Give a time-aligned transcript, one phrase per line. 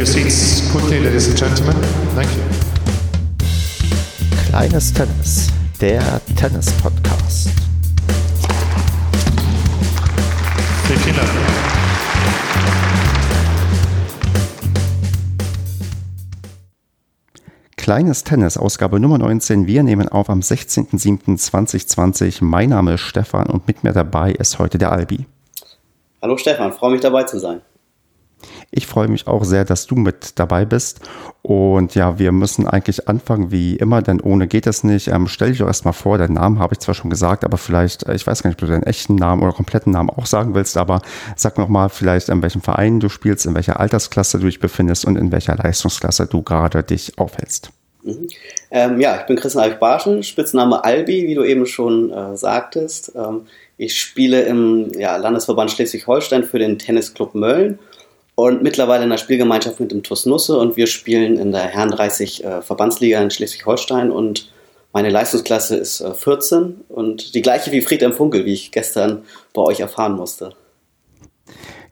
[0.00, 1.76] your seats quickly, ladies and gentlemen.
[2.14, 2.42] Thank you.
[4.48, 6.00] Kleines Tennis, der
[6.36, 7.50] Tennis-Podcast.
[10.86, 11.28] Vielen Dank.
[17.76, 19.66] Kleines Tennis, Ausgabe Nummer 19.
[19.66, 22.42] Wir nehmen auf am 16.07.2020.
[22.42, 25.26] Mein Name ist Stefan und mit mir dabei ist heute der Albi.
[26.22, 27.60] Hallo Stefan, freue mich dabei zu sein.
[28.72, 31.00] Ich freue mich auch sehr, dass du mit dabei bist.
[31.42, 35.08] Und ja, wir müssen eigentlich anfangen wie immer, denn ohne geht es nicht.
[35.08, 38.06] Ähm, stell dich doch erstmal vor, deinen Namen habe ich zwar schon gesagt, aber vielleicht,
[38.06, 40.54] äh, ich weiß gar nicht, ob du deinen echten Namen oder kompletten Namen auch sagen
[40.54, 41.02] willst, aber
[41.34, 45.16] sag nochmal vielleicht, in welchem Verein du spielst, in welcher Altersklasse du dich befindest und
[45.16, 47.72] in welcher Leistungsklasse du gerade dich aufhältst.
[48.04, 48.28] Mhm.
[48.70, 53.12] Ähm, ja, ich bin Christian Alf Barschen, Spitzname Albi, wie du eben schon äh, sagtest.
[53.16, 53.46] Ähm,
[53.76, 57.78] ich spiele im ja, Landesverband Schleswig-Holstein für den Tennisclub Mölln
[58.40, 60.56] und mittlerweile in der Spielgemeinschaft mit dem TuS Nusse.
[60.56, 64.10] Und wir spielen in der Herren 30 äh, Verbandsliga in Schleswig-Holstein.
[64.10, 64.50] Und
[64.94, 69.60] meine Leistungsklasse ist äh, 14 und die gleiche wie Friedhelm Funkel, wie ich gestern bei
[69.60, 70.54] euch erfahren musste.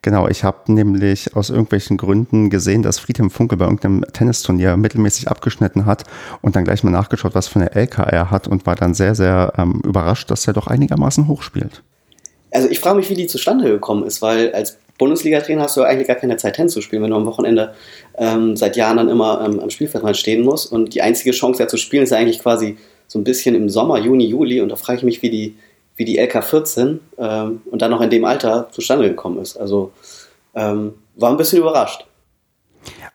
[0.01, 5.29] Genau, ich habe nämlich aus irgendwelchen Gründen gesehen, dass Friedhelm Funkel bei irgendeinem Tennisturnier mittelmäßig
[5.29, 6.05] abgeschnitten hat
[6.41, 9.15] und dann gleich mal nachgeschaut, was für eine LK er hat und war dann sehr,
[9.15, 11.83] sehr ähm, überrascht, dass er doch einigermaßen hoch spielt.
[12.51, 16.09] Also ich frage mich, wie die zustande gekommen ist, weil als Bundesliga-Trainer hast du eigentlich
[16.09, 17.75] gar keine Zeit, Tennis zu spielen, wenn du am Wochenende
[18.17, 20.71] ähm, seit Jahren dann immer ähm, am Spielfeld stehen musst.
[20.71, 23.99] Und die einzige Chance, ja zu spielen, ist eigentlich quasi so ein bisschen im Sommer,
[23.99, 24.61] Juni, Juli.
[24.61, 25.57] Und da frage ich mich, wie die,
[25.97, 29.57] wie die LK14 ähm, und dann noch in dem Alter zustande gekommen ist.
[29.57, 29.93] Also
[30.55, 32.08] ähm, war ein bisschen überrascht.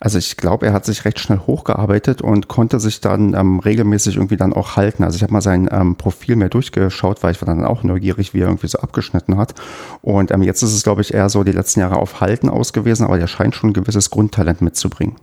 [0.04, 4.18] Also ich glaube, er hat sich recht schnell hochgearbeitet und konnte sich dann ähm, regelmäßig
[4.18, 5.02] irgendwie dann auch halten.
[5.02, 8.34] Also ich habe mal sein ähm, Profil mehr durchgeschaut, weil ich war dann auch neugierig,
[8.34, 9.54] wie er irgendwie so abgeschnitten hat.
[10.02, 13.06] Und ähm, jetzt ist es, glaube ich, eher so die letzten Jahre auf Halten ausgewiesen,
[13.06, 15.16] aber der scheint schon ein gewisses Grundtalent mitzubringen.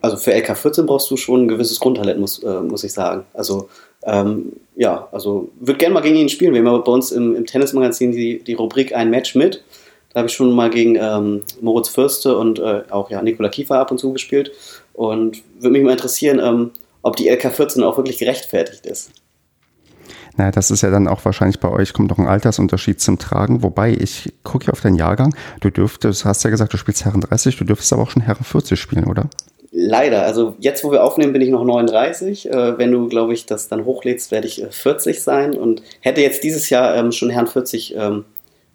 [0.00, 3.24] Also für LK14 brauchst du schon ein gewisses Grundtalent, muss, äh, muss ich sagen.
[3.34, 3.68] Also
[4.04, 6.54] ähm, ja, also würde gerne mal gegen ihn spielen.
[6.54, 9.62] Wir haben bei uns im, im Tennismagazin die, die Rubrik Ein Match mit.
[10.14, 13.80] Da habe ich schon mal gegen ähm, Moritz Fürste und äh, auch ja, Nikola Kiefer
[13.80, 14.52] ab und zu gespielt.
[14.92, 16.70] Und würde mich mal interessieren, ähm,
[17.02, 19.10] ob die LK14 auch wirklich gerechtfertigt ist.
[20.36, 23.62] Naja, das ist ja dann auch wahrscheinlich bei euch, kommt noch ein Altersunterschied zum Tragen.
[23.64, 25.34] Wobei, ich gucke ja auf deinen Jahrgang.
[25.60, 28.44] Du dürftest, hast ja gesagt, du spielst Herren 30, du dürftest aber auch schon Herren
[28.44, 29.28] 40 spielen, oder?
[29.70, 30.24] Leider.
[30.24, 32.48] Also jetzt, wo wir aufnehmen, bin ich noch 39.
[32.48, 36.20] Äh, wenn du, glaube ich, das dann hochlädst, werde ich äh, 40 sein und hätte
[36.20, 38.24] jetzt dieses Jahr ähm, schon Herren 40 ähm,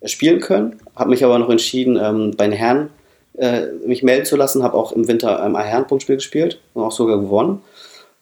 [0.06, 0.78] spielen können.
[0.96, 2.90] Habe mich aber noch entschieden, ähm, bei den Herren
[3.38, 4.64] äh, mich melden zu lassen.
[4.64, 7.62] Habe auch im Winter ähm, ein Herrenpunktspiel gespielt und auch sogar gewonnen.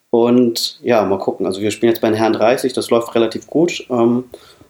[0.10, 1.46] Und ja, mal gucken.
[1.46, 3.86] Also wir spielen jetzt bei den Herren 30, das läuft relativ gut.
[3.90, 4.26] Ähm,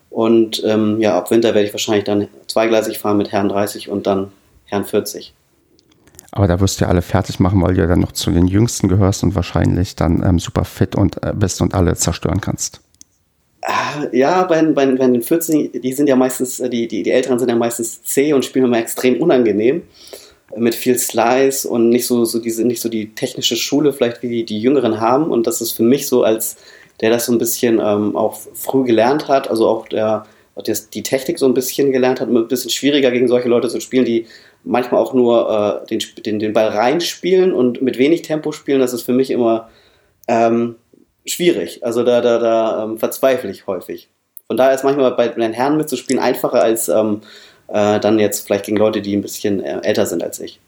[0.10, 4.08] und ähm, ja, ab Winter werde ich wahrscheinlich dann zweigleisig fahren mit Herren 30 und
[4.08, 4.32] dann
[4.66, 5.34] Herren 40.
[6.32, 8.48] Aber da wirst du ja alle fertig machen, weil du ja dann noch zu den
[8.48, 12.82] Jüngsten gehörst und wahrscheinlich dann ähm, super fit und äh, bist und alle zerstören kannst.
[14.14, 17.38] Ja, bei, bei, bei den 14, die sind ja meistens, äh, die, die, die Älteren
[17.38, 19.84] sind ja meistens zäh und spielen immer extrem unangenehm.
[20.56, 24.30] Mit viel Slice und nicht so, so diese, nicht so die technische Schule, vielleicht wie
[24.30, 25.30] die, die Jüngeren haben.
[25.30, 26.56] Und das ist für mich so, als
[27.02, 30.26] der das so ein bisschen ähm, auch früh gelernt hat, also auch der,
[30.66, 33.82] der die Technik so ein bisschen gelernt hat, ein bisschen schwieriger gegen solche Leute zu
[33.82, 34.26] spielen, die
[34.64, 38.80] manchmal auch nur äh, den, den, den Ball reinspielen und mit wenig Tempo spielen.
[38.80, 39.70] Das ist für mich immer
[40.30, 40.76] ähm,
[41.28, 41.84] schwierig.
[41.84, 44.10] Also da, da, da ähm, verzweifle ich häufig.
[44.48, 47.22] Von daher ist manchmal bei den Herren mitzuspielen einfacher als ähm,
[47.68, 50.60] äh, dann jetzt vielleicht gegen Leute, die ein bisschen äh, älter sind als ich.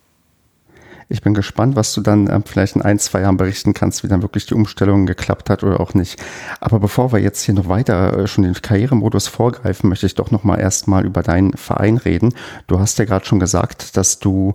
[1.11, 4.07] Ich bin gespannt, was du dann äh, vielleicht in ein, zwei Jahren berichten kannst, wie
[4.07, 6.21] dann wirklich die Umstellung geklappt hat oder auch nicht.
[6.59, 10.29] Aber bevor wir jetzt hier noch weiter äh, schon den Karrieremodus vorgreifen, möchte ich doch
[10.29, 12.35] noch mal erstmal über deinen Verein reden.
[12.67, 14.53] Du hast ja gerade schon gesagt, dass du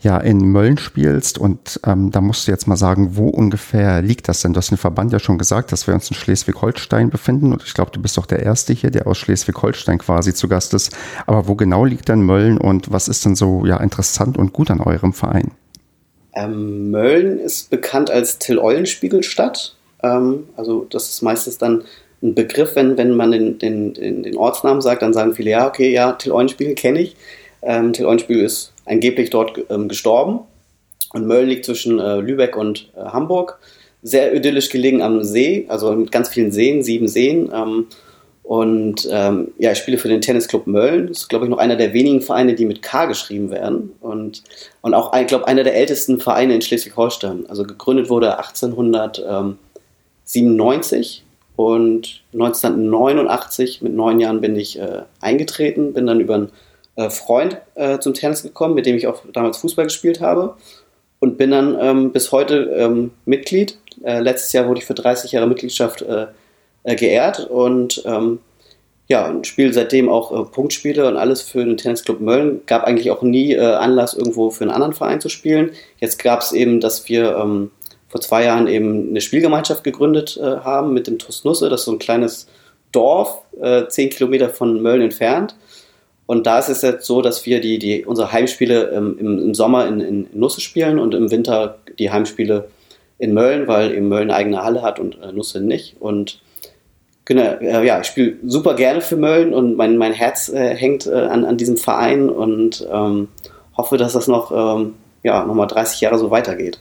[0.00, 4.28] ja in Mölln spielst und ähm, da musst du jetzt mal sagen, wo ungefähr liegt
[4.28, 4.52] das denn?
[4.52, 7.74] Du hast den Verband ja schon gesagt, dass wir uns in Schleswig-Holstein befinden und ich
[7.74, 10.96] glaube, du bist doch der Erste hier, der aus Schleswig-Holstein quasi zu Gast ist.
[11.26, 14.70] Aber wo genau liegt denn Mölln und was ist denn so ja interessant und gut
[14.70, 15.50] an eurem Verein?
[16.34, 19.74] Ähm, Mölln ist bekannt als Till-Eulenspiegelstadt.
[20.04, 21.82] Ähm, also das ist meistens dann
[22.22, 25.66] ein Begriff, wenn, wenn man den, den, den, den Ortsnamen sagt, dann sagen viele, ja,
[25.66, 27.16] okay, ja, Till-Eulenspiegel kenne ich.
[27.62, 30.40] Ähm, Till-Eulenspiegel ist angeblich dort ähm, gestorben.
[31.12, 33.58] Und Mölln liegt zwischen äh, Lübeck und äh, Hamburg.
[34.02, 37.50] Sehr idyllisch gelegen am See, also mit ganz vielen Seen, sieben Seen.
[37.52, 37.86] Ähm,
[38.48, 41.08] und ähm, ja, ich spiele für den Tennisclub Mölln.
[41.08, 43.92] Das ist, glaube ich, noch einer der wenigen Vereine, die mit K geschrieben werden.
[44.00, 44.42] Und,
[44.80, 47.44] und auch, ich glaube, einer der ältesten Vereine in Schleswig-Holstein.
[47.48, 51.24] Also gegründet wurde 1897
[51.56, 56.48] und 1989, mit neun Jahren, bin ich äh, eingetreten, bin dann über einen
[56.98, 60.56] äh, Freund äh, zum Tennis gekommen, mit dem ich auch damals Fußball gespielt habe.
[61.20, 63.78] Und bin dann ähm, bis heute ähm, Mitglied.
[64.02, 66.26] Äh, letztes Jahr wurde ich für 30 Jahre Mitgliedschaft äh,
[66.82, 68.40] äh, geehrt und ähm,
[69.06, 72.62] ja, und spiele seitdem auch äh, Punktspiele und alles für den Tennisclub Mölln.
[72.66, 75.70] Gab eigentlich auch nie Anlass, irgendwo für einen anderen Verein zu spielen.
[75.98, 77.70] Jetzt gab es eben, dass wir ähm,
[78.08, 81.68] vor zwei Jahren eben eine Spielgemeinschaft gegründet haben mit dem TuS Nusse.
[81.68, 82.48] Das ist so ein kleines
[82.90, 83.42] Dorf,
[83.88, 85.54] zehn Kilometer von Mölln entfernt.
[86.28, 89.54] Und da ist es jetzt so, dass wir die, die, unsere Heimspiele ähm, im, im,
[89.54, 92.68] Sommer in, in, Nusse spielen und im Winter die Heimspiele
[93.16, 95.96] in Mölln, weil eben Mölln eine eigene Halle hat und äh, Nusse nicht.
[96.00, 96.42] Und
[97.24, 101.06] genau, äh, ja, ich spiele super gerne für Mölln und mein, mein Herz äh, hängt
[101.06, 103.28] äh, an, an diesem Verein und ähm,
[103.74, 106.78] hoffe, dass das noch, ähm, ja, nochmal 30 Jahre so weitergeht.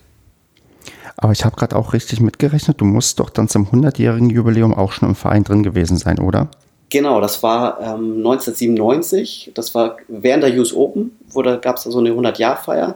[1.15, 4.91] Aber ich habe gerade auch richtig mitgerechnet, du musst doch dann zum 100-jährigen Jubiläum auch
[4.91, 6.49] schon im Verein drin gewesen sein, oder?
[6.89, 11.83] Genau, das war ähm, 1997, das war während der US Open, wo da gab es
[11.83, 12.95] so eine 100-Jahr-Feier.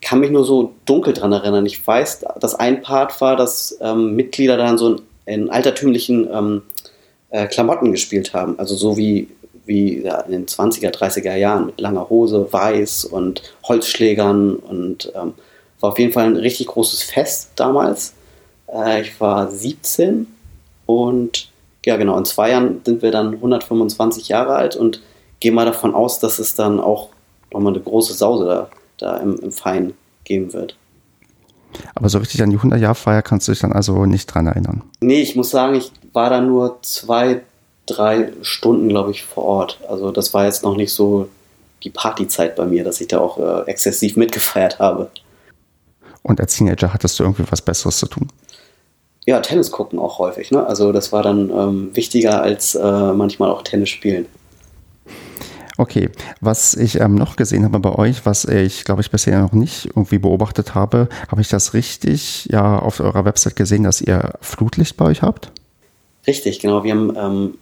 [0.00, 1.66] Kann mich nur so dunkel dran erinnern.
[1.66, 6.62] Ich weiß, dass ein Part war, dass ähm, Mitglieder dann so in, in altertümlichen ähm,
[7.30, 8.58] äh, Klamotten gespielt haben.
[8.58, 9.28] Also so wie,
[9.66, 15.34] wie ja, in den 20er, 30er Jahren mit langer Hose, weiß und Holzschlägern und ähm,
[15.80, 18.14] war auf jeden Fall ein richtig großes Fest damals.
[18.72, 20.26] Äh, ich war 17
[20.86, 21.48] und
[21.84, 25.02] ja genau, in zwei Jahren sind wir dann 125 Jahre alt und
[25.40, 27.10] gehe mal davon aus, dass es dann auch
[27.52, 29.94] nochmal eine große Sause da, da im, im Verein
[30.24, 30.76] geben wird.
[31.94, 34.82] Aber so richtig an die 100-Jahr-Feier kannst du dich dann also nicht dran erinnern?
[35.00, 37.42] Nee, ich muss sagen, ich war da nur zwei,
[37.86, 39.80] drei Stunden, glaube ich, vor Ort.
[39.88, 41.28] Also das war jetzt noch nicht so
[41.84, 45.10] die Partyzeit bei mir, dass ich da auch äh, exzessiv mitgefeiert habe.
[46.22, 48.28] Und als Teenager hattest du irgendwie was Besseres zu tun?
[49.28, 50.52] Ja, Tennis gucken auch häufig.
[50.52, 50.66] Ne?
[50.66, 54.24] Also das war dann ähm, wichtiger als äh, manchmal auch Tennis spielen.
[55.76, 56.08] Okay,
[56.40, 59.84] was ich ähm, noch gesehen habe bei euch, was ich glaube ich bisher noch nicht
[59.84, 64.96] irgendwie beobachtet habe, habe ich das richtig ja auf eurer Website gesehen, dass ihr Flutlicht
[64.96, 65.52] bei euch habt?
[66.26, 66.82] Richtig, genau.
[66.82, 67.58] Wir haben ähm,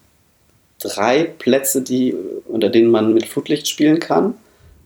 [0.79, 2.15] drei Plätze, die,
[2.47, 4.35] unter denen man mit Flutlicht spielen kann.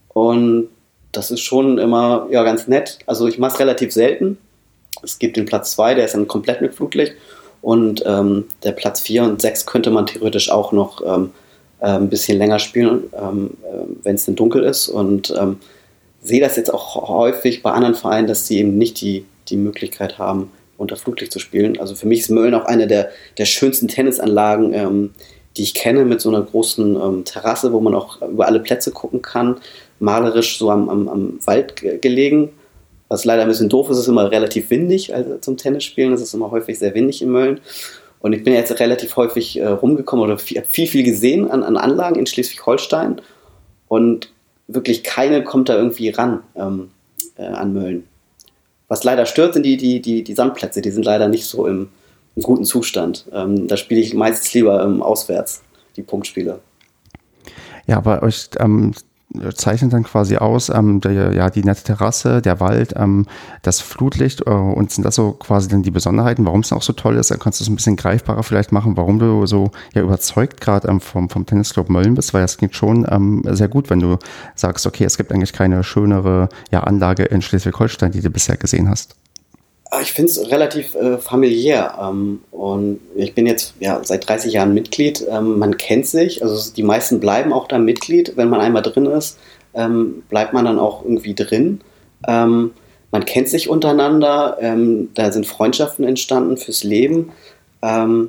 [0.09, 0.69] Und
[1.13, 3.01] das ist schon immer ja, ganz nett.
[3.05, 4.39] Also ich mache es relativ selten.
[5.03, 7.15] Es gibt den Platz 2, der ist dann komplett mit Flutlicht.
[7.63, 11.31] Und ähm, der Platz 4 und 6 könnte man theoretisch auch noch ähm,
[11.81, 14.89] äh, ein bisschen länger spielen, ähm, äh, wenn es denn dunkel ist.
[14.89, 15.59] Und ähm,
[16.23, 20.19] sehe das jetzt auch häufig bei anderen Vereinen, dass sie eben nicht die, die Möglichkeit
[20.19, 21.79] haben, unter Flutlicht zu spielen.
[21.79, 25.11] Also für mich ist Mölln auch eine der, der schönsten Tennisanlagen, ähm,
[25.57, 28.91] die ich kenne, mit so einer großen ähm, Terrasse, wo man auch über alle Plätze
[28.91, 29.57] gucken kann
[30.01, 32.51] malerisch so am, am, am Wald gelegen.
[33.11, 36.13] Was leider ein bisschen doof ist, ist immer relativ windig also zum Tennisspielen.
[36.13, 37.61] Es ist immer häufig sehr windig in Mölln.
[38.21, 41.77] Und ich bin jetzt relativ häufig äh, rumgekommen oder viel, viel, viel gesehen an, an
[41.77, 43.21] Anlagen in Schleswig-Holstein.
[43.89, 44.31] Und
[44.69, 46.91] wirklich keine kommt da irgendwie ran ähm,
[47.37, 48.05] äh, an Mölln.
[48.87, 50.81] Was leider stört, sind die, die, die, die Sandplätze.
[50.81, 51.89] Die sind leider nicht so im,
[52.37, 53.27] im guten Zustand.
[53.33, 55.63] Ähm, da spiele ich meistens lieber ähm, auswärts,
[55.97, 56.61] die Punktspiele.
[57.89, 58.93] Ja, aber euch ähm,
[59.55, 63.27] zeichnet dann quasi aus, ähm, der, ja, die nette Terrasse, der Wald, ähm,
[63.63, 66.93] das Flutlicht äh, und sind das so quasi dann die Besonderheiten, warum es auch so
[66.93, 67.31] toll ist?
[67.31, 70.89] Dann kannst du es ein bisschen greifbarer vielleicht machen, warum du so ja überzeugt gerade
[70.89, 74.19] ähm, vom, vom Tennisclub Mölln bist, weil das klingt schon ähm, sehr gut, wenn du
[74.55, 78.89] sagst, okay, es gibt eigentlich keine schönere ja, Anlage in Schleswig-Holstein, die du bisher gesehen
[78.89, 79.20] hast.
[79.93, 84.53] Ah, ich finde es relativ äh, familiär ähm, und ich bin jetzt ja, seit 30
[84.53, 85.27] Jahren Mitglied.
[85.29, 88.37] Ähm, man kennt sich, also die meisten bleiben auch da Mitglied.
[88.37, 89.37] Wenn man einmal drin ist,
[89.75, 91.81] ähm, bleibt man dann auch irgendwie drin.
[92.29, 92.71] Ähm,
[93.11, 97.33] man kennt sich untereinander, ähm, da sind Freundschaften entstanden fürs Leben.
[97.83, 98.29] Ähm,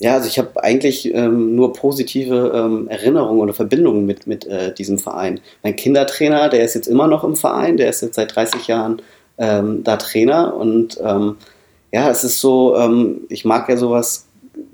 [0.00, 5.40] ja, also ich habe eigentlich nur positive Erinnerungen oder Verbindungen mit, mit äh, diesem Verein.
[5.64, 9.02] Mein Kindertrainer, der ist jetzt immer noch im Verein, der ist jetzt seit 30 Jahren
[9.38, 10.54] ähm, da Trainer.
[10.54, 11.36] Und ähm,
[11.92, 14.26] ja, es ist so, ähm, ich mag ja sowas,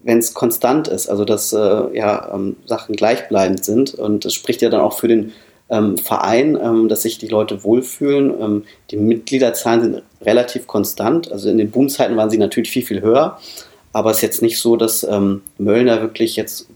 [0.02, 3.94] wenn es konstant ist, also dass äh, ja, ähm, Sachen gleichbleibend sind.
[3.94, 5.32] Und das spricht ja dann auch für den
[5.70, 8.64] ähm, Verein, ähm, dass sich die Leute wohlfühlen.
[8.90, 11.30] die Mitgliederzahlen sind relativ konstant.
[11.30, 13.38] Also in den Boomzeiten waren sie natürlich viel, viel höher.
[13.92, 15.06] Aber es ist jetzt nicht so, dass
[15.56, 16.66] Möllner wirklich jetzt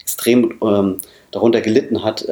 [0.00, 0.54] extrem
[1.30, 2.26] darunter gelitten hat,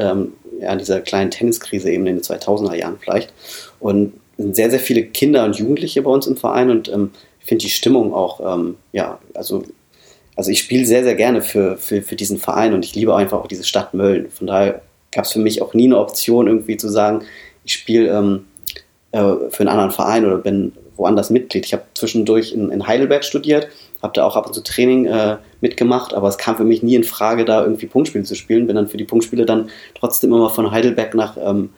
[0.61, 3.33] ja, dieser kleinen Tenniskrise eben in den 2000er Jahren vielleicht.
[3.81, 7.47] Und sind sehr, sehr viele Kinder und Jugendliche bei uns im Verein und ähm, ich
[7.47, 9.65] finde die Stimmung auch, ähm, ja, also,
[10.35, 13.39] also ich spiele sehr, sehr gerne für, für, für diesen Verein und ich liebe einfach
[13.39, 14.31] auch diese Stadt Mölln.
[14.31, 14.83] Von daher
[15.13, 17.23] gab es für mich auch nie eine Option, irgendwie zu sagen,
[17.65, 18.47] ich spiele ähm,
[19.13, 21.67] äh, für einen anderen Verein oder bin woanders Mitglied.
[21.67, 23.69] Ich habe zwischendurch in, in Heidelberg studiert,
[24.05, 26.95] habe da auch ab und zu Training äh, mitgemacht, aber es kam für mich nie
[26.95, 28.67] in Frage, da irgendwie Punktspiele zu spielen.
[28.67, 31.71] Bin dann für die Punktspiele dann trotzdem immer von Heidelberg nach ähm,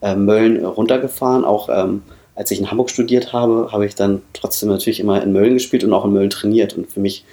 [0.00, 1.44] äh, Mölln runtergefahren.
[1.44, 2.02] Auch ähm,
[2.34, 5.84] als ich in Hamburg studiert habe, habe ich dann trotzdem natürlich immer in Mölln gespielt
[5.84, 6.74] und auch in Mölln trainiert.
[6.76, 7.26] Und für mich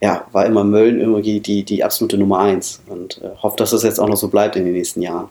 [0.00, 3.82] ja, war immer Mölln irgendwie die, die absolute Nummer eins und äh, hoffe, dass das
[3.82, 5.28] jetzt auch noch so bleibt in den nächsten Jahren.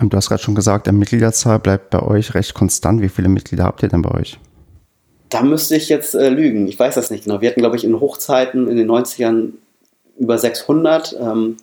[0.00, 3.02] Ähm, du hast gerade schon gesagt, die Mitgliederzahl bleibt bei euch recht konstant.
[3.02, 4.38] Wie viele Mitglieder habt ihr denn bei euch?
[5.34, 6.68] Da müsste ich jetzt äh, lügen.
[6.68, 7.40] Ich weiß das nicht genau.
[7.40, 9.54] Wir hatten, glaube ich, in Hochzeiten in den 90ern
[10.16, 11.16] über 600.
[11.20, 11.56] Ähm,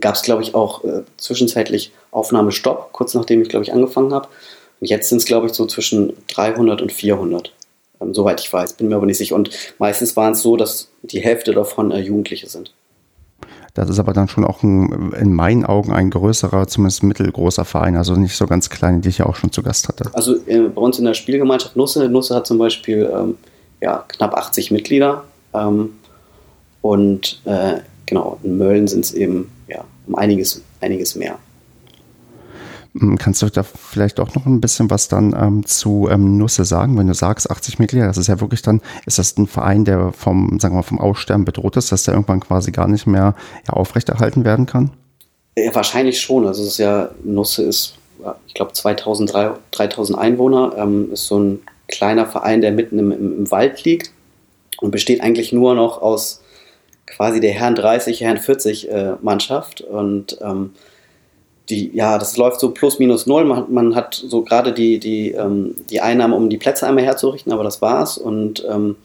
[0.00, 4.26] Gab es, glaube ich, auch äh, zwischenzeitlich Aufnahmestopp, kurz nachdem ich, glaube ich, angefangen habe.
[4.80, 7.52] Und jetzt sind es, glaube ich, so zwischen 300 und 400.
[8.00, 9.36] Ähm, soweit ich weiß, bin mir aber nicht sicher.
[9.36, 12.72] Und meistens waren es so, dass die Hälfte davon äh, Jugendliche sind.
[13.76, 17.96] Das ist aber dann schon auch ein, in meinen Augen ein größerer, zumindest mittelgroßer Verein,
[17.96, 20.10] also nicht so ganz klein, die ich ja auch schon zu Gast hatte.
[20.14, 23.36] Also äh, bei uns in der Spielgemeinschaft Nusse, Nusse hat zum Beispiel ähm,
[23.82, 25.90] ja, knapp 80 Mitglieder ähm,
[26.80, 31.38] und äh, genau, in Mölln sind es eben ja, um einiges, einiges mehr.
[32.98, 36.64] Hm, kannst du da vielleicht auch noch ein bisschen was dann ähm, zu ähm, Nusse
[36.64, 39.84] sagen, wenn du sagst 80 Mitglieder, das ist ja wirklich dann, ist das ein Verein,
[39.84, 43.06] der vom, sagen wir mal, vom Aussterben bedroht ist, dass der irgendwann quasi gar nicht
[43.06, 43.34] mehr
[43.66, 44.90] ja, aufrechterhalten werden kann?
[45.58, 46.46] Ja, wahrscheinlich schon.
[46.46, 47.96] Also es ist ja, Nusse ist,
[48.46, 49.32] ich glaube, 2000,
[49.72, 54.10] 3000 Einwohner, ähm, ist so ein kleiner Verein, der mitten im, im, im Wald liegt
[54.80, 56.42] und besteht eigentlich nur noch aus
[57.06, 60.72] quasi der Herren 30, Herren 40 äh, Mannschaft und ähm,
[61.68, 63.44] die, ja, das läuft so plus minus null.
[63.44, 67.52] Man, man hat so gerade die, die, ähm, die Einnahmen, um die Plätze einmal herzurichten,
[67.52, 68.18] aber das war's.
[68.18, 68.96] Und ähm,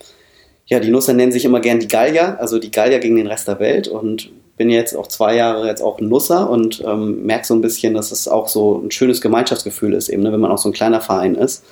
[0.67, 3.47] ja, die Nusser nennen sich immer gern die Gallier, also die Gallier gegen den Rest
[3.47, 3.87] der Welt.
[3.87, 7.95] Und bin jetzt auch zwei Jahre jetzt auch Nusser und ähm, merke so ein bisschen,
[7.95, 10.73] dass es auch so ein schönes Gemeinschaftsgefühl ist, eben, ne, wenn man auch so ein
[10.73, 11.63] kleiner Verein ist.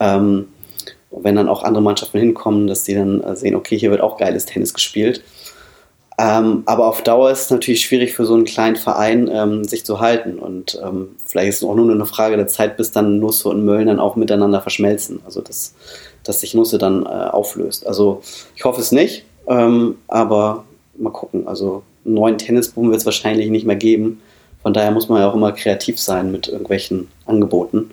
[0.00, 0.48] Ähm,
[1.10, 4.18] wenn dann auch andere Mannschaften hinkommen, dass die dann äh, sehen, okay, hier wird auch
[4.18, 5.22] geiles Tennis gespielt.
[6.18, 9.84] Ähm, aber auf Dauer ist es natürlich schwierig für so einen kleinen Verein, ähm, sich
[9.84, 10.38] zu halten.
[10.38, 13.64] Und ähm, vielleicht ist es auch nur eine Frage der Zeit, bis dann Nusse und
[13.64, 15.20] Mölln dann auch miteinander verschmelzen.
[15.26, 15.74] Also dass,
[16.22, 17.86] dass sich Nusse dann äh, auflöst.
[17.86, 18.22] Also
[18.54, 20.64] ich hoffe es nicht, ähm, aber
[20.96, 21.46] mal gucken.
[21.46, 24.22] Also einen neuen Tennisboom wird es wahrscheinlich nicht mehr geben.
[24.62, 27.90] Von daher muss man ja auch immer kreativ sein mit irgendwelchen Angeboten.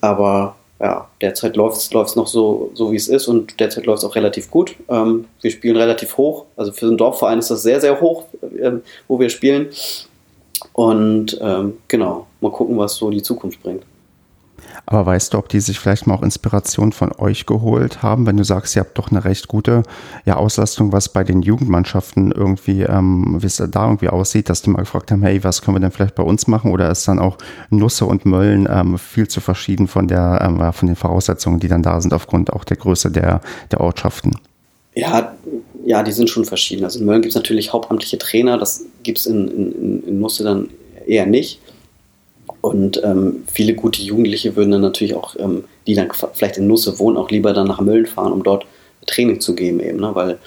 [0.00, 4.08] Aber ja, derzeit läuft es noch so, so wie es ist und derzeit läuft es
[4.08, 4.76] auch relativ gut.
[4.88, 8.72] Ähm, wir spielen relativ hoch, also für einen Dorfverein ist das sehr, sehr hoch, äh,
[9.06, 9.68] wo wir spielen.
[10.72, 13.84] Und ähm, genau, mal gucken, was so die Zukunft bringt.
[14.90, 18.36] Aber weißt du, ob die sich vielleicht mal auch Inspiration von euch geholt haben, wenn
[18.36, 19.84] du sagst, ihr habt doch eine recht gute
[20.24, 24.70] ja, Auslastung, was bei den Jugendmannschaften irgendwie, ähm, wie es da irgendwie aussieht, dass die
[24.70, 26.72] mal gefragt haben, hey, was können wir denn vielleicht bei uns machen?
[26.72, 27.38] Oder ist dann auch
[27.70, 31.84] Nusse und Mölln ähm, viel zu verschieden von der, ähm, von den Voraussetzungen, die dann
[31.84, 34.32] da sind, aufgrund auch der Größe der, der Ortschaften?
[34.96, 35.36] Ja,
[35.86, 36.82] ja, die sind schon verschieden.
[36.82, 40.42] Also in Mölln gibt es natürlich hauptamtliche Trainer, das gibt es in, in, in Nusse
[40.42, 40.68] dann
[41.06, 41.60] eher nicht.
[42.60, 46.98] Und ähm, viele gute Jugendliche würden dann natürlich auch, ähm, die dann vielleicht in Nusse
[46.98, 48.66] wohnen, auch lieber dann nach Mölln fahren, um dort
[49.06, 50.14] Training zu geben eben, ne?
[50.14, 50.38] weil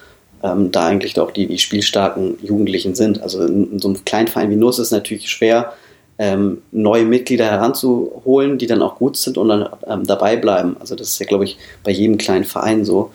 [0.44, 3.22] ähm, da eigentlich auch die, die spielstarken Jugendlichen sind.
[3.22, 5.74] Also in, in so einem kleinen Verein wie Nusse ist es natürlich schwer,
[6.20, 10.78] ähm, neue Mitglieder heranzuholen, die dann auch gut sind und dann ähm, dabei bleiben.
[10.80, 13.12] Also das ist ja, glaube ich, bei jedem kleinen Verein so,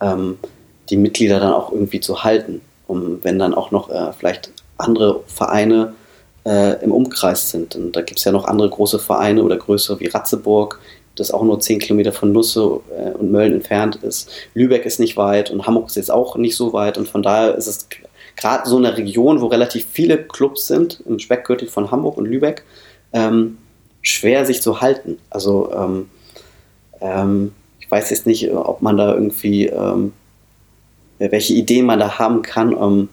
[0.00, 0.38] ähm,
[0.90, 5.20] die Mitglieder dann auch irgendwie zu halten, um wenn dann auch noch äh, vielleicht andere
[5.26, 5.94] Vereine
[6.44, 7.76] äh, im Umkreis sind.
[7.76, 10.80] Und da gibt es ja noch andere große Vereine oder größere wie Ratzeburg,
[11.16, 14.30] das auch nur 10 Kilometer von Nusse äh, und Mölln entfernt ist.
[14.54, 16.98] Lübeck ist nicht weit und Hamburg ist jetzt auch nicht so weit.
[16.98, 17.88] Und von daher ist es
[18.36, 22.64] gerade so eine Region, wo relativ viele Clubs sind, im Speckgürtel von Hamburg und Lübeck,
[23.12, 23.58] ähm,
[24.00, 25.18] schwer sich zu halten.
[25.30, 26.10] Also ähm,
[27.00, 30.12] ähm, ich weiß jetzt nicht, ob man da irgendwie, ähm,
[31.18, 33.08] welche Ideen man da haben kann, um,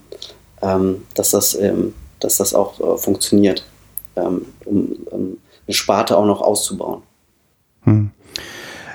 [0.62, 3.66] ähm, dass das ähm, dass das auch äh, funktioniert,
[4.16, 7.04] ähm, um, um, eine Sparte auch noch auszubauen.
[7.84, 8.12] Hm.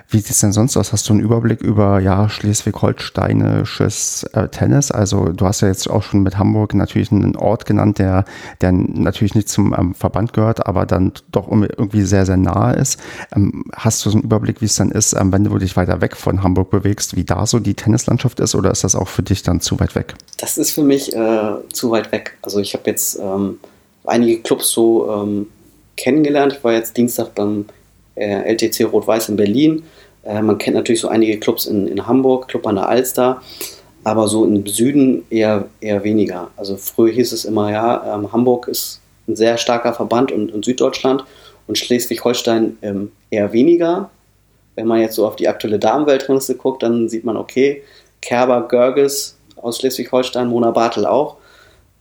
[0.08, 0.92] Wie sieht es denn sonst aus?
[0.92, 4.90] Hast du einen Überblick über ja, schleswig-holsteinisches äh, Tennis?
[4.90, 8.24] Also du hast ja jetzt auch schon mit Hamburg natürlich einen Ort genannt, der,
[8.60, 13.00] der natürlich nicht zum ähm, Verband gehört, aber dann doch irgendwie sehr, sehr nahe ist.
[13.34, 16.00] Ähm, hast du so einen Überblick, wie es dann ist, ähm, wenn du dich weiter
[16.00, 19.22] weg von Hamburg bewegst, wie da so die Tennislandschaft ist oder ist das auch für
[19.22, 20.14] dich dann zu weit weg?
[20.38, 22.36] Das ist für mich äh, zu weit weg.
[22.42, 23.58] Also ich habe jetzt ähm,
[24.04, 25.46] einige Clubs so ähm,
[25.96, 26.54] kennengelernt.
[26.58, 27.66] Ich war jetzt Dienstag beim
[28.16, 29.84] äh, LTC Rot-Weiß in Berlin.
[30.24, 33.42] Äh, man kennt natürlich so einige Clubs in, in Hamburg, Club an der Alster,
[34.04, 36.50] aber so im Süden eher, eher weniger.
[36.56, 40.64] Also früher hieß es immer, ja, ähm, Hamburg ist ein sehr starker Verband und, und
[40.64, 41.24] Süddeutschland
[41.66, 44.10] und Schleswig-Holstein ähm, eher weniger.
[44.74, 47.82] Wenn man jetzt so auf die aktuelle Damenweltrangliste guckt, dann sieht man, okay,
[48.20, 51.36] Kerber, Görges aus Schleswig-Holstein, Mona Bartel auch,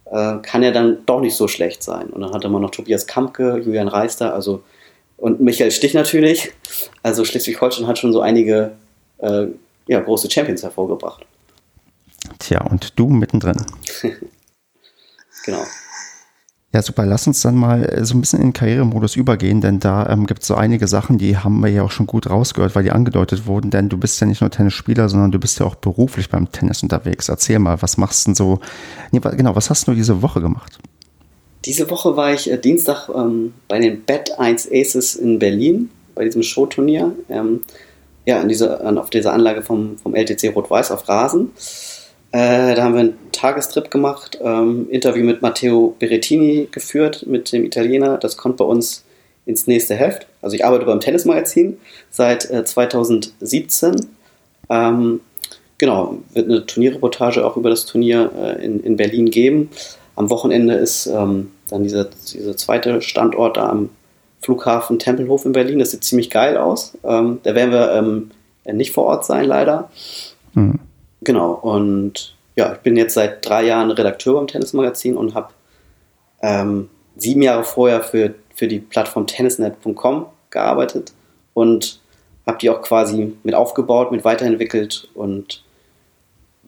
[0.05, 2.07] äh, kann ja dann doch nicht so schlecht sein.
[2.07, 4.63] Und dann hatte man noch Tobias Kampke, Julian Reister, also
[5.23, 6.51] und Michael Stich natürlich.
[7.01, 8.73] Also Schleswig-Holstein hat schon so einige
[9.19, 9.45] äh,
[9.87, 11.25] ja, große Champions hervorgebracht.
[12.39, 13.55] Tja, und du mittendrin.
[15.45, 15.63] genau.
[16.73, 17.05] Ja, super.
[17.05, 20.25] Lass uns dann mal äh, so ein bisschen in den Karrieremodus übergehen, denn da ähm,
[20.25, 22.91] gibt es so einige Sachen, die haben wir ja auch schon gut rausgehört, weil die
[22.91, 26.29] angedeutet wurden, denn du bist ja nicht nur Tennisspieler, sondern du bist ja auch beruflich
[26.29, 27.29] beim Tennis unterwegs.
[27.29, 28.59] Erzähl mal, was machst du denn so?
[29.11, 30.79] Nee, genau, was hast du diese Woche gemacht?
[31.65, 36.25] Diese Woche war ich äh, Dienstag ähm, bei den Bet 1 Aces in Berlin, bei
[36.25, 37.13] diesem Showturnier.
[37.29, 37.61] Ähm,
[38.25, 41.51] ja, in dieser, auf dieser Anlage vom, vom LTC Rot-Weiß auf Rasen.
[42.31, 47.63] Äh, da haben wir einen Tagestrip gemacht, ähm, Interview mit Matteo Berettini geführt, mit dem
[47.63, 48.17] Italiener.
[48.17, 49.03] Das kommt bei uns
[49.45, 50.25] ins nächste Heft.
[50.41, 51.77] Also ich arbeite beim Tennismagazin
[52.09, 54.07] seit äh, 2017.
[54.69, 55.19] Ähm,
[55.77, 59.69] genau, wird eine Turnierreportage auch über das Turnier äh, in, in Berlin geben.
[60.15, 63.89] Am Wochenende ist ähm, dann dieser, dieser zweite Standort da am
[64.41, 65.79] Flughafen Tempelhof in Berlin.
[65.79, 66.97] Das sieht ziemlich geil aus.
[67.03, 68.31] Ähm, da werden wir ähm,
[68.65, 69.89] nicht vor Ort sein, leider.
[70.53, 70.79] Mhm.
[71.21, 75.53] Genau, und ja, ich bin jetzt seit drei Jahren Redakteur beim Tennismagazin und habe
[76.41, 81.13] ähm, sieben Jahre vorher für, für die Plattform tennisnet.com gearbeitet
[81.53, 81.99] und
[82.45, 85.63] habe die auch quasi mit aufgebaut, mit weiterentwickelt und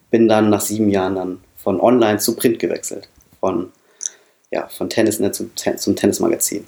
[0.09, 3.09] bin dann nach sieben Jahren dann von online zu Print gewechselt.
[3.39, 3.71] Von,
[4.51, 6.65] ja, von Tennisnet zum, zum Tennismagazin.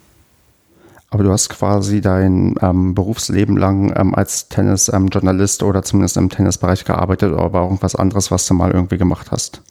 [1.09, 6.29] Aber du hast quasi dein ähm, Berufsleben lang ähm, als Tennisjournalist ähm, oder zumindest im
[6.29, 9.61] Tennisbereich gearbeitet oder war irgendwas anderes, was du mal irgendwie gemacht hast?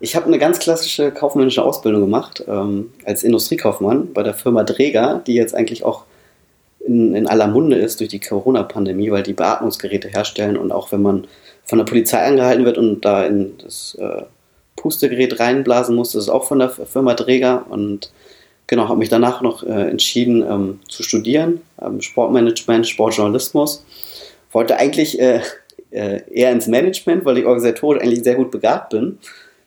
[0.00, 5.22] Ich habe eine ganz klassische kaufmännische Ausbildung gemacht ähm, als Industriekaufmann bei der Firma Dräger,
[5.26, 6.04] die jetzt eigentlich auch
[6.80, 11.02] in, in aller Munde ist durch die Corona-Pandemie, weil die Beatmungsgeräte herstellen und auch wenn
[11.02, 11.26] man
[11.64, 14.22] von der Polizei angehalten wird und da in das äh,
[14.82, 18.10] Pustegerät reinblasen muss, das ist auch von der Firma Dräger und
[18.66, 23.84] genau, habe mich danach noch äh, entschieden ähm, zu studieren, ähm, Sportmanagement, Sportjournalismus.
[24.50, 25.40] Wollte eigentlich äh,
[25.90, 29.18] äh, eher ins Management, weil ich organisatorisch eigentlich sehr gut begabt bin.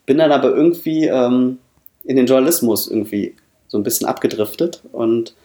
[0.05, 1.59] Bin dann aber irgendwie ähm,
[2.03, 3.35] in den Journalismus irgendwie
[3.67, 5.35] so ein bisschen abgedriftet und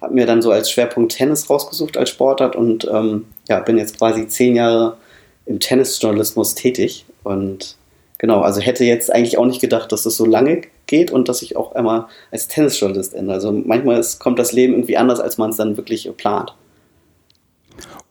[0.00, 3.98] habe mir dann so als Schwerpunkt Tennis rausgesucht als Sportart und ähm, ja, bin jetzt
[3.98, 4.96] quasi zehn Jahre
[5.46, 7.76] im Tennisjournalismus tätig und
[8.18, 11.42] genau, also hätte jetzt eigentlich auch nicht gedacht, dass das so lange geht und dass
[11.42, 13.32] ich auch einmal als Tennisjournalist ende.
[13.32, 16.54] Also manchmal ist, kommt das Leben irgendwie anders, als man es dann wirklich plant.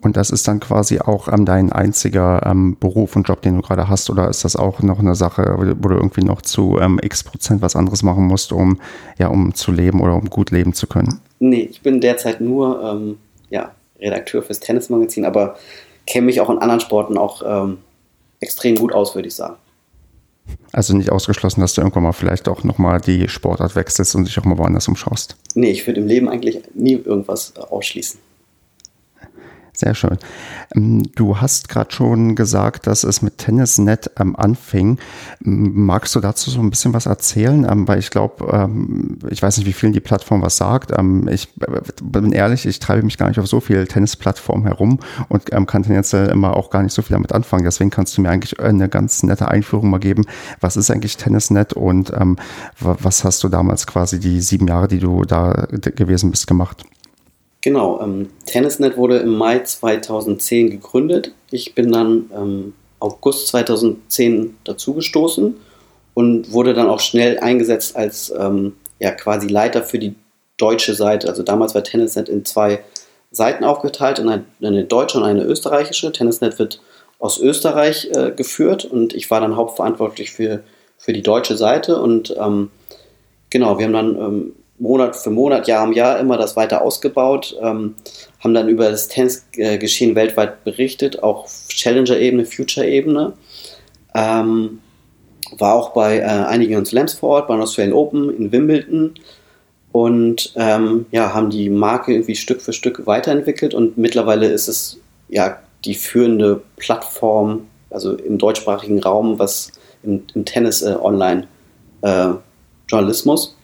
[0.02, 3.62] Und das ist dann quasi auch ähm, dein einziger ähm, Beruf und Job, den du
[3.62, 7.00] gerade hast, oder ist das auch noch eine Sache, wo du irgendwie noch zu ähm,
[7.02, 8.80] x Prozent was anderes machen musst, um
[9.18, 11.22] ja, um zu leben oder um gut leben zu können?
[11.40, 13.18] Nee, ich bin derzeit nur ähm,
[13.50, 15.56] ja, Redakteur fürs Tennismagazin, aber
[16.06, 17.80] kenne mich auch in anderen Sporten auch ähm,
[18.40, 19.56] extrem gut aus, würde ich sagen.
[20.72, 24.38] Also nicht ausgeschlossen, dass du irgendwann mal vielleicht auch nochmal die Sportart wechselst und dich
[24.38, 25.38] auch mal woanders umschaust.
[25.54, 28.20] Nee, ich würde im Leben eigentlich nie irgendwas ausschließen.
[29.76, 30.18] Sehr schön.
[30.74, 34.98] Ähm, du hast gerade schon gesagt, dass es mit Tennisnet ähm, anfing.
[35.42, 37.68] Magst du dazu so ein bisschen was erzählen?
[37.70, 40.98] Ähm, weil ich glaube, ähm, ich weiß nicht, wie vielen die Plattform was sagt.
[40.98, 45.00] Ähm, ich äh, bin ehrlich, ich treibe mich gar nicht auf so viele Tennisplattformen herum
[45.28, 47.66] und ähm, kann jetzt immer auch gar nicht so viel damit anfangen.
[47.66, 50.26] Deswegen kannst du mir eigentlich eine ganz nette Einführung mal geben.
[50.62, 52.12] Was ist eigentlich Tennisnet und
[52.80, 56.84] was hast du damals quasi die sieben Jahre, die du da gewesen bist, gemacht?
[57.66, 61.32] Genau, ähm, Tennisnet wurde im Mai 2010 gegründet.
[61.50, 65.56] Ich bin dann ähm, August 2010 dazugestoßen
[66.14, 70.14] und wurde dann auch schnell eingesetzt als ähm, ja, quasi Leiter für die
[70.58, 71.28] deutsche Seite.
[71.28, 72.84] Also damals war Tennisnet in zwei
[73.32, 76.12] Seiten aufgeteilt, in eine, eine deutsche und eine österreichische.
[76.12, 76.82] Tennisnet wird
[77.18, 80.64] aus Österreich äh, geführt und ich war dann hauptverantwortlich für,
[81.00, 82.70] für die deutsche Seite und ähm,
[83.50, 87.56] genau, wir haben dann ähm, Monat für Monat, Jahr um Jahr immer das weiter ausgebaut,
[87.62, 87.96] ähm,
[88.40, 93.34] haben dann über das Tennisgeschehen weltweit berichtet, auch Challenger-Ebene, Future-Ebene.
[94.14, 94.80] Ähm,
[95.58, 99.14] war auch bei äh, einigen Slams vor Ort, beim Australian Open in Wimbledon
[99.92, 105.00] und ähm, ja, haben die Marke irgendwie Stück für Stück weiterentwickelt und mittlerweile ist es
[105.30, 109.72] ja die führende Plattform, also im deutschsprachigen Raum, was
[110.04, 111.48] im, im Tennis äh, online
[112.02, 112.32] äh,
[112.90, 113.56] Journalismus.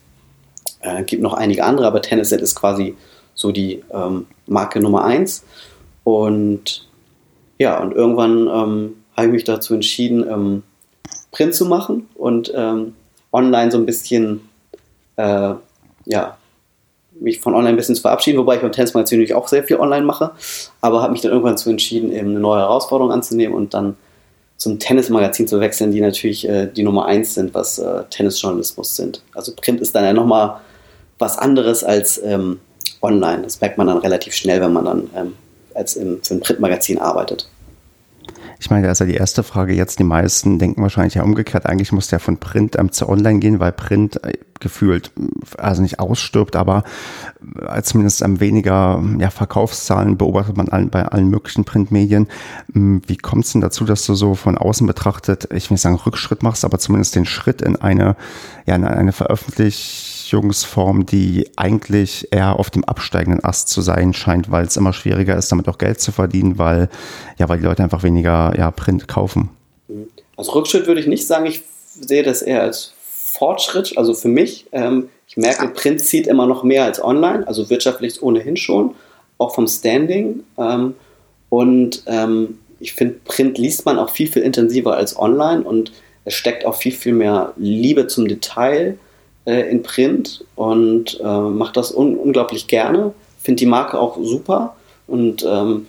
[0.82, 2.96] Äh, gibt noch einige andere, aber Tennisnet ist quasi
[3.34, 5.44] so die ähm, Marke Nummer eins.
[6.04, 6.88] Und
[7.58, 10.64] ja, und irgendwann ähm, habe ich mich dazu entschieden, ähm,
[11.32, 12.96] Print zu machen und ähm,
[13.32, 14.50] online so ein bisschen,
[15.16, 15.54] äh,
[16.06, 16.38] ja,
[17.20, 19.78] mich von online ein bisschen zu verabschieden, wobei ich beim Tennis natürlich auch sehr viel
[19.78, 20.32] online mache,
[20.82, 23.96] aber habe mich dann irgendwann dazu entschieden, eben eine neue Herausforderung anzunehmen und dann
[24.58, 29.24] zum Tennismagazin zu wechseln, die natürlich äh, die Nummer eins sind, was äh, Tennisjournalismus sind.
[29.34, 30.62] Also Print ist dann ja nochmal
[31.22, 32.60] was anderes als ähm,
[33.02, 33.44] online.
[33.44, 35.34] Das merkt man dann relativ schnell, wenn man dann ähm,
[35.74, 37.48] als im, für ein Printmagazin arbeitet.
[38.60, 39.98] Ich meine, da ist ja die erste Frage jetzt.
[39.98, 41.66] Die meisten denken wahrscheinlich ja umgekehrt.
[41.66, 45.12] Eigentlich muss der von Print zu Online gehen, weil Print äh, gefühlt,
[45.58, 46.84] also nicht ausstirbt, aber
[47.68, 52.28] äh, zumindest ähm, weniger ja, Verkaufszahlen beobachtet man allen, bei allen möglichen Printmedien.
[52.76, 55.82] Ähm, wie kommt es denn dazu, dass du so von außen betrachtet, ich will nicht
[55.82, 58.16] sagen Rückschritt machst, aber zumindest den Schritt in eine,
[58.68, 64.50] ja, in eine Veröffentlichung Veröffentlichungsform, die eigentlich eher auf dem absteigenden Ast zu sein scheint,
[64.50, 66.90] weil es immer schwieriger ist, damit auch Geld zu verdienen, weil,
[67.38, 69.50] ja, weil die Leute einfach weniger ja, Print kaufen.
[70.38, 74.68] Als Rückschritt würde ich nicht sagen, ich sehe das eher als Fortschritt, also für mich.
[74.72, 78.96] Ähm, ich merke, Print zieht immer noch mehr als online, also wirtschaftlich ohnehin schon,
[79.38, 80.44] auch vom Standing.
[80.58, 80.96] Ähm,
[81.50, 85.92] und ähm, ich finde, Print liest man auch viel, viel intensiver als online und
[86.24, 88.98] es steckt auch viel, viel mehr Liebe zum Detail
[89.46, 93.14] äh, in Print und äh, mache das un unglaublich gerne.
[93.40, 94.76] Finde die Marke auch super
[95.08, 95.88] und ähm,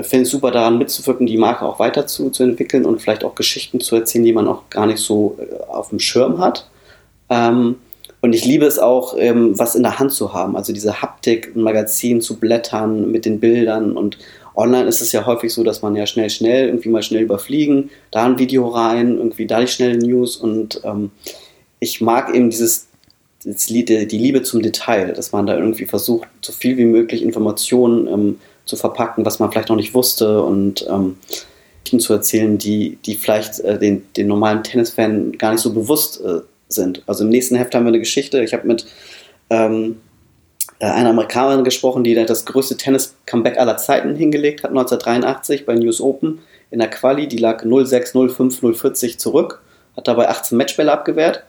[0.00, 3.34] finde es super daran mitzuwirken, die Marke auch weiter zu, zu entwickeln und vielleicht auch
[3.34, 6.68] Geschichten zu erzählen, die man auch gar nicht so äh, auf dem Schirm hat.
[7.28, 7.76] Ähm,
[8.22, 10.56] und ich liebe es auch, ähm, was in der Hand zu haben.
[10.56, 13.96] Also diese Haptik, ein Magazin zu blättern mit den Bildern.
[13.96, 14.16] Und
[14.54, 17.90] online ist es ja häufig so, dass man ja schnell, schnell, irgendwie mal schnell überfliegen,
[18.12, 20.36] da ein Video rein, irgendwie da die schnelle News.
[20.36, 21.10] Und ähm,
[21.82, 22.86] ich mag eben dieses,
[23.44, 28.06] Lied, die Liebe zum Detail, dass man da irgendwie versucht, so viel wie möglich Informationen
[28.06, 31.16] ähm, zu verpacken, was man vielleicht noch nicht wusste und ähm,
[31.84, 36.42] zu erzählen, die, die vielleicht äh, den, den normalen Tennisfan gar nicht so bewusst äh,
[36.68, 37.02] sind.
[37.06, 38.42] Also im nächsten Heft haben wir eine Geschichte.
[38.44, 38.86] Ich habe mit
[39.50, 40.00] ähm,
[40.78, 46.00] äh, einer Amerikanerin gesprochen, die das größte Tennis-Comeback aller Zeiten hingelegt hat, 1983 bei News
[46.00, 46.38] Open
[46.70, 47.26] in der Quali.
[47.26, 49.60] Die lag 06, 05, 040 zurück,
[49.96, 51.42] hat dabei 18 Matchbälle abgewehrt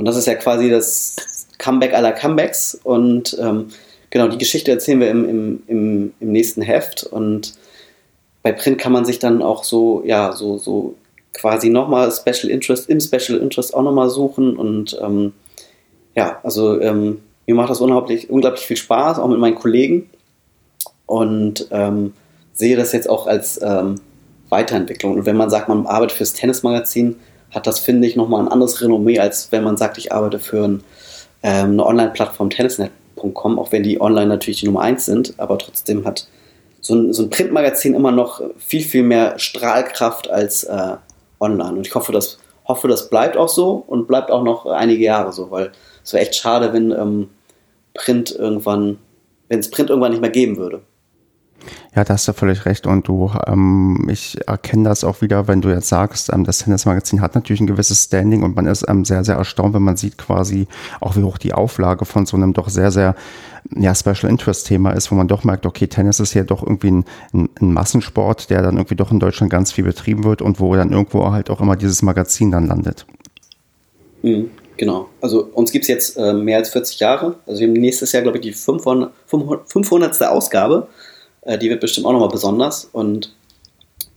[0.00, 1.14] und das ist ja quasi das
[1.58, 2.74] Comeback aller Comebacks.
[2.84, 3.66] Und ähm,
[4.08, 7.04] genau, die Geschichte erzählen wir im, im, im, im, nächsten Heft.
[7.04, 7.52] Und
[8.42, 10.94] bei Print kann man sich dann auch so, ja, so, so
[11.34, 14.56] quasi nochmal Special Interest, im Special Interest auch nochmal suchen.
[14.56, 15.34] Und ähm,
[16.14, 20.08] ja, also ähm, mir macht das unglaublich, unglaublich viel Spaß, auch mit meinen Kollegen.
[21.04, 22.14] Und ähm,
[22.54, 23.96] sehe das jetzt auch als ähm,
[24.48, 25.16] Weiterentwicklung.
[25.16, 27.16] Und wenn man sagt, man arbeitet fürs Tennismagazin,
[27.50, 30.64] hat das, finde ich, nochmal ein anderes Renommee, als wenn man sagt, ich arbeite für
[30.64, 30.84] ein,
[31.42, 36.04] ähm, eine Online-Plattform tennisnet.com, auch wenn die online natürlich die Nummer eins sind, aber trotzdem
[36.04, 36.28] hat
[36.80, 40.96] so ein, so ein Printmagazin immer noch viel, viel mehr Strahlkraft als äh,
[41.38, 41.72] online.
[41.72, 45.32] Und ich hoffe, das, hoffe, das bleibt auch so und bleibt auch noch einige Jahre
[45.32, 47.28] so, weil es wäre echt schade, wenn ähm,
[47.94, 48.98] Print irgendwann,
[49.48, 50.82] wenn es Print irgendwann nicht mehr geben würde.
[51.94, 52.86] Ja, da hast du völlig recht.
[52.86, 57.20] Und du, ähm, ich erkenne das auch wieder, wenn du jetzt sagst, ähm, das Tennismagazin
[57.20, 60.18] hat natürlich ein gewisses Standing und man ist ähm, sehr, sehr erstaunt, wenn man sieht
[60.18, 60.68] quasi
[61.00, 63.14] auch, wie hoch die Auflage von so einem doch sehr, sehr
[63.76, 66.90] ja, Special Interest Thema ist, wo man doch merkt, okay, Tennis ist ja doch irgendwie
[66.90, 70.60] ein, ein, ein Massensport, der dann irgendwie doch in Deutschland ganz viel betrieben wird und
[70.60, 73.06] wo dann irgendwo halt auch immer dieses Magazin dann landet.
[74.22, 74.50] Mhm.
[74.80, 75.10] Genau.
[75.20, 77.36] Also uns gibt es jetzt äh, mehr als 40 Jahre.
[77.46, 79.12] Also wir haben nächstes Jahr, glaube ich, die 500.
[79.26, 80.22] 500.
[80.22, 80.88] Ausgabe.
[81.42, 83.34] Äh, die wird bestimmt auch nochmal besonders und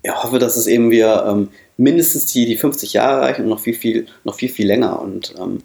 [0.03, 3.59] ja, hoffe, dass es eben wir ähm, mindestens die, die 50 Jahre erreichen und noch
[3.59, 5.01] viel, viel, noch viel, viel länger.
[5.01, 5.63] Und ähm,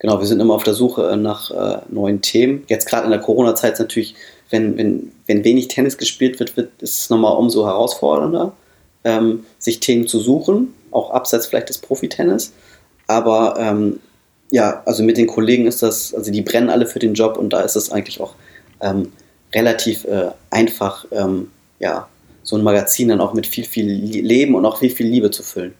[0.00, 2.64] genau, wir sind immer auf der Suche nach äh, neuen Themen.
[2.68, 4.14] Jetzt gerade in der Corona-Zeit ist natürlich,
[4.50, 8.52] wenn, wenn, wenn wenig Tennis gespielt wird, wird ist es nochmal umso herausfordernder,
[9.04, 12.52] ähm, sich Themen zu suchen, auch abseits vielleicht des Profitennis.
[13.06, 14.00] Aber ähm,
[14.50, 17.52] ja, also mit den Kollegen ist das, also die brennen alle für den Job und
[17.52, 18.34] da ist es eigentlich auch
[18.80, 19.12] ähm,
[19.52, 22.08] relativ äh, einfach, ähm, ja,
[22.42, 25.42] so ein Magazin dann auch mit viel, viel Leben und auch viel, viel Liebe zu
[25.42, 25.74] füllen.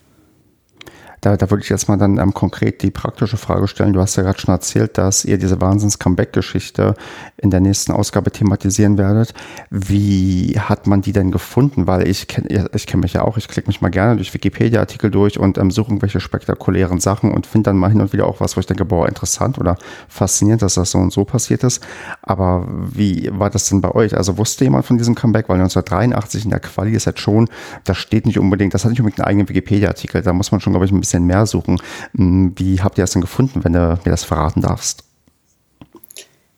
[1.20, 3.92] Da, da würde ich jetzt mal dann ähm, konkret die praktische Frage stellen.
[3.92, 6.94] Du hast ja gerade schon erzählt, dass ihr diese Wahnsinns-Comeback-Geschichte
[7.36, 9.34] in der nächsten Ausgabe thematisieren werdet.
[9.70, 11.86] Wie hat man die denn gefunden?
[11.86, 15.10] Weil ich kenne ich kenn mich ja auch, ich klicke mich mal gerne durch Wikipedia-Artikel
[15.10, 18.40] durch und ähm, suche irgendwelche spektakulären Sachen und finde dann mal hin und wieder auch
[18.40, 19.76] was, wo ich denke, boah, interessant oder
[20.08, 21.84] faszinierend, dass das so und so passiert ist.
[22.22, 24.16] Aber wie war das denn bei euch?
[24.16, 25.48] Also wusste jemand von diesem Comeback?
[25.48, 27.48] Weil 1983 in der Quali ist jetzt schon,
[27.84, 30.22] das steht nicht unbedingt, das hat nicht unbedingt einen eigenen Wikipedia-Artikel.
[30.22, 31.80] Da muss man schon, glaube ich, ein bisschen bisschen mehr suchen.
[32.16, 35.04] Hm, wie habt ihr das denn gefunden, wenn du mir das verraten darfst?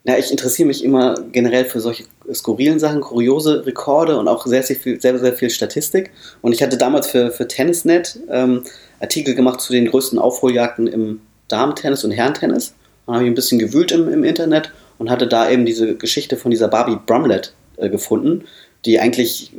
[0.05, 4.63] Ja, ich interessiere mich immer generell für solche skurrilen Sachen, kuriose Rekorde und auch sehr,
[4.63, 6.11] sehr viel, sehr, sehr viel Statistik.
[6.41, 8.65] Und ich hatte damals für, für Tennisnet ähm,
[8.99, 12.75] Artikel gemacht zu den größten Aufholjagden im Damen-Tennis und Herrentennis.
[13.07, 16.37] Dann habe ich ein bisschen gewühlt im, im Internet und hatte da eben diese Geschichte
[16.37, 18.45] von dieser Barbie Brumlett äh, gefunden,
[18.87, 19.53] die eigentlich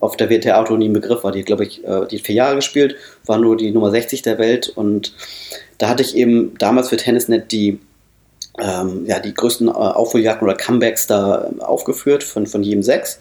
[0.00, 1.32] auf der WTA-Tour nie ein Begriff war.
[1.32, 4.68] Die, glaube ich, äh, die vier Jahre gespielt, war nur die Nummer 60 der Welt
[4.68, 5.14] und
[5.78, 7.78] da hatte ich eben damals für Tennisnet die,
[8.58, 13.20] ähm, ja, die größten äh, Aufholjagden oder Comebacks da aufgeführt von, von jedem sechs.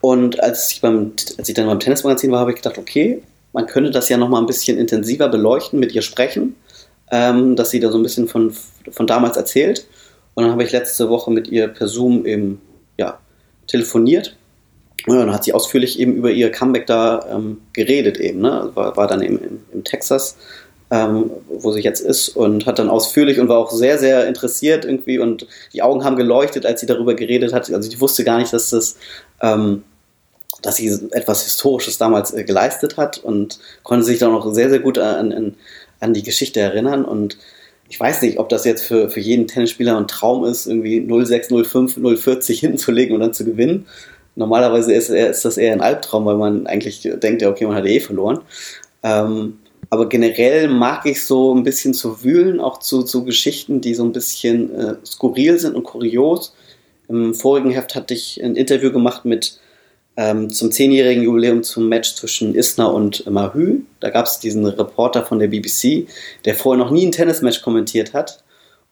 [0.00, 3.66] Und als ich, beim, als ich dann beim Tennismagazin war, habe ich gedacht, okay, man
[3.66, 6.56] könnte das ja nochmal ein bisschen intensiver beleuchten, mit ihr sprechen,
[7.10, 8.54] ähm, dass sie da so ein bisschen von,
[8.90, 9.86] von damals erzählt.
[10.34, 12.60] Und dann habe ich letzte Woche mit ihr per Zoom eben
[12.98, 13.18] ja,
[13.66, 14.36] telefoniert
[15.06, 18.70] dann hat sie ausführlich eben über ihr Comeback da ähm, geredet eben, ne?
[18.74, 20.36] War, war dann eben in, in Texas,
[20.90, 24.84] ähm, wo sie jetzt ist und hat dann ausführlich und war auch sehr, sehr interessiert
[24.84, 27.70] irgendwie und die Augen haben geleuchtet, als sie darüber geredet hat.
[27.70, 28.96] Also ich wusste gar nicht, dass das,
[29.42, 29.84] ähm,
[30.62, 34.80] dass sie etwas Historisches damals äh, geleistet hat und konnte sich dann auch sehr, sehr
[34.80, 35.54] gut an, an,
[36.00, 37.36] an die Geschichte erinnern und
[37.88, 41.48] ich weiß nicht, ob das jetzt für, für jeden Tennisspieler ein Traum ist, irgendwie 06,
[41.48, 43.86] 05, 040 hinzulegen und dann zu gewinnen.
[44.36, 47.86] Normalerweise ist, ist das eher ein Albtraum, weil man eigentlich denkt, ja, okay, man hat
[47.86, 48.40] eh verloren.
[49.02, 49.58] Ähm,
[49.90, 54.04] aber generell mag ich so ein bisschen zu wühlen, auch zu, zu Geschichten, die so
[54.04, 56.54] ein bisschen äh, skurril sind und kurios.
[57.08, 59.60] Im vorigen Heft hatte ich ein Interview gemacht mit
[60.16, 63.80] ähm, zum zehnjährigen Jubiläum zum Match zwischen Isner und Mahü.
[64.00, 66.06] Da gab es diesen Reporter von der BBC,
[66.44, 68.43] der vorher noch nie ein Tennismatch kommentiert hat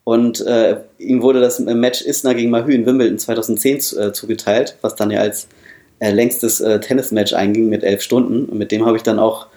[0.03, 4.95] und äh, ihm wurde das Match Isner gegen Mahü in Wimbledon 2010 äh, zugeteilt, was
[4.95, 5.47] dann ja als
[5.99, 8.45] äh, längstes äh, Tennismatch einging mit elf Stunden.
[8.45, 9.47] Und mit dem habe ich dann auch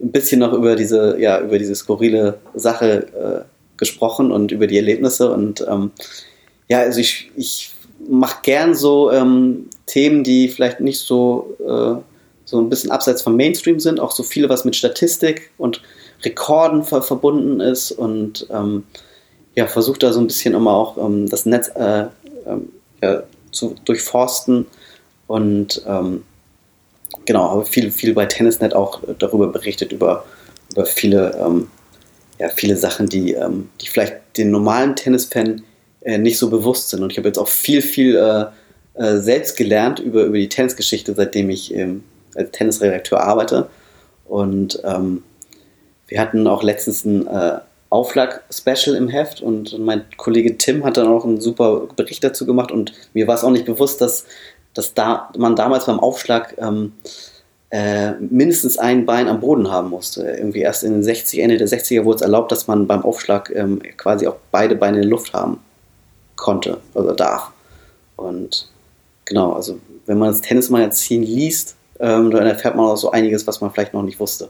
[0.00, 4.76] ein bisschen noch über diese, ja, über diese skurrile Sache äh, gesprochen und über die
[4.76, 5.32] Erlebnisse.
[5.32, 5.90] Und ähm,
[6.68, 7.72] ja, also ich, ich
[8.08, 12.00] mache gern so ähm, Themen, die vielleicht nicht so, äh,
[12.44, 15.82] so ein bisschen abseits vom Mainstream sind, auch so viele, was mit Statistik und
[16.22, 18.84] Rekorden ver verbunden ist und ähm,
[19.54, 22.06] ja, versucht da so ein bisschen immer auch ähm, das Netz äh,
[23.02, 24.66] ja, zu durchforsten
[25.26, 26.24] und ähm,
[27.24, 30.24] genau, habe viel, viel bei Tennisnet auch darüber berichtet, über,
[30.72, 31.68] über viele, ähm,
[32.38, 35.62] ja, viele Sachen, die, ähm, die vielleicht den normalen Tennisfan
[36.02, 37.02] äh, nicht so bewusst sind.
[37.02, 38.46] Und ich habe jetzt auch viel, viel äh,
[39.00, 41.74] äh, selbst gelernt über, über die Tennisgeschichte, seitdem ich
[42.34, 43.68] als Tennisredakteur arbeite.
[44.26, 45.22] Und ähm,
[46.06, 51.08] wir hatten auch letztens ein äh, Auflag-Special im Heft und mein Kollege Tim hat dann
[51.08, 54.24] auch einen super Bericht dazu gemacht und mir war es auch nicht bewusst, dass,
[54.74, 56.92] dass da, man damals beim Aufschlag ähm,
[57.70, 60.22] äh, mindestens ein Bein am Boden haben musste.
[60.22, 63.50] Irgendwie erst in den 60 Ende der 60er wurde es erlaubt, dass man beim Aufschlag
[63.54, 65.60] ähm, quasi auch beide Beine in der Luft haben
[66.36, 67.50] konnte oder darf.
[68.16, 68.68] Und
[69.24, 73.60] genau, also wenn man das Tennismagazin liest, ähm, dann erfährt man auch so einiges, was
[73.60, 74.48] man vielleicht noch nicht wusste.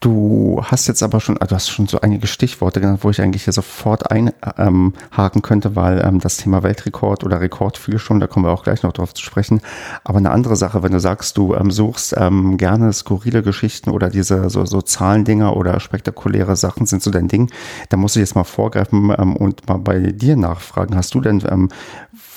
[0.00, 3.44] Du hast jetzt aber schon, du hast schon so einige Stichworte genannt, wo ich eigentlich
[3.44, 8.26] hier sofort einhaken ähm, könnte, weil ähm, das Thema Weltrekord oder Rekord fiel schon, da
[8.26, 9.60] kommen wir auch gleich noch drauf zu sprechen.
[10.04, 14.10] Aber eine andere Sache, wenn du sagst, du ähm, suchst ähm, gerne skurrile Geschichten oder
[14.10, 17.50] diese so, so Zahlendinger oder spektakuläre Sachen sind so dein Ding,
[17.88, 20.96] da muss ich jetzt mal vorgreifen ähm, und mal bei dir nachfragen.
[20.96, 21.68] Hast du denn ähm,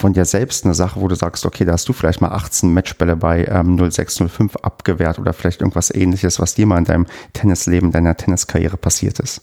[0.02, 2.74] von dir selbst eine Sache, wo du sagst, okay, da hast du vielleicht mal 18
[2.74, 7.06] Matchbälle bei ähm, 06, 05 abgewehrt oder vielleicht irgendwas ähnliches, was dir mal in deinem
[7.34, 9.42] Tennisleben, deiner Tenniskarriere passiert ist?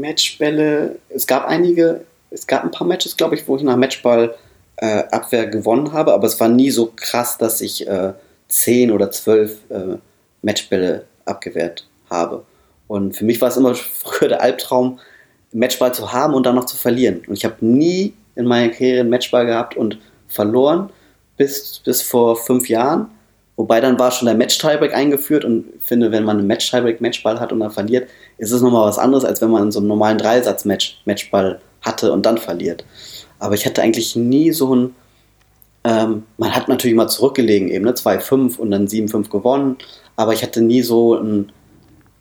[0.00, 4.34] Matchbälle, es gab einige, es gab ein paar Matches, glaube ich, wo ich nach Matchball
[4.76, 8.12] äh, gewonnen habe, aber es war nie so krass, dass ich äh,
[8.48, 9.76] 10 oder 12 äh,
[10.42, 12.44] Matchbälle abgewehrt habe.
[12.86, 15.00] Und für mich war es immer früher der Albtraum,
[15.52, 17.22] Matchball zu haben und dann noch zu verlieren.
[17.26, 19.98] Und ich habe nie in meiner Karriere einen Matchball gehabt und
[20.28, 20.90] verloren
[21.36, 23.10] bis, bis vor fünf Jahren.
[23.56, 27.40] Wobei dann war schon der Match-Tiebreak eingeführt und ich finde, wenn man einen Match-Tiebreak Matchball
[27.40, 29.88] hat und dann verliert, ist es nochmal was anderes, als wenn man in so einem
[29.88, 32.84] normalen Dreisatz-Match Matchball hatte und dann verliert.
[33.40, 34.94] Aber ich hatte eigentlich nie so ein,
[35.82, 39.76] ähm, man hat natürlich mal zurückgelegen, eben, ne, 2-5 und dann 7-5 gewonnen,
[40.14, 41.50] aber ich hatte nie so ein,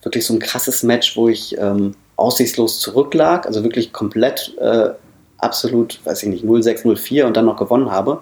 [0.02, 4.90] wirklich so ein krasses Match, wo ich ähm, aussichtslos zurücklag, also wirklich komplett äh,
[5.38, 8.22] absolut, weiß ich nicht, 06, 04 und dann noch gewonnen habe.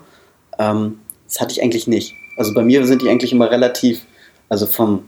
[0.60, 2.14] Ähm, das hatte ich eigentlich nicht.
[2.38, 4.02] Also bei mir sind die eigentlich immer relativ,
[4.50, 5.08] also vom,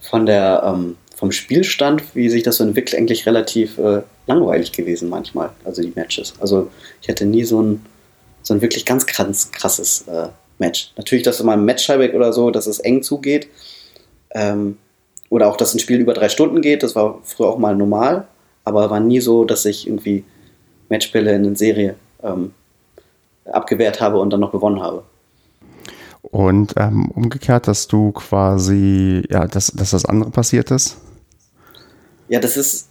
[0.00, 5.08] von der, ähm, vom Spielstand, wie sich das so entwickelt, eigentlich relativ äh, langweilig gewesen
[5.08, 6.34] manchmal, also die Matches.
[6.40, 6.70] Also
[7.02, 7.84] ich hatte nie so ein,
[8.42, 10.92] so ein wirklich ganz krass, krasses äh, Match.
[10.96, 13.48] Natürlich, dass mal im match oder so, dass es eng zugeht.
[14.30, 14.78] Ähm,
[15.30, 18.28] oder auch, dass ein Spiel über drei Stunden geht, das war früher auch mal normal,
[18.64, 20.24] aber war nie so, dass ich irgendwie
[20.94, 22.52] Matchbälle in der Serie ähm,
[23.44, 25.02] abgewehrt habe und dann noch gewonnen habe.
[26.22, 30.96] Und ähm, umgekehrt, dass du quasi, ja, dass, dass das andere passiert ist?
[32.28, 32.88] Ja, das ist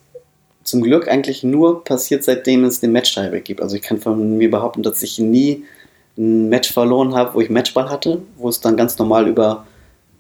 [0.64, 3.62] zum Glück eigentlich nur passiert, seitdem es den match tiebreak gibt.
[3.62, 5.64] Also ich kann von mir behaupten, dass ich nie
[6.18, 9.66] ein Match verloren habe, wo ich Matchball hatte, wo es dann ganz normal über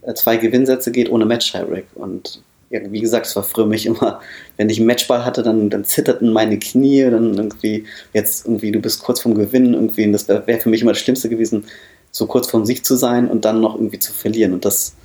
[0.01, 1.85] äh, zwei Gewinnsätze geht ohne Match-Tiebreak.
[1.95, 2.41] Und
[2.89, 4.21] wie gesagt, es war früher mich immer,
[4.57, 8.79] wenn ich einen Matchball hatte, dann, dann zitterten meine Knie, dann irgendwie, jetzt irgendwie, du
[8.79, 11.65] bist kurz vorm Gewinnen, irgendwie, und das wäre wär für mich immer das Schlimmste gewesen,
[12.11, 14.53] so kurz vorm Sieg zu sein und dann noch irgendwie zu verlieren.
[14.53, 14.95] Und das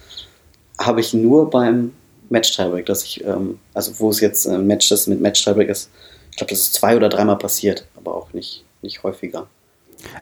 [0.79, 1.93] habe ich nur beim
[2.31, 5.91] Match-Tiebreak, dass ich, ähm, also wo es jetzt äh, Matches mit Match-Tiebreak ist,
[6.31, 9.49] ich glaube, das ist zwei oder dreimal passiert, aber auch nicht, nicht häufiger.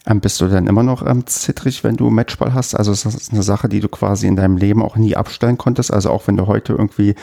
[0.06, 2.74] Ähm, bist du denn immer noch ähm, zittrig, wenn du Matchball hast?
[2.74, 5.92] Also ist das eine Sache, die du quasi in deinem Leben auch nie abstellen konntest?
[5.92, 7.14] Also auch wenn du heute irgendwie,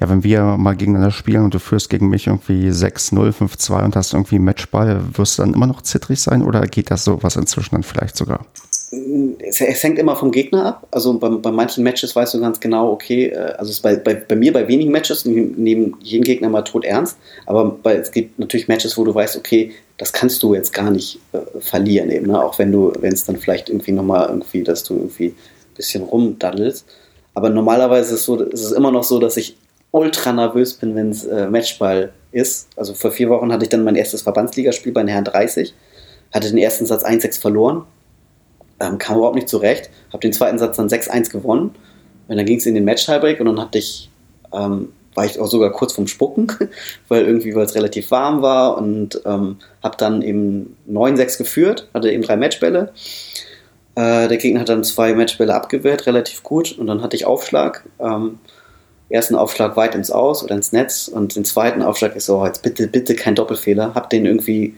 [0.00, 3.96] ja, wenn wir mal gegeneinander spielen und du führst gegen mich irgendwie 6-0, 5-2 und
[3.96, 7.74] hast irgendwie Matchball, wirst du dann immer noch zittrig sein oder geht das sowas inzwischen
[7.74, 8.46] dann vielleicht sogar?
[8.92, 10.86] Es, hängt immer vom Gegner ab.
[10.90, 14.34] Also bei, bei, manchen Matches weißt du ganz genau, okay, äh, also bei, bei, bei
[14.34, 18.68] mir bei wenigen Matches nehmen jeden Gegner mal tot ernst, aber bei, es gibt natürlich
[18.68, 22.42] Matches, wo du weißt, okay, das kannst du jetzt gar nicht äh, verlieren eben, ne?
[22.42, 26.02] auch wenn du, wenn es dann vielleicht irgendwie nochmal irgendwie, dass du irgendwie ein bisschen
[26.02, 26.86] rumdaddelst.
[27.34, 29.56] Aber normalerweise ist es, so, ist es immer noch so, dass ich
[29.92, 32.68] ultra nervös bin, wenn es äh, Matchball ist.
[32.76, 35.74] Also vor vier Wochen hatte ich dann mein erstes Verbandsligaspiel bei den Herren 30,
[36.32, 37.84] hatte den ersten Satz 1-6 verloren
[38.80, 39.90] ähm, kam überhaupt nicht zurecht.
[40.12, 41.74] Habe den zweiten Satz dann 6-1 gewonnen.
[42.28, 44.10] Und dann ging es in den Match-Tiebreak und dann hatte ich,
[44.52, 46.46] ähm, war ich auch sogar kurz vorm Spucken,
[47.08, 52.10] weil irgendwie, weil es relativ warm war und ähm, habe dann eben 9-6 geführt, hatte
[52.10, 52.92] eben drei Matchbälle.
[53.96, 56.78] Äh, der Gegner hat dann zwei Matchbälle abgewehrt, relativ gut.
[56.78, 57.84] Und dann hatte ich Aufschlag.
[57.98, 58.38] Ähm,
[59.08, 62.46] ersten Aufschlag weit ins Aus oder ins Netz und den zweiten Aufschlag ist so, oh,
[62.46, 63.94] jetzt bitte, bitte kein Doppelfehler.
[63.94, 64.76] Hab den irgendwie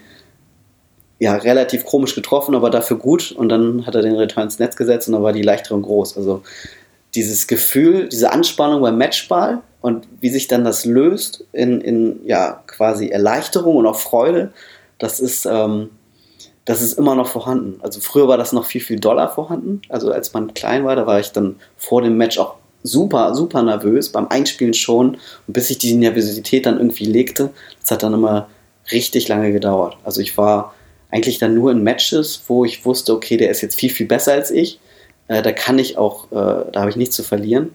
[1.22, 3.30] ja, relativ komisch getroffen, aber dafür gut.
[3.30, 6.16] Und dann hat er den Return ins Netz gesetzt und dann war die leichtere groß.
[6.16, 6.42] Also
[7.14, 12.64] dieses Gefühl, diese Anspannung beim Matchball und wie sich dann das löst in, in ja,
[12.66, 14.52] quasi Erleichterung und auch Freude,
[14.98, 15.90] das ist, ähm,
[16.64, 17.78] das ist immer noch vorhanden.
[17.82, 19.80] Also früher war das noch viel, viel doller vorhanden.
[19.90, 23.62] Also als man klein war, da war ich dann vor dem Match auch super, super
[23.62, 25.18] nervös, beim Einspielen schon.
[25.46, 28.48] Und bis sich die Nervosität dann irgendwie legte, das hat dann immer
[28.90, 29.96] richtig lange gedauert.
[30.02, 30.74] Also ich war
[31.12, 34.32] eigentlich dann nur in Matches, wo ich wusste, okay, der ist jetzt viel, viel besser
[34.32, 34.80] als ich.
[35.28, 37.72] Äh, da kann ich auch, äh, da habe ich nichts zu verlieren.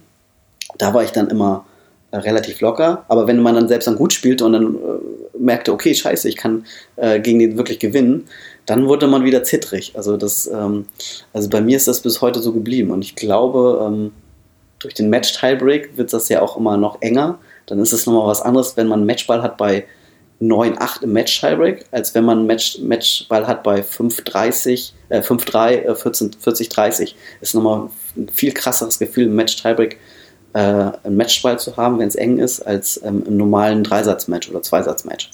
[0.77, 1.65] Da war ich dann immer
[2.11, 3.05] äh, relativ locker.
[3.07, 6.35] Aber wenn man dann selbst dann gut spielte und dann äh, merkte, okay, scheiße, ich
[6.35, 8.27] kann äh, gegen den wirklich gewinnen,
[8.65, 9.93] dann wurde man wieder zittrig.
[9.95, 10.87] Also das, ähm,
[11.31, 12.89] also bei mir ist das bis heute so geblieben.
[12.89, 14.11] Und ich glaube, ähm,
[14.79, 17.37] durch den Match-Tiebreak wird das ja auch immer noch enger.
[17.67, 19.85] Dann ist es nochmal was anderes, wenn man einen Matchball hat bei
[20.41, 27.15] 9-8 im Match-Tiebreak, als wenn man Match, Matchball hat bei 5-30, äh, 5-3, äh, 40-30.
[27.41, 29.97] Ist nochmal ein viel krasseres Gefühl, im Match-Tiebreak
[30.53, 34.61] äh, einen Matchball zu haben, wenn es eng ist, als ähm, im normalen Dreisatz-Match oder
[34.61, 35.31] Zweisatz-Match.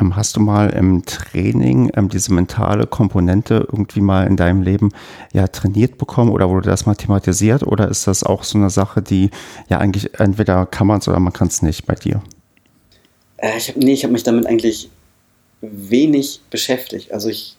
[0.00, 4.90] Ähm, hast du mal im Training ähm, diese mentale Komponente irgendwie mal in deinem Leben
[5.32, 9.02] ja trainiert bekommen oder wurde das mal thematisiert oder ist das auch so eine Sache,
[9.02, 9.30] die
[9.68, 12.22] ja eigentlich entweder kann man es oder man kann es nicht bei dir?
[13.42, 14.88] Äh, ich habe nee, ich habe mich damit eigentlich
[15.60, 17.12] wenig beschäftigt.
[17.12, 17.56] Also ich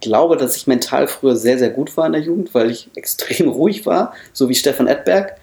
[0.00, 3.48] glaube, dass ich mental früher sehr, sehr gut war in der Jugend, weil ich extrem
[3.48, 5.36] ruhig war, so wie Stefan Edberg.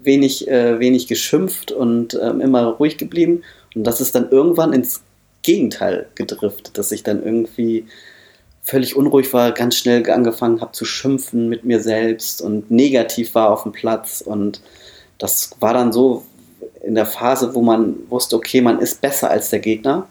[0.00, 3.42] Wenig, äh, wenig geschimpft und ähm, immer ruhig geblieben.
[3.74, 5.02] Und das ist dann irgendwann ins
[5.42, 7.84] Gegenteil gedriftet, dass ich dann irgendwie
[8.62, 13.50] völlig unruhig war, ganz schnell angefangen habe zu schimpfen mit mir selbst und negativ war
[13.50, 14.20] auf dem Platz.
[14.20, 14.60] Und
[15.18, 16.24] das war dann so,
[16.82, 20.06] in der Phase, wo man wusste, okay, man ist besser als der Gegner.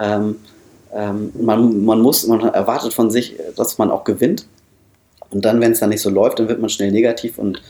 [0.00, 0.36] Ähm,
[0.94, 4.46] ähm, man, man muss, man erwartet von sich, dass man auch gewinnt.
[5.30, 7.62] Und dann, wenn es dann nicht so läuft, dann wird man schnell negativ und,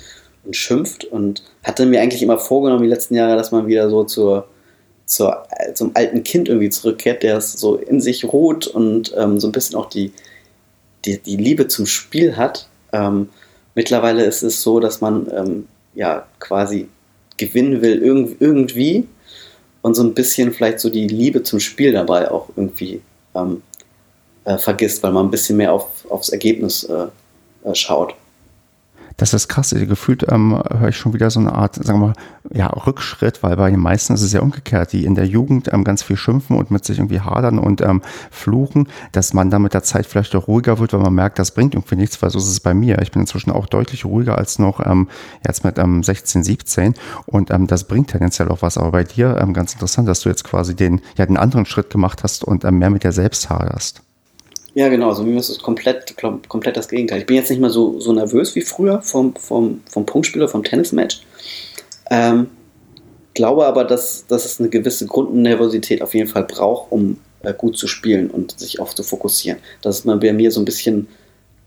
[0.44, 1.04] und schimpft.
[1.04, 4.48] Und hatte mir eigentlich immer vorgenommen, die letzten Jahre, dass man wieder so zur,
[5.06, 9.48] zur, zum alten Kind irgendwie zurückkehrt, der es so in sich ruht und ähm, so
[9.48, 10.12] ein bisschen auch die,
[11.04, 12.68] die, die Liebe zum Spiel hat.
[12.92, 13.28] Ähm,
[13.74, 16.88] mittlerweile ist es so, dass man ähm, ja quasi
[17.46, 18.02] gewinnen will
[18.40, 19.06] irgendwie
[19.82, 23.00] und so ein bisschen vielleicht so die Liebe zum Spiel dabei auch irgendwie
[23.34, 23.62] ähm,
[24.44, 27.06] äh, vergisst, weil man ein bisschen mehr auf, aufs Ergebnis äh,
[27.64, 28.14] äh, schaut.
[29.22, 29.70] Das ist krass.
[29.70, 32.12] Gefühlt ähm, höre ich schon wieder so eine Art, sagen wir mal,
[32.50, 35.84] ja, Rückschritt, weil bei den meisten ist es ja umgekehrt, die in der Jugend ähm,
[35.84, 38.02] ganz viel schimpfen und mit sich irgendwie hadern und ähm,
[38.32, 41.52] fluchen, dass man dann mit der Zeit vielleicht auch ruhiger wird, weil man merkt, das
[41.52, 43.00] bringt irgendwie nichts, weil so ist es bei mir.
[43.00, 45.08] Ich bin inzwischen auch deutlich ruhiger als noch ähm,
[45.46, 46.94] jetzt mit ähm, 16, 17
[47.26, 48.76] und ähm, das bringt tendenziell auch was.
[48.76, 51.90] Aber bei dir ähm, ganz interessant, dass du jetzt quasi den, ja, den anderen Schritt
[51.90, 54.02] gemacht hast und ähm, mehr mit dir selbst haderst.
[54.74, 55.08] Ja, genau.
[55.08, 56.16] Also mir ist es komplett,
[56.48, 57.20] komplett das Gegenteil.
[57.20, 60.64] Ich bin jetzt nicht mehr so, so nervös wie früher vom, vom, vom Punktspieler, vom
[60.64, 61.22] Tennismatch.
[62.10, 62.48] Ähm,
[63.34, 67.76] glaube aber, dass, dass es eine gewisse Grundnervosität auf jeden Fall braucht, um äh, gut
[67.76, 69.58] zu spielen und sich auf zu fokussieren.
[69.82, 71.08] Das ist bei mir so ein bisschen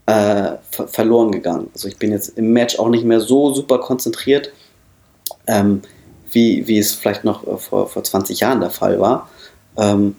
[0.08, 1.70] äh, ver verloren gegangen.
[1.74, 4.52] Also ich bin jetzt im Match auch nicht mehr so super konzentriert,
[5.48, 5.82] ähm,
[6.32, 9.30] wie, wie es vielleicht noch äh, vor, vor 20 Jahren der Fall war.
[9.78, 10.16] Ähm,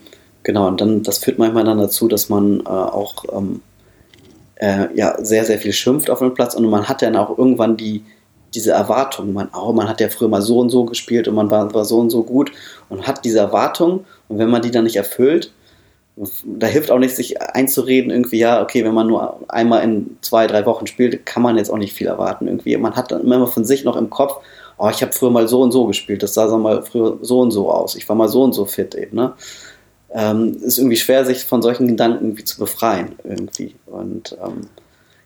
[0.46, 3.62] genau, und dann, das führt manchmal dann dazu, dass man äh, auch ähm,
[4.54, 7.76] äh, ja, sehr, sehr viel schimpft auf dem Platz und man hat dann auch irgendwann
[7.76, 8.04] die,
[8.54, 11.50] diese Erwartung, man, oh, man hat ja früher mal so und so gespielt und man
[11.50, 12.52] war, war so und so gut
[12.88, 15.52] und hat diese Erwartung und wenn man die dann nicht erfüllt,
[16.44, 20.46] da hilft auch nicht, sich einzureden, irgendwie, ja, okay, wenn man nur einmal in zwei,
[20.46, 22.46] drei Wochen spielt, kann man jetzt auch nicht viel erwarten.
[22.46, 24.42] Irgendwie, man hat dann immer von sich noch im Kopf,
[24.78, 27.40] oh, ich habe früher mal so und so gespielt, das sah so mal früher so
[27.40, 29.34] und so aus, ich war mal so und so fit eben, ne?
[30.12, 33.74] Ähm, ist irgendwie schwer, sich von solchen Gedanken irgendwie zu befreien, irgendwie.
[33.86, 34.68] Und ähm,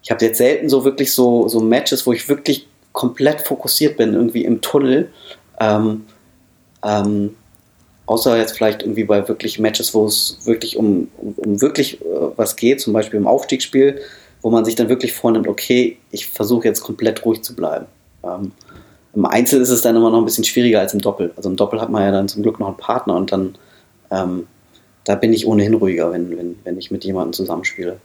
[0.02, 4.14] ich habe jetzt selten so wirklich so, so Matches, wo ich wirklich komplett fokussiert bin,
[4.14, 5.10] irgendwie im Tunnel.
[5.60, 6.06] Ähm,
[6.82, 7.36] ähm,
[8.06, 12.04] außer jetzt vielleicht irgendwie bei wirklich Matches, wo es wirklich um, um, um wirklich äh,
[12.36, 14.00] was geht, zum Beispiel im Aufstiegsspiel,
[14.42, 17.86] wo man sich dann wirklich vornimmt, okay, ich versuche jetzt komplett ruhig zu bleiben.
[18.24, 18.52] Ähm,
[19.14, 21.32] Im Einzel ist es dann immer noch ein bisschen schwieriger als im Doppel.
[21.36, 23.54] Also im Doppel hat man ja dann zum Glück noch einen Partner und dann
[24.10, 24.46] ähm,
[25.05, 27.98] da bin ich ohnehin ruhiger, wenn, wenn, wenn ich mit jemandem zusammenspiele.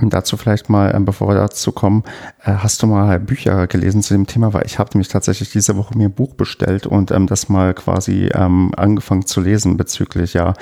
[0.00, 2.02] Ähm, dazu vielleicht mal, ähm, bevor wir dazu kommen,
[2.44, 4.52] äh, hast du mal Bücher gelesen zu dem Thema?
[4.52, 7.74] Weil ich habe nämlich tatsächlich diese Woche mir ein Buch bestellt und ähm, das mal
[7.74, 10.54] quasi ähm, angefangen zu lesen bezüglich ja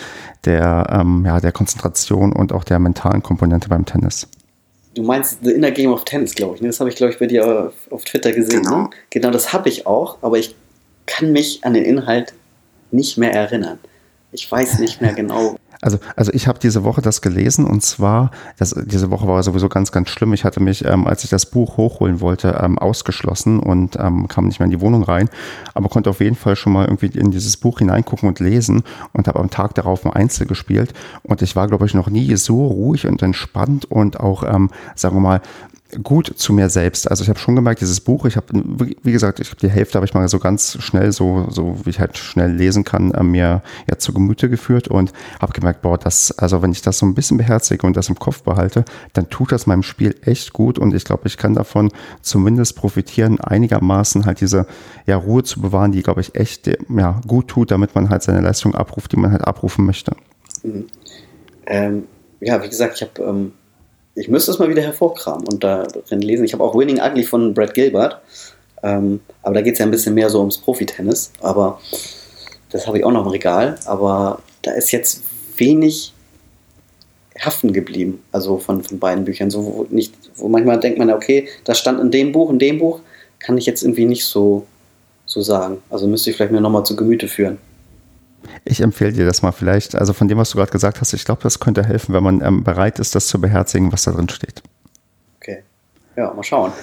[0.44, 4.28] der, ähm, ja der Konzentration und auch der mentalen Komponente beim Tennis.
[4.94, 6.60] Du meinst The Inner Game of Tennis, glaube ich.
[6.60, 6.68] Ne?
[6.68, 8.62] Das habe ich, glaube ich, bei dir auf, auf Twitter gesehen.
[8.62, 8.90] Genau, ne?
[9.08, 10.54] genau das habe ich auch, aber ich
[11.06, 12.34] kann mich an den Inhalt
[12.90, 13.78] nicht mehr erinnern.
[14.32, 15.56] Ich weiß nicht mehr genau.
[15.82, 19.68] Also, also ich habe diese Woche das gelesen und zwar, das, diese Woche war sowieso
[19.68, 20.32] ganz, ganz schlimm.
[20.32, 24.46] Ich hatte mich, ähm, als ich das Buch hochholen wollte, ähm, ausgeschlossen und ähm, kam
[24.46, 25.28] nicht mehr in die Wohnung rein,
[25.74, 29.26] aber konnte auf jeden Fall schon mal irgendwie in dieses Buch hineingucken und lesen und
[29.26, 30.92] habe am Tag darauf ein Einzel gespielt
[31.24, 35.16] und ich war, glaube ich, noch nie so ruhig und entspannt und auch, ähm, sagen
[35.16, 35.40] wir mal,
[36.02, 37.10] gut zu mir selbst.
[37.10, 39.96] Also ich habe schon gemerkt, dieses Buch, ich habe, wie gesagt, ich habe die Hälfte
[39.96, 43.22] habe ich mal so ganz schnell, so, so wie ich halt schnell lesen kann, äh,
[43.22, 47.06] mir ja zu Gemüte geführt und habe gemerkt, boah, das, also wenn ich das so
[47.06, 50.78] ein bisschen beherzige und das im Kopf behalte, dann tut das meinem Spiel echt gut
[50.78, 51.90] und ich glaube, ich kann davon
[52.22, 54.66] zumindest profitieren, einigermaßen halt diese
[55.06, 58.40] ja, Ruhe zu bewahren, die, glaube ich, echt ja, gut tut, damit man halt seine
[58.40, 60.16] Leistung abruft, die man halt abrufen möchte.
[60.62, 60.86] Mhm.
[61.66, 62.04] Ähm,
[62.40, 63.52] ja, wie gesagt, ich habe ähm
[64.14, 66.44] ich müsste es mal wieder hervorkramen und darin lesen.
[66.44, 68.20] Ich habe auch Winning Ugly von Brad Gilbert,
[68.82, 71.80] ähm, aber da geht es ja ein bisschen mehr so ums Profitennis, aber
[72.70, 75.22] das habe ich auch noch im Regal, aber da ist jetzt
[75.56, 76.12] wenig
[77.38, 81.48] haften geblieben, also von, von beiden Büchern, so wo, nicht, wo manchmal denkt man, okay,
[81.64, 83.00] das stand in dem Buch, in dem Buch,
[83.38, 84.66] kann ich jetzt irgendwie nicht so,
[85.26, 85.82] so sagen.
[85.90, 87.58] Also müsste ich vielleicht mir nochmal zu Gemüte führen.
[88.64, 89.94] Ich empfehle dir das mal vielleicht.
[89.94, 92.42] Also von dem, was du gerade gesagt hast, ich glaube, das könnte helfen, wenn man
[92.42, 94.62] ähm, bereit ist, das zu beherzigen, was da drin steht.
[95.40, 95.62] Okay.
[96.16, 96.72] Ja, mal schauen.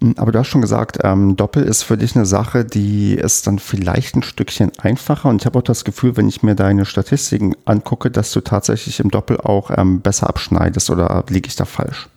[0.00, 3.46] Hm, aber du hast schon gesagt, ähm, Doppel ist für dich eine Sache, die ist
[3.46, 5.28] dann vielleicht ein Stückchen einfacher.
[5.28, 9.00] Und ich habe auch das Gefühl, wenn ich mir deine Statistiken angucke, dass du tatsächlich
[9.00, 10.90] im Doppel auch ähm, besser abschneidest.
[10.90, 12.08] Oder liege ich da falsch?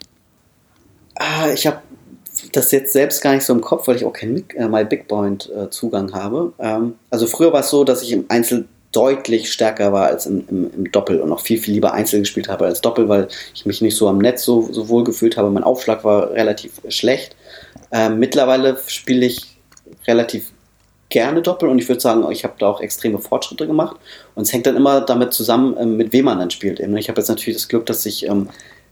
[1.16, 1.80] Ah, ich habe
[2.52, 5.08] das jetzt selbst gar nicht so im Kopf, weil ich auch keinen äh, My Big
[5.08, 6.54] Point äh, Zugang habe.
[6.60, 10.46] Ähm, also früher war es so, dass ich im Einzel deutlich stärker war als im,
[10.50, 13.66] im, im, Doppel und auch viel, viel lieber Einzel gespielt habe als Doppel, weil ich
[13.66, 15.52] mich nicht so am Netz so, so wohl gefühlt habe.
[15.52, 17.36] Mein Aufschlag war relativ schlecht.
[17.92, 19.58] Ähm, mittlerweile spiele ich
[20.08, 20.52] relativ
[21.10, 23.98] gerne Doppel und ich würde sagen, ich habe da auch extreme Fortschritte gemacht.
[24.36, 26.80] Und es hängt dann immer damit zusammen, ähm, mit wem man dann spielt.
[26.80, 28.50] Ich habe jetzt natürlich das Glück, dass ich ähm,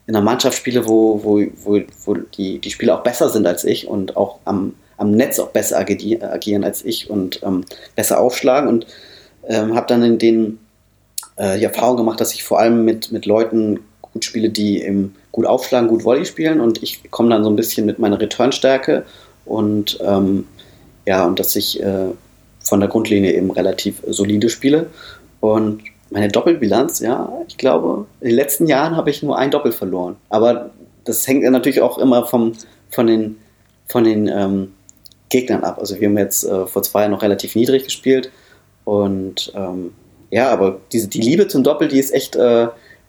[0.08, 3.66] in einer Mannschaft spiele, wo, wo, wo, wo die, die Spieler auch besser sind als
[3.66, 8.70] ich und auch am, am Netz auch besser agieren als ich und ähm, besser aufschlagen
[8.70, 8.88] und
[9.48, 10.60] ähm, habe dann in den
[11.36, 15.16] äh, die Erfahrung gemacht, dass ich vor allem mit, mit Leuten gut spiele, die eben
[15.32, 19.06] gut aufschlagen, gut Volley spielen und ich komme dann so ein bisschen mit meiner Returnstärke
[19.46, 20.46] und ähm,
[21.06, 22.08] ja, und dass ich äh,
[22.62, 24.88] von der Grundlinie eben relativ solide spiele
[25.42, 29.72] und meine Doppelbilanz, ja, ich glaube, in den letzten Jahren habe ich nur ein Doppel
[29.72, 30.16] verloren.
[30.30, 30.72] Aber
[31.04, 32.54] das hängt natürlich auch immer vom,
[32.90, 33.38] von den,
[33.88, 34.74] von den ähm,
[35.30, 35.78] Gegnern ab.
[35.80, 38.32] Also wir haben jetzt äh, vor zwei Jahren noch relativ niedrig gespielt.
[38.86, 39.94] Und ähm,
[40.32, 42.68] ja, aber diese, die Liebe zum Doppel, die ist echt äh,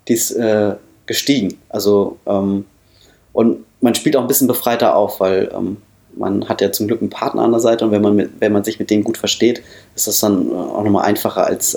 [0.09, 0.75] die ist, äh,
[1.07, 1.59] gestiegen.
[1.69, 2.65] Also ähm,
[3.33, 5.77] und man spielt auch ein bisschen befreiter auf, weil ähm,
[6.17, 8.53] man hat ja zum Glück einen Partner an der Seite und wenn man, mit, wenn
[8.53, 9.63] man sich mit dem gut versteht,
[9.95, 11.77] ist das dann äh, auch nochmal einfacher als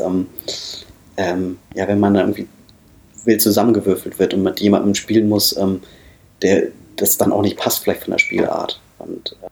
[1.21, 2.47] ähm, ja, wenn man irgendwie
[3.25, 5.81] wild zusammengewürfelt wird und mit jemandem spielen muss, ähm,
[6.41, 8.79] der das dann auch nicht passt, vielleicht von der Spielart.
[8.97, 9.47] Und, äh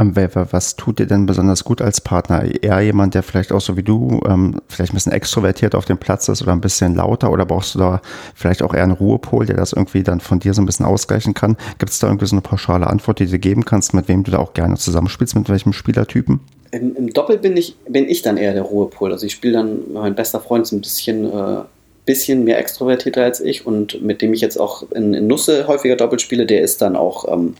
[0.00, 2.44] Ähm, was tut dir denn besonders gut als Partner?
[2.62, 5.98] Eher jemand, der vielleicht auch so wie du, ähm, vielleicht ein bisschen extrovertiert auf dem
[5.98, 8.00] Platz ist oder ein bisschen lauter oder brauchst du da
[8.34, 11.34] vielleicht auch eher einen Ruhepol, der das irgendwie dann von dir so ein bisschen ausgleichen
[11.34, 11.56] kann?
[11.78, 14.30] Gibt es da irgendwie so eine pauschale Antwort, die du geben kannst, mit wem du
[14.30, 16.40] da auch gerne zusammenspielst, mit welchem Spielertypen?
[16.70, 19.12] Im, Im, Doppel bin ich, bin ich dann eher der Ruhepol.
[19.12, 21.62] Also ich spiele dann, mein bester Freund ist ein bisschen, äh,
[22.04, 25.96] bisschen mehr extrovertierter als ich und mit dem ich jetzt auch in, in Nusse häufiger
[25.96, 27.54] Doppel spiele, der ist dann auch ähm,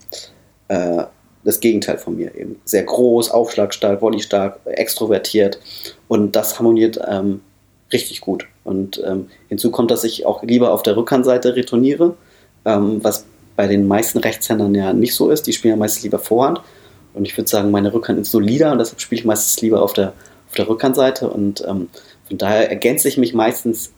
[0.69, 1.05] äh,
[1.45, 2.61] das Gegenteil von mir eben.
[2.65, 5.59] Sehr groß, aufschlagstark, volleystark, extrovertiert
[6.09, 7.41] und das harmoniert ähm,
[7.93, 8.47] richtig gut.
[8.65, 12.15] Und ähm, hinzu kommt, dass ich auch lieber auf der Rückhandseite retourniere,
[12.65, 13.25] ähm, was
[13.57, 15.47] bei den meisten Rechtshändern ja nicht so ist.
[15.47, 16.61] Die spielen ja meistens lieber Vorhand.
[17.15, 19.93] Und ich würde sagen, meine Rückhand ist solider und deshalb spiele ich meistens lieber auf
[19.93, 20.13] der,
[20.49, 21.29] auf der Rückhandseite.
[21.29, 21.89] Und ähm,
[22.27, 23.93] von daher ergänze ich mich meistens.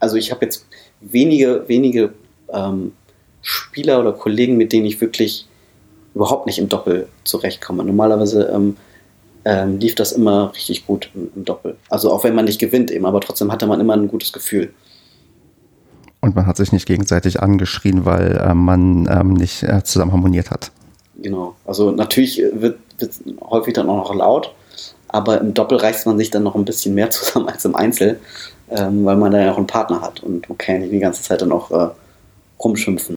[0.00, 0.66] Also ich habe jetzt
[1.00, 2.14] wenige, wenige
[2.52, 2.92] ähm,
[3.42, 5.46] Spieler oder Kollegen, mit denen ich wirklich
[6.14, 7.84] überhaupt nicht im Doppel zurechtkomme.
[7.84, 8.76] Normalerweise ähm,
[9.44, 11.76] ähm, lief das immer richtig gut im, im, Doppel.
[11.90, 14.72] Also auch wenn man nicht gewinnt eben, aber trotzdem hatte man immer ein gutes Gefühl.
[16.20, 20.50] Und man hat sich nicht gegenseitig angeschrien, weil äh, man ähm, nicht äh, zusammen harmoniert
[20.50, 20.72] hat.
[21.24, 21.56] Genau.
[21.64, 24.54] Also natürlich wird, wird häufig dann auch noch laut,
[25.08, 28.20] aber im Doppel reißt man sich dann noch ein bisschen mehr zusammen als im Einzel,
[28.70, 31.22] ähm, weil man da ja auch einen Partner hat und man kann nicht die ganze
[31.22, 31.88] Zeit dann auch äh,
[32.62, 33.16] rumschimpfen.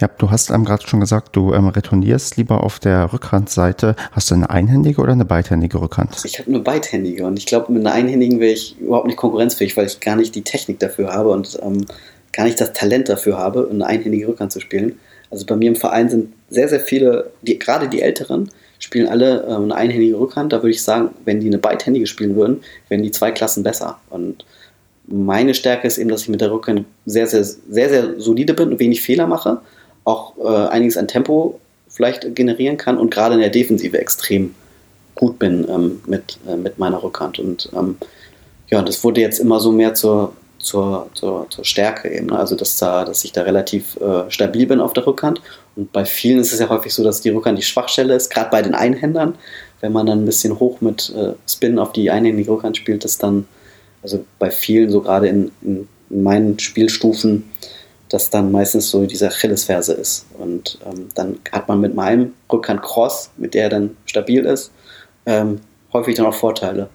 [0.00, 3.94] Ja, du hast einem gerade schon gesagt, du ähm, retournierst lieber auf der Rückhandseite.
[4.10, 6.22] Hast du eine einhändige oder eine beidhändige Rückhand?
[6.24, 9.76] Ich habe eine beidhändige und ich glaube, mit einer einhändigen wäre ich überhaupt nicht konkurrenzfähig,
[9.76, 11.86] weil ich gar nicht die Technik dafür habe und ähm,
[12.32, 14.98] gar nicht das Talent dafür habe, eine einhändige Rückhand zu spielen.
[15.30, 19.42] Also bei mir im Verein sind sehr, sehr viele, die, gerade die Älteren, spielen alle
[19.42, 20.52] äh, eine einhändige Rückhand.
[20.52, 23.98] Da würde ich sagen, wenn die eine beidhändige spielen würden, wären die zwei Klassen besser.
[24.10, 24.44] Und
[25.06, 28.70] meine Stärke ist eben, dass ich mit der Rückhand sehr, sehr, sehr, sehr solide bin
[28.70, 29.60] und wenig Fehler mache
[30.06, 34.54] auch äh, einiges an Tempo vielleicht generieren kann und gerade in der Defensive extrem
[35.14, 37.38] gut bin ähm, mit, äh, mit meiner Rückhand.
[37.38, 37.96] Und ähm,
[38.68, 40.32] ja, das wurde jetzt immer so mehr zur,
[40.66, 42.26] zur, zur, zur Stärke eben.
[42.26, 42.38] Ne?
[42.38, 45.40] Also, dass, da, dass ich da relativ äh, stabil bin auf der Rückhand.
[45.76, 48.50] Und bei vielen ist es ja häufig so, dass die Rückhand die Schwachstelle ist, gerade
[48.50, 49.36] bei den Einhändern.
[49.80, 53.22] Wenn man dann ein bisschen hoch mit äh, Spin auf die einhändige Rückhand spielt, ist
[53.22, 53.46] dann,
[54.02, 57.48] also bei vielen, so gerade in, in, in meinen Spielstufen,
[58.08, 60.26] das dann meistens so diese Achillesferse ist.
[60.38, 64.72] Und ähm, dann hat man mit meinem Rückhand Cross, mit der dann stabil ist,
[65.26, 65.60] ähm,
[65.92, 66.88] häufig dann auch Vorteile.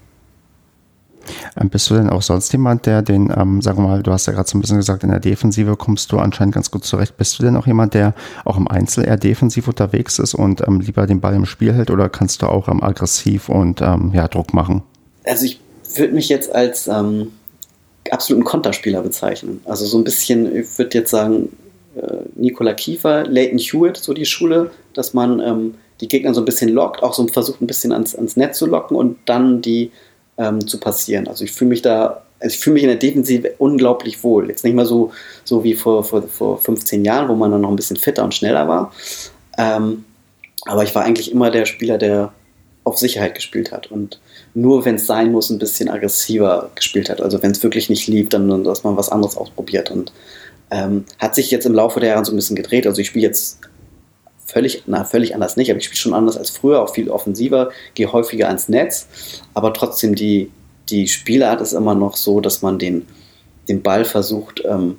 [1.59, 4.25] Ähm, bist du denn auch sonst jemand, der den, ähm, sagen wir mal, du hast
[4.27, 7.17] ja gerade so ein bisschen gesagt, in der Defensive kommst du anscheinend ganz gut zurecht.
[7.17, 8.13] Bist du denn auch jemand, der
[8.45, 11.89] auch im Einzel eher defensiv unterwegs ist und ähm, lieber den Ball im Spiel hält
[11.89, 14.83] oder kannst du auch ähm, aggressiv und ähm, ja, Druck machen?
[15.25, 15.59] Also ich
[15.95, 17.31] würde mich jetzt als ähm,
[18.09, 19.61] absoluten Konterspieler bezeichnen.
[19.65, 21.49] Also so ein bisschen, ich würde jetzt sagen,
[21.95, 26.45] äh, Nikola Kiefer, Leighton Hewitt, so die Schule, dass man ähm, die Gegner so ein
[26.45, 29.91] bisschen lockt, auch so versucht ein bisschen ans, ans Netz zu locken und dann die
[30.41, 31.27] ähm, zu passieren.
[31.27, 34.49] Also ich fühle mich da, also ich fühle mich in der Defensive unglaublich wohl.
[34.49, 35.11] Jetzt nicht mal so,
[35.43, 38.33] so wie vor, vor, vor 15 Jahren, wo man dann noch ein bisschen fitter und
[38.33, 38.91] schneller war.
[39.57, 40.03] Ähm,
[40.65, 42.33] aber ich war eigentlich immer der Spieler, der
[42.83, 44.19] auf Sicherheit gespielt hat und
[44.55, 47.21] nur wenn es sein muss, ein bisschen aggressiver gespielt hat.
[47.21, 49.91] Also wenn es wirklich nicht lief, dann dass man was anderes ausprobiert.
[49.91, 50.11] Und
[50.71, 52.87] ähm, hat sich jetzt im Laufe der Jahre so ein bisschen gedreht.
[52.87, 53.59] Also ich spiele jetzt
[54.51, 57.71] völlig, na, völlig anders nicht, aber ich spiele schon anders als früher, auch viel offensiver,
[57.93, 59.07] gehe häufiger ans Netz,
[59.53, 60.51] aber trotzdem die,
[60.89, 63.07] die Spielart ist immer noch so, dass man den,
[63.69, 64.97] den Ball versucht ähm,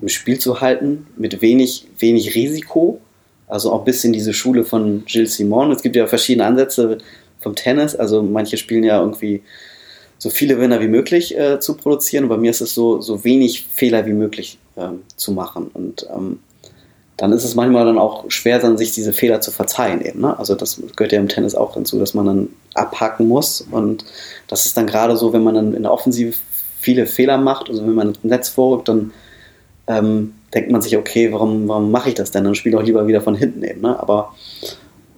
[0.00, 3.00] im Spiel zu halten, mit wenig, wenig Risiko.
[3.46, 5.72] Also auch ein bisschen diese Schule von Gilles Simon.
[5.72, 6.98] Es gibt ja verschiedene Ansätze,
[7.40, 7.96] vom Tennis.
[7.96, 9.42] Also manche spielen ja irgendwie
[10.18, 12.28] so viele Winner wie möglich äh, zu produzieren.
[12.28, 15.70] Bei mir ist es so, so wenig Fehler wie möglich ähm, zu machen.
[15.72, 16.40] Und ähm,
[17.20, 20.22] dann ist es manchmal dann auch schwer, dann sich diese Fehler zu verzeihen eben.
[20.22, 20.38] Ne?
[20.38, 23.60] Also das gehört ja im Tennis auch hinzu, dass man dann abhaken muss.
[23.70, 24.06] Und
[24.48, 26.38] das ist dann gerade so, wenn man dann in der Offensive
[26.78, 29.12] viele Fehler macht, also wenn man ins Netz vorrückt, dann
[29.86, 32.44] ähm, denkt man sich, okay, warum, warum mache ich das denn?
[32.44, 33.82] Dann spiele ich auch lieber wieder von hinten eben.
[33.82, 34.00] Ne?
[34.00, 34.34] Aber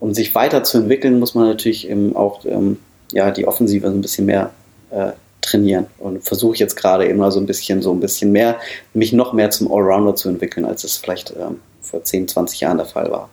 [0.00, 2.78] um sich weiterzuentwickeln, muss man natürlich eben auch ähm,
[3.12, 4.50] ja, die Offensive ein bisschen mehr
[4.90, 5.86] äh, trainieren.
[5.98, 8.56] Und versuche jetzt gerade eben mal so ein bisschen, so ein bisschen mehr,
[8.92, 12.78] mich noch mehr zum Allrounder zu entwickeln, als es vielleicht ähm, vor 10, 20 Jahren
[12.78, 13.28] der Fall war.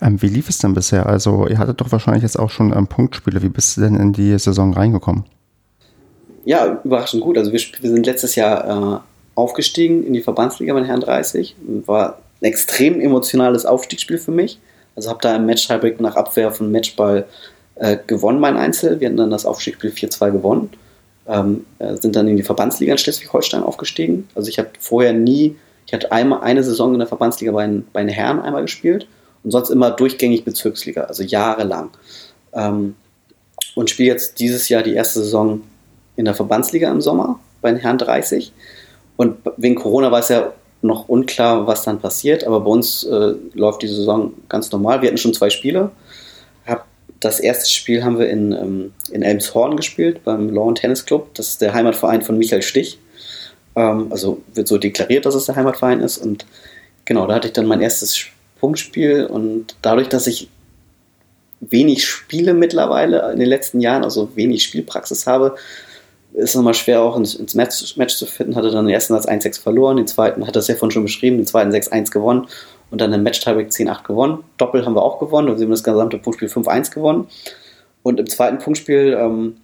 [0.00, 1.06] Ähm, wie lief es denn bisher?
[1.06, 3.42] Also, ihr hattet doch wahrscheinlich jetzt auch schon ähm, Punktspiele.
[3.42, 5.24] Wie bist du denn in die Saison reingekommen?
[6.44, 7.38] Ja, überraschend gut.
[7.38, 9.00] Also, wir, wir sind letztes Jahr äh,
[9.34, 11.56] aufgestiegen in die Verbandsliga bei Herrn 30.
[11.86, 14.58] War ein extrem emotionales Aufstiegsspiel für mich.
[14.96, 17.26] Also habe da im Match nach Abwehr von Matchball
[17.74, 19.00] äh, gewonnen, mein Einzel.
[19.00, 20.70] Wir hatten dann das Aufstiegsspiel 4-2 gewonnen.
[21.26, 24.28] Ähm, äh, sind dann in die Verbandsliga in Schleswig-Holstein aufgestiegen.
[24.34, 25.56] Also ich habe vorher nie,
[25.86, 29.06] ich hatte einmal eine Saison in der Verbandsliga bei, bei den Herren einmal gespielt
[29.42, 31.90] und sonst immer durchgängig Bezirksliga, also jahrelang.
[32.52, 32.94] Ähm,
[33.74, 35.62] und spiele jetzt dieses Jahr die erste Saison
[36.16, 38.52] in der Verbandsliga im Sommer bei den Herren 30.
[39.16, 43.34] Und wegen Corona war es ja noch unklar, was dann passiert, aber bei uns äh,
[43.54, 45.00] läuft die Saison ganz normal.
[45.00, 45.90] Wir hatten schon zwei Spiele.
[46.66, 46.86] Hab,
[47.20, 51.34] das erste Spiel haben wir in, ähm, in Elmshorn gespielt, beim Lawn Tennis Club.
[51.34, 52.98] Das ist der Heimatverein von Michael Stich.
[53.76, 56.18] Ähm, also wird so deklariert, dass es der Heimatverein ist.
[56.18, 56.46] Und
[57.04, 58.26] genau, da hatte ich dann mein erstes
[58.60, 59.26] Punktspiel.
[59.26, 60.48] Und dadurch, dass ich
[61.60, 65.56] wenig Spiele mittlerweile in den letzten Jahren, also wenig Spielpraxis habe,
[66.34, 68.56] ist es nochmal schwer auch ins, ins Match, Match, zu finden.
[68.56, 71.36] Hatte dann den ersten Satz 1-6 verloren, den zweiten hat das ja vorhin schon beschrieben,
[71.36, 72.48] den zweiten 6-1 gewonnen
[72.90, 74.42] und dann im Match-Tiebreak 10-8 gewonnen.
[74.56, 77.28] Doppel haben wir auch gewonnen, wir haben das gesamte Punktspiel 5-1 gewonnen.
[78.02, 79.56] Und im zweiten Punktspiel ähm,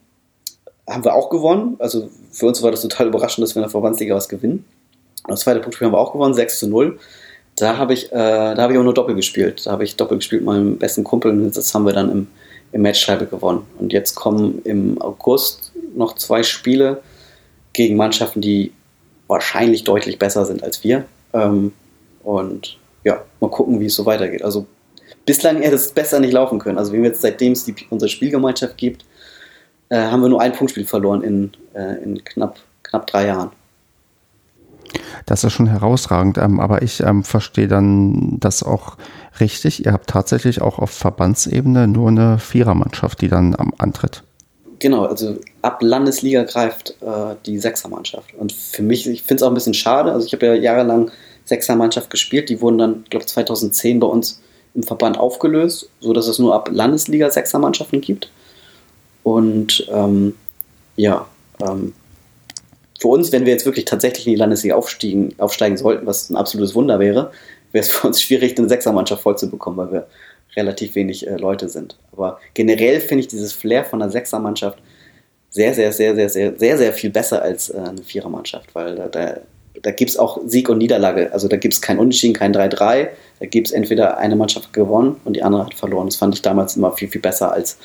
[0.91, 1.76] haben wir auch gewonnen.
[1.78, 4.64] Also für uns war das total überraschend, dass wir in der Verbandsliga was gewinnen.
[5.26, 6.99] Das zweite Punktspiel haben wir auch gewonnen, 6 0.
[7.57, 9.66] Da habe ich, äh, da ich auch nur Doppel gespielt.
[9.66, 12.26] Da habe ich Doppel gespielt mit meinem besten Kumpel und das haben wir dann im,
[12.72, 13.66] im Match-Tiebreak gewonnen.
[13.78, 17.03] Und jetzt kommen im August noch zwei Spiele
[17.72, 18.72] gegen Mannschaften, die
[19.26, 21.05] wahrscheinlich deutlich besser sind als wir.
[21.32, 21.72] Ähm,
[22.22, 24.43] und ja, mal gucken, wie es so weitergeht.
[24.43, 24.66] Also
[25.26, 26.78] bislang hätte es besser nicht laufen können.
[26.78, 29.05] Also wir haben jetzt, seitdem es die, unsere Spielgemeinschaft gibt,
[29.91, 33.51] äh, haben wir nur ein Punktspiel verloren in, äh, in knapp, knapp drei Jahren.
[35.26, 38.97] Das ist schon herausragend, ähm, aber ich ähm, verstehe dann das auch
[39.38, 39.84] richtig.
[39.84, 44.22] Ihr habt tatsächlich auch auf Verbandsebene nur eine Vierermannschaft, die dann am antritt.
[44.78, 48.34] Genau, also ab Landesliga greift äh, die Sechsermannschaft.
[48.34, 50.11] Und für mich, ich finde es auch ein bisschen schade.
[50.11, 51.11] Also ich habe ja jahrelang
[51.45, 52.49] Sechsermannschaft gespielt.
[52.49, 54.41] Die wurden dann, glaube ich, 2010 bei uns
[54.74, 58.30] im Verband aufgelöst, sodass es nur ab Landesliga Sechsermannschaften gibt.
[59.31, 60.35] Und ähm,
[60.97, 61.28] ja,
[61.62, 61.95] ähm,
[62.99, 66.37] für uns, wenn wir jetzt wirklich tatsächlich in die Landesliga aufsteigen, aufsteigen sollten, was ein
[66.37, 67.31] absolutes Wunder wäre,
[67.70, 70.07] wäre es für uns schwierig, eine Sechsermannschaft voll zu bekommen, weil wir
[70.57, 71.97] relativ wenig äh, Leute sind.
[72.11, 74.78] Aber generell finde ich dieses Flair von einer Sechsermannschaft
[75.51, 79.07] sehr, sehr, sehr, sehr, sehr, sehr, sehr viel besser als äh, eine Vierermannschaft, weil da,
[79.07, 79.37] da,
[79.81, 81.33] da gibt es auch Sieg und Niederlage.
[81.33, 83.09] Also da gibt es kein Unentschieden, kein 3-3.
[83.39, 86.09] Da gibt es entweder eine Mannschaft gewonnen und die andere hat verloren.
[86.09, 87.78] Das fand ich damals immer viel, viel besser als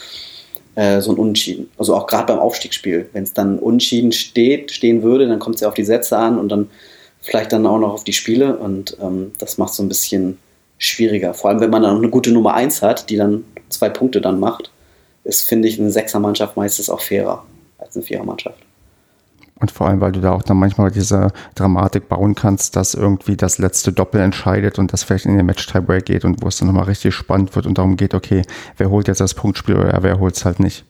[0.76, 1.70] äh, so ein Unentschieden.
[1.78, 3.10] Also auch gerade beim Aufstiegsspiel.
[3.14, 6.38] Wenn es dann Unentschieden steht, stehen würde, dann kommt es ja auf die Sätze an
[6.38, 6.70] und dann
[7.22, 10.38] vielleicht dann auch noch auf die Spiele und ähm, das macht so ein bisschen
[10.78, 11.34] schwieriger.
[11.34, 14.40] Vor allem, wenn man dann eine gute Nummer 1 hat, die dann zwei Punkte dann
[14.40, 14.72] macht,
[15.24, 17.44] ist, finde ich, eine Sechsermannschaft meistens auch fairer
[17.80, 18.65] als eine Vierermannschaft.
[19.60, 23.38] Und vor allem, weil du da auch dann manchmal diese Dramatik bauen kannst, dass irgendwie
[23.38, 26.68] das letzte Doppel entscheidet und das vielleicht in den Match-Tiebreak geht und wo es dann
[26.68, 28.42] nochmal richtig spannend wird und darum geht, okay,
[28.78, 30.84] wer holt jetzt das Punktspiel oder wer holt es halt nicht.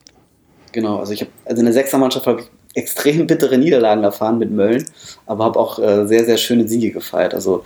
[0.72, 4.51] Genau, also ich habe, also in der Sechsermannschaft habe ich extrem bittere Niederlagen erfahren mit
[4.51, 4.84] Mölln,
[5.28, 7.34] aber habe auch äh, sehr, sehr schöne Siege gefeiert.
[7.34, 7.63] Also,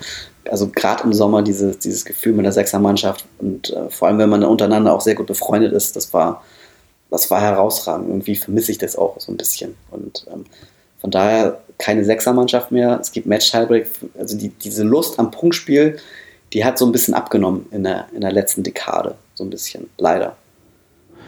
[0.47, 4.29] also gerade im Sommer dieses, dieses Gefühl mit der Sechsermannschaft und äh, vor allem, wenn
[4.29, 6.43] man untereinander auch sehr gut befreundet ist, das war,
[7.09, 8.09] das war herausragend.
[8.09, 9.75] Irgendwie vermisse ich das auch so ein bisschen.
[9.89, 10.45] Und ähm,
[10.99, 12.99] von daher keine Sechsermannschaft mehr.
[12.99, 13.87] Es gibt Match-Tiebreak.
[14.17, 15.97] Also die, diese Lust am Punktspiel,
[16.53, 19.15] die hat so ein bisschen abgenommen in der, in der letzten Dekade.
[19.33, 20.35] So ein bisschen, leider.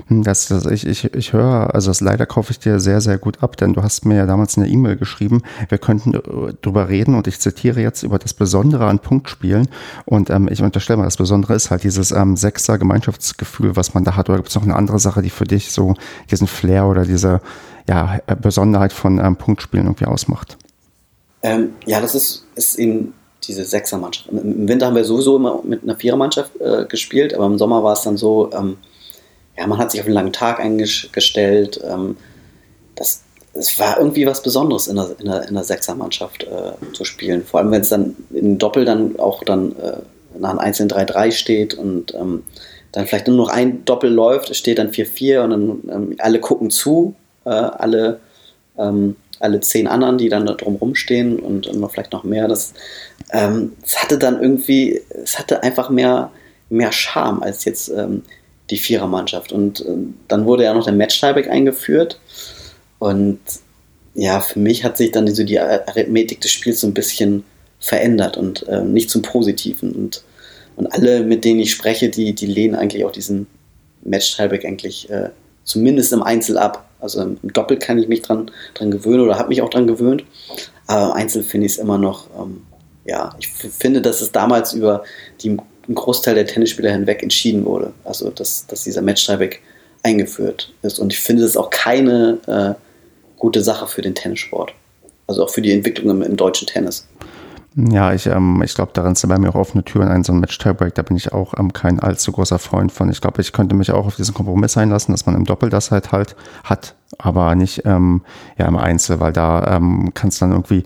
[0.07, 3.17] Hm, das, das, ich, ich, ich höre, also das leider kaufe ich dir sehr, sehr
[3.17, 6.89] gut ab, denn du hast mir ja damals eine E-Mail geschrieben, wir könnten äh, drüber
[6.89, 9.67] reden und ich zitiere jetzt über das Besondere an Punktspielen
[10.05, 14.03] und ähm, ich unterstelle mal, das Besondere ist halt dieses ähm, Sechser Gemeinschaftsgefühl, was man
[14.03, 15.95] da hat oder gibt es noch eine andere Sache, die für dich so
[16.29, 17.41] diesen Flair oder diese
[17.91, 20.57] ja, äh, Besonderheit von ähm, Punktspielen irgendwie ausmacht?
[21.43, 23.13] Ähm, ja, das ist, ist eben
[23.43, 24.29] diese Sechsermannschaft.
[24.29, 27.93] Im Winter haben wir sowieso immer mit einer Vierermannschaft äh, gespielt, aber im Sommer war
[27.93, 28.77] es dann so, ähm,
[29.57, 31.81] ja, man hat sich auf einen langen Tag eingestellt.
[31.85, 32.15] Ähm,
[32.95, 33.23] das,
[33.53, 37.43] es war irgendwie was Besonderes in der, in der, in der Sechsermannschaft äh, zu spielen.
[37.43, 39.97] Vor allem, wenn es dann im Doppel dann auch dann äh,
[40.39, 42.43] nach einem einzelnen 3-3 steht und ähm,
[42.93, 46.39] dann vielleicht nur noch ein Doppel läuft, es steht dann 4-4 und dann ähm, alle
[46.39, 47.15] gucken zu,
[47.45, 48.19] äh, alle,
[48.77, 52.47] ähm, alle zehn anderen, die dann da drumherum stehen und, und vielleicht noch mehr.
[52.47, 52.73] Das,
[53.31, 56.31] ähm, es hatte dann irgendwie, es hatte einfach mehr,
[56.69, 58.23] mehr Charme als jetzt ähm,
[58.69, 59.51] die Vierermannschaft.
[59.51, 59.95] Und äh,
[60.27, 62.19] dann wurde ja noch der Match-Tieback eingeführt.
[62.99, 63.39] Und
[64.13, 67.43] ja, für mich hat sich dann so die Arithmetik des Spiels so ein bisschen
[67.79, 69.91] verändert und äh, nicht zum Positiven.
[69.91, 70.23] Und,
[70.75, 73.47] und alle, mit denen ich spreche, die, die lehnen eigentlich auch diesen
[74.03, 75.29] Match-Tieback eigentlich äh,
[75.63, 76.87] zumindest im Einzel ab.
[77.01, 80.23] Also im Doppel kann ich mich dran, dran gewöhnen oder habe mich auch dran gewöhnt.
[80.87, 82.61] Aber im Einzel finde ich es immer noch, ähm,
[83.05, 85.03] ja, ich finde, dass es damals über
[85.41, 87.93] die ein Großteil der Tennisspieler hinweg entschieden wurde.
[88.03, 89.61] Also, dass, dass dieser Match-Tieback
[90.03, 90.99] eingeführt ist.
[90.99, 92.73] Und ich finde, das ist auch keine äh,
[93.37, 94.73] gute Sache für den Tennissport.
[95.27, 97.07] Also auch für die Entwicklung im, im deutschen Tennis.
[97.75, 100.39] Ja, ich, ähm, ich glaube, daran sind bei mir auch offene Türen ein, so ein
[100.41, 103.09] Match-Tiebreak, da bin ich auch ähm, kein allzu großer Freund von.
[103.09, 105.89] Ich glaube, ich könnte mich auch auf diesen Kompromiss einlassen, dass man im Doppel das
[105.89, 108.23] halt halt hat, aber nicht ähm,
[108.57, 110.83] ja, im Einzel, weil da ähm, kann es dann irgendwie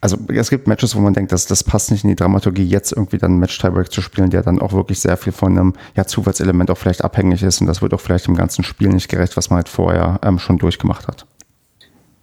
[0.00, 2.92] also es gibt Matches, wo man denkt, dass das passt nicht in die Dramaturgie, jetzt
[2.92, 6.70] irgendwie dann Match-Tiebreak zu spielen, der dann auch wirklich sehr viel von einem ja, Zufallselement
[6.70, 9.50] auch vielleicht abhängig ist und das wird auch vielleicht im ganzen Spiel nicht gerecht, was
[9.50, 11.26] man halt vorher ähm, schon durchgemacht hat.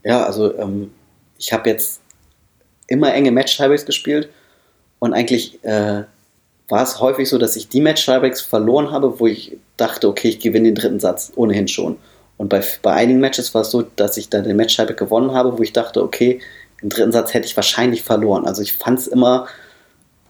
[0.03, 0.91] Ja, also ähm,
[1.37, 1.99] ich habe jetzt
[2.87, 4.29] immer enge Match-Tiebreaks gespielt
[4.99, 6.03] und eigentlich äh,
[6.67, 10.39] war es häufig so, dass ich die Match-Tiebreaks verloren habe, wo ich dachte, okay, ich
[10.39, 11.97] gewinne den dritten Satz ohnehin schon.
[12.37, 15.57] Und bei, bei einigen Matches war es so, dass ich dann den Match-Tiebreak gewonnen habe,
[15.57, 16.39] wo ich dachte, okay,
[16.81, 18.45] im dritten Satz hätte ich wahrscheinlich verloren.
[18.45, 19.47] Also ich fand es immer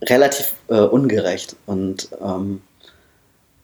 [0.04, 1.56] relativ äh, ungerecht.
[1.66, 2.62] Und ähm,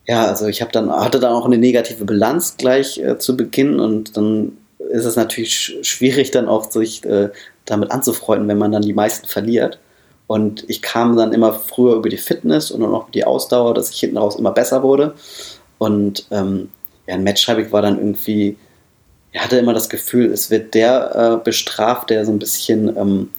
[0.07, 3.79] ja, also ich habe dann, hatte dann auch eine negative Bilanz gleich äh, zu Beginn
[3.79, 4.57] und dann
[4.89, 7.29] ist es natürlich schwierig, dann auch sich äh,
[7.65, 9.79] damit anzufreunden, wenn man dann die meisten verliert.
[10.27, 13.89] Und ich kam dann immer früher über die Fitness und dann auch die Ausdauer, dass
[13.89, 15.15] ich hinten raus immer besser wurde.
[15.77, 16.69] Und ähm,
[17.07, 18.57] ja, ein Matchschreibig war dann irgendwie
[19.31, 23.29] er hatte immer das Gefühl, es wird der äh, bestraft, der so ein bisschen ähm,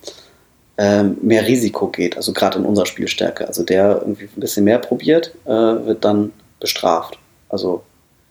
[0.78, 3.46] äh, mehr Risiko geht, also gerade in unserer Spielstärke.
[3.46, 7.18] Also der irgendwie ein bisschen mehr probiert, äh, wird dann bestraft.
[7.48, 7.82] Also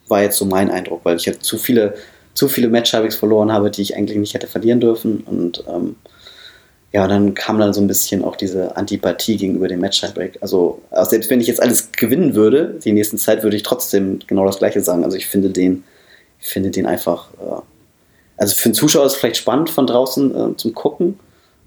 [0.08, 1.94] war jetzt so mein Eindruck, weil ich halt zu viele,
[2.34, 5.22] zu viele match verloren habe, die ich eigentlich nicht hätte verlieren dürfen.
[5.26, 5.96] Und ähm,
[6.92, 10.04] ja, dann kam dann so ein bisschen auch diese Antipathie gegenüber dem match
[10.42, 14.46] Also selbst wenn ich jetzt alles gewinnen würde, die nächsten Zeit, würde ich trotzdem genau
[14.46, 15.04] das Gleiche sagen.
[15.04, 15.84] Also ich finde den
[16.42, 17.62] ich finde den einfach, äh,
[18.38, 21.20] also für einen Zuschauer ist es vielleicht spannend von draußen äh, zum Gucken,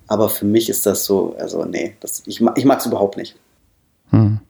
[0.08, 3.36] aber für mich ist das so, also nee, das, ich, ich mag es überhaupt nicht.
[4.10, 4.40] Hm.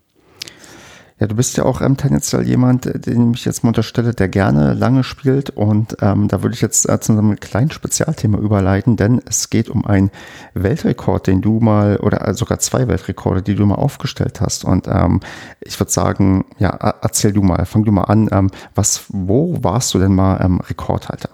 [1.21, 4.29] Ja, du bist ja auch ähm, tendenziell jemand, äh, den ich jetzt mal unterstelle, der
[4.29, 5.51] gerne lange spielt.
[5.51, 9.69] Und ähm, da würde ich jetzt äh, zu einem kleinen Spezialthema überleiten, denn es geht
[9.69, 10.11] um einen
[10.55, 14.65] Weltrekord, den du mal, oder äh, sogar zwei Weltrekorde, die du mal aufgestellt hast.
[14.65, 15.21] Und ähm,
[15.61, 18.29] ich würde sagen, ja, erzähl du mal, fang du mal an.
[18.33, 21.31] Ähm, was, wo warst du denn mal ähm, Rekordhalter?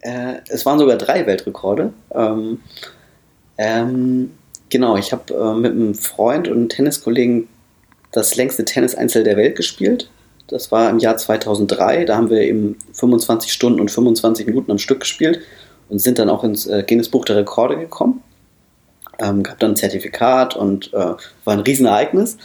[0.00, 1.94] Äh, es waren sogar drei Weltrekorde.
[2.14, 2.60] Ähm,
[3.56, 4.30] ähm,
[4.68, 7.48] genau, ich habe äh, mit einem Freund und einem Tenniskollegen
[8.12, 10.10] das längste Tennis-Einzel der Welt gespielt.
[10.48, 12.04] Das war im Jahr 2003.
[12.04, 15.40] Da haben wir eben 25 Stunden und 25 Minuten am Stück gespielt
[15.88, 18.22] und sind dann auch ins äh, Guinness Buch der Rekorde gekommen.
[19.18, 22.38] Ähm, gab dann ein Zertifikat und äh, war ein Riesenereignis.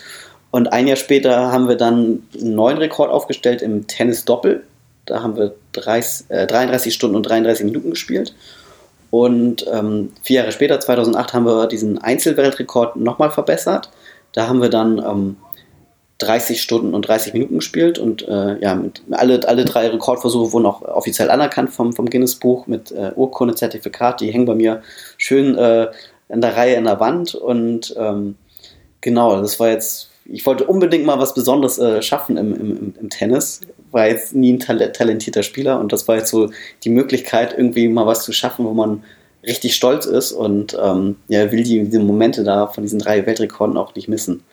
[0.52, 4.64] Und ein Jahr später haben wir dann einen neuen Rekord aufgestellt im Tennis-Doppel.
[5.06, 8.36] Da haben wir 30, äh, 33 Stunden und 33 Minuten gespielt.
[9.10, 13.90] Und ähm, vier Jahre später, 2008, haben wir diesen Einzelweltrekord nochmal verbessert.
[14.34, 15.38] Da haben wir dann ähm,
[16.20, 20.66] 30 Stunden und 30 Minuten gespielt und äh, ja, mit, alle, alle drei Rekordversuche wurden
[20.66, 24.22] auch offiziell anerkannt vom, vom Guinness-Buch mit äh, Urkunde, Zertifikat.
[24.22, 24.82] Die hängen bei mir
[25.18, 25.88] schön äh,
[26.30, 28.36] in der Reihe in der Wand und ähm,
[29.02, 33.10] genau, das war jetzt, ich wollte unbedingt mal was Besonderes äh, schaffen im, im, im,
[33.10, 33.62] Tennis.
[33.92, 36.50] War jetzt nie ein talentierter Spieler und das war jetzt so
[36.84, 39.04] die Möglichkeit, irgendwie mal was zu schaffen, wo man
[39.46, 43.78] richtig stolz ist und ähm, ja, will die, diese Momente da von diesen drei Weltrekorden
[43.78, 44.44] auch nicht missen.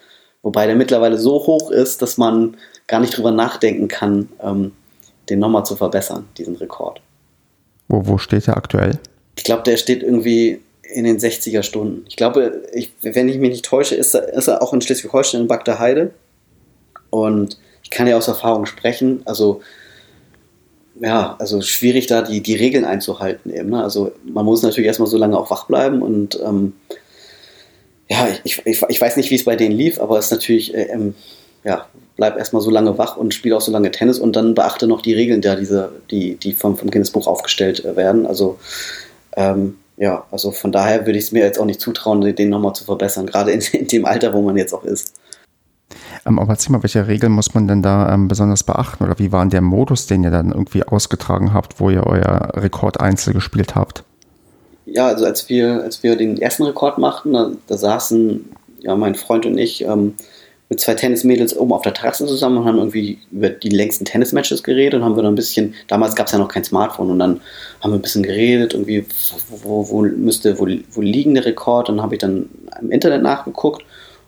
[0.43, 4.72] Wobei der mittlerweile so hoch ist, dass man gar nicht drüber nachdenken kann, ähm,
[5.28, 7.01] den nochmal zu verbessern, diesen Rekord.
[7.88, 8.99] Wo, wo steht er aktuell?
[9.36, 12.05] Ich glaube, der steht irgendwie in den 60er Stunden.
[12.09, 15.43] Ich glaube, ich, wenn ich mich nicht täusche, ist er, ist er auch in Schleswig-Holstein
[15.43, 16.11] in Bagda Heide.
[17.11, 19.22] Und ich kann ja aus Erfahrung sprechen.
[19.24, 19.62] Also,
[21.01, 23.70] ja, also schwierig da die, die Regeln einzuhalten eben.
[23.70, 23.82] Ne?
[23.82, 26.74] Also man muss natürlich erstmal so lange auch wach bleiben und ähm,
[28.12, 30.74] ja, ich, ich, ich weiß nicht, wie es bei denen lief, aber es ist natürlich,
[30.74, 31.14] äh, ähm,
[31.64, 31.86] ja,
[32.16, 35.00] bleib erstmal so lange wach und spiel auch so lange Tennis und dann beachte noch
[35.00, 38.26] die Regeln, da diese, die, die vom, vom Guinness Buch aufgestellt äh, werden.
[38.26, 38.58] Also
[39.34, 42.74] ähm, ja, also von daher würde ich es mir jetzt auch nicht zutrauen, den nochmal
[42.74, 45.14] zu verbessern, gerade in, in, dem Alter, wo man jetzt auch ist.
[46.26, 49.32] Ähm, aber erzähl mal, welche Regeln muss man denn da ähm, besonders beachten oder wie
[49.32, 53.32] war denn der Modus, den ihr dann irgendwie ausgetragen habt, wo ihr euer Rekord Einzel
[53.32, 54.04] gespielt habt?
[54.93, 58.49] Ja, also als wir, als wir den ersten Rekord machten, da, da saßen
[58.80, 60.14] ja, mein Freund und ich ähm,
[60.68, 64.62] mit zwei Tennismädels oben auf der Terrasse zusammen und haben irgendwie über die längsten Tennismatches
[64.62, 67.18] geredet und haben wir dann ein bisschen, damals gab es ja noch kein Smartphone und
[67.18, 67.40] dann
[67.80, 69.05] haben wir ein bisschen geredet, irgendwie,
[69.62, 71.88] wo, wo müsste, wo, wo liegen der Rekord?
[71.88, 72.49] Und dann habe ich dann
[72.80, 73.84] im Internet nachgeguckt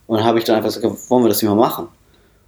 [0.06, 1.88] und habe ich dann einfach gesagt, wollen wir das nicht mal machen?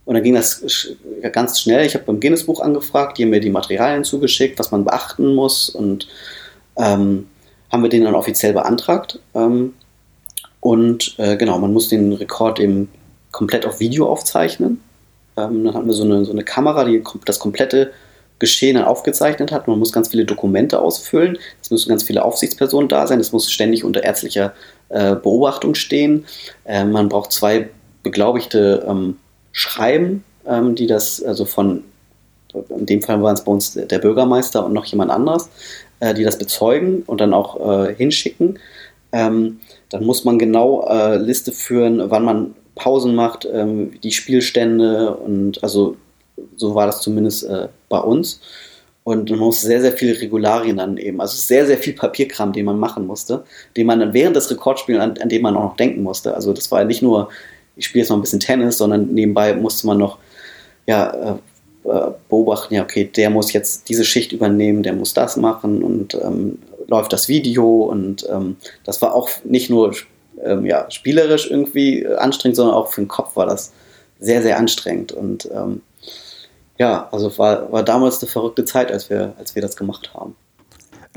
[0.05, 0.95] Und dann ging das
[1.33, 1.85] ganz schnell.
[1.85, 5.69] Ich habe beim Guinness-Buch angefragt, die haben mir die Materialien zugeschickt, was man beachten muss
[5.69, 6.07] und
[6.77, 7.27] ähm,
[7.71, 9.19] haben wir den dann offiziell beantragt.
[9.35, 9.75] Ähm,
[10.61, 12.89] und äh, genau, man muss den Rekord eben
[13.31, 14.81] komplett auf Video aufzeichnen.
[15.37, 17.93] Ähm, dann hatten wir so eine, so eine Kamera, die das komplette
[18.39, 19.67] Geschehen aufgezeichnet hat.
[19.67, 21.39] Man muss ganz viele Dokumente ausfüllen.
[21.63, 23.21] Es müssen ganz viele Aufsichtspersonen da sein.
[23.21, 24.53] Es muss ständig unter ärztlicher
[24.89, 26.27] äh, Beobachtung stehen.
[26.65, 27.71] Äh, man braucht zwei
[28.03, 29.17] beglaubigte ähm,
[29.53, 31.83] Schreiben, ähm, die das also von,
[32.53, 35.49] in dem Fall waren es bei uns der Bürgermeister und noch jemand anderes,
[36.01, 38.59] äh, die das bezeugen und dann auch äh, hinschicken.
[39.13, 45.15] Ähm, dann muss man genau äh, Liste führen, wann man Pausen macht, ähm, die Spielstände
[45.15, 45.97] und also
[46.57, 48.41] so war das zumindest äh, bei uns.
[49.05, 52.65] Und man muss sehr, sehr viele Regularien dann eben, also sehr, sehr viel Papierkram, den
[52.65, 53.45] man machen musste,
[53.77, 56.35] den man dann während des Rekordspiels, an, an dem man auch noch denken musste.
[56.35, 57.29] Also das war ja nicht nur,
[57.77, 60.19] ich spiele jetzt noch ein bisschen Tennis, sondern nebenbei musste man noch
[60.87, 61.39] ja, äh,
[62.29, 66.59] beobachten, ja, okay, der muss jetzt diese Schicht übernehmen, der muss das machen und ähm,
[66.89, 69.95] läuft das Video und ähm, das war auch nicht nur
[70.43, 73.73] ähm, ja, spielerisch irgendwie äh, anstrengend, sondern auch für den Kopf war das
[74.19, 75.83] sehr, sehr anstrengend und ähm,
[76.79, 80.37] ja, also war, war damals eine verrückte Zeit, als wir, als wir das gemacht haben.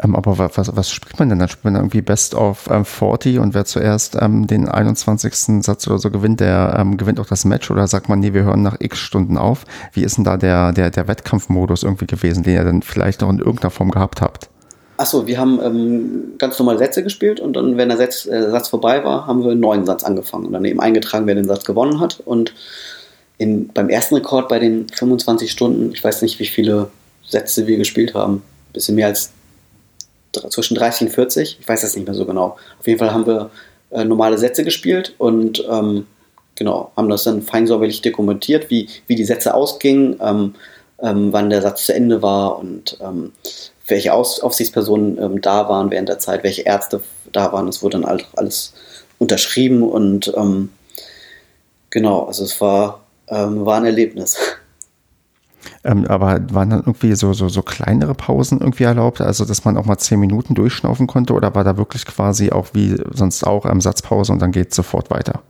[0.01, 1.49] Ähm, aber was, was spielt man denn dann?
[1.49, 5.63] Spielt man irgendwie Best of ähm, 40 und wer zuerst ähm, den 21.
[5.63, 8.43] Satz oder so gewinnt, der ähm, gewinnt auch das Match oder sagt man, nee, wir
[8.43, 9.65] hören nach x Stunden auf?
[9.93, 13.29] Wie ist denn da der, der, der Wettkampfmodus irgendwie gewesen, den ihr dann vielleicht noch
[13.29, 14.49] in irgendeiner Form gehabt habt?
[14.97, 18.67] Achso, wir haben ähm, ganz normale Sätze gespielt und dann, wenn der Satz, äh, Satz
[18.67, 21.63] vorbei war, haben wir einen neuen Satz angefangen und dann eben eingetragen, wer den Satz
[21.63, 22.53] gewonnen hat und
[23.37, 26.89] in, beim ersten Rekord bei den 25 Stunden, ich weiß nicht, wie viele
[27.25, 29.31] Sätze wir gespielt haben, ein bisschen mehr als
[30.31, 32.57] zwischen 30 und 40, ich weiß das nicht mehr so genau.
[32.79, 33.49] Auf jeden Fall haben wir
[33.91, 36.05] äh, normale Sätze gespielt und ähm,
[36.55, 40.55] genau, haben das dann feinsäuberlich dokumentiert, wie, wie die Sätze ausgingen, ähm,
[41.01, 43.31] ähm, wann der Satz zu Ende war und ähm,
[43.87, 47.01] welche Aus Aufsichtspersonen ähm, da waren während der Zeit, welche Ärzte
[47.31, 47.65] da waren.
[47.65, 48.73] Das wurde dann alles
[49.17, 50.69] unterschrieben und ähm,
[51.89, 53.01] genau, also es war
[53.31, 54.37] war ein Erlebnis.
[55.83, 59.21] Ähm, aber waren dann irgendwie so, so, so kleinere Pausen irgendwie erlaubt?
[59.21, 61.33] Also, dass man auch mal zehn Minuten durchschnaufen konnte?
[61.33, 64.75] Oder war da wirklich quasi auch wie sonst auch ähm, Satzpause und dann geht es
[64.75, 65.41] sofort weiter?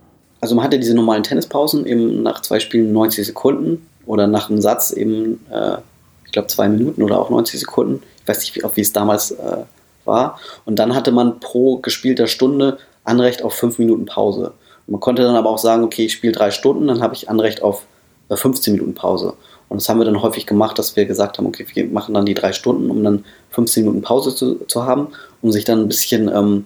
[0.42, 4.62] Also, man hatte diese normalen Tennispausen eben nach zwei Spielen 90 Sekunden oder nach einem
[4.62, 5.78] Satz eben, äh,
[6.26, 8.04] ich glaube, zwei Minuten oder auch 90 Sekunden.
[8.22, 9.64] Ich weiß nicht, wie, wie es damals äh,
[10.06, 10.40] war.
[10.66, 14.54] Und dann hatte man pro gespielter Stunde Anrecht auf fünf Minuten Pause.
[14.86, 17.62] Man konnte dann aber auch sagen, okay, ich spiele drei Stunden, dann habe ich Anrecht
[17.62, 17.86] auf
[18.30, 19.34] 15 äh, Minuten Pause.
[19.70, 22.26] Und das haben wir dann häufig gemacht, dass wir gesagt haben, okay, wir machen dann
[22.26, 25.10] die drei Stunden, um dann 15 Minuten Pause zu, zu haben,
[25.42, 26.66] um sich dann ein bisschen ähm,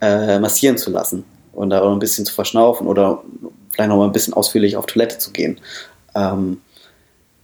[0.00, 3.22] äh, massieren zu lassen und da ein bisschen zu verschnaufen oder
[3.70, 5.60] vielleicht noch mal ein bisschen ausführlich auf Toilette zu gehen.
[6.14, 6.60] Ähm,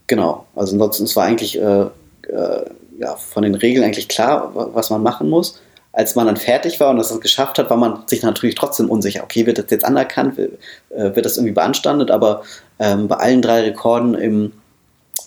[0.07, 2.65] genau, also ansonsten, es war eigentlich äh, äh,
[2.99, 5.61] ja, von den Regeln eigentlich klar, was man machen muss
[5.97, 9.23] als man dann fertig war und das geschafft hat, war man sich natürlich trotzdem unsicher.
[9.23, 10.37] Okay, wird das jetzt anerkannt?
[10.37, 12.11] Wird, äh, wird das irgendwie beanstandet?
[12.11, 12.43] Aber
[12.77, 14.53] ähm, bei allen drei Rekorden im,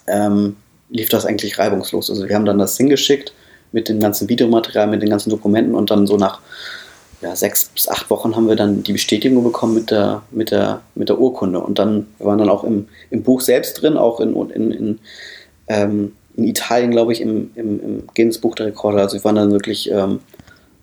[0.06, 0.56] ähm,
[0.90, 2.10] lief das eigentlich reibungslos.
[2.10, 3.32] Also wir haben dann das hingeschickt
[3.72, 6.40] mit dem ganzen Videomaterial, mit den ganzen Dokumenten und dann so nach
[7.20, 10.80] ja, sechs bis acht Wochen haben wir dann die Bestätigung bekommen mit der, mit der,
[10.94, 11.60] mit der Urkunde.
[11.60, 14.98] Und dann wir waren dann auch im, im Buch selbst drin, auch in, in, in,
[15.68, 19.00] ähm, in Italien, glaube ich, im, im, im Guinness Buch der Rekorde.
[19.00, 20.20] Also wir waren dann wirklich ähm,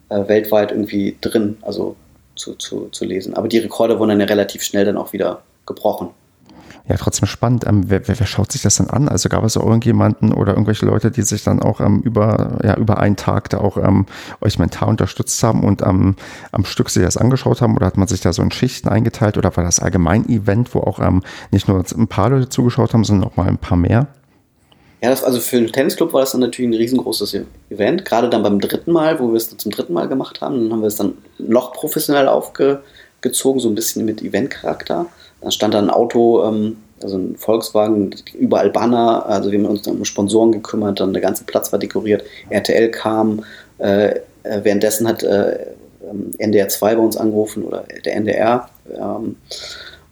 [0.09, 1.95] äh, weltweit irgendwie drin, also
[2.35, 3.33] zu, zu, zu lesen.
[3.33, 6.09] Aber die Rekorde wurden dann ja relativ schnell dann auch wieder gebrochen.
[6.89, 7.65] Ja, trotzdem spannend.
[7.67, 9.09] Ähm, wer, wer, wer, schaut sich das dann an?
[9.09, 12.77] Also gab es auch irgendjemanden oder irgendwelche Leute, die sich dann auch ähm, über, ja,
[12.77, 14.05] über einen Tag da auch ähm,
[14.39, 16.15] euch mental unterstützt haben und am
[16.63, 17.75] Stück sich das angeschaut haben?
[17.75, 19.37] Oder hat man sich da so in Schichten eingeteilt?
[19.37, 23.03] Oder war das allgemein Event, wo auch ähm, nicht nur ein paar Leute zugeschaut haben,
[23.03, 24.07] sondern auch mal ein paar mehr?
[25.01, 27.37] Ja, das, also für einen Tennisclub war das dann natürlich ein riesengroßes
[27.69, 28.05] Event.
[28.05, 30.81] Gerade dann beim dritten Mal, wo wir es zum dritten Mal gemacht haben, dann haben
[30.81, 35.05] wir es dann noch professionell aufgezogen, so ein bisschen mit Eventcharakter.
[35.41, 39.87] Dann stand da ein Auto, ähm, also ein Volkswagen, überall Banner, also wir haben uns
[39.87, 43.43] um Sponsoren gekümmert, dann der ganze Platz war dekoriert, RTL kam,
[43.77, 45.67] äh, äh, währenddessen hat äh,
[46.09, 48.69] ähm, NDR 2 bei uns angerufen oder der NDR.
[48.89, 49.35] Ähm,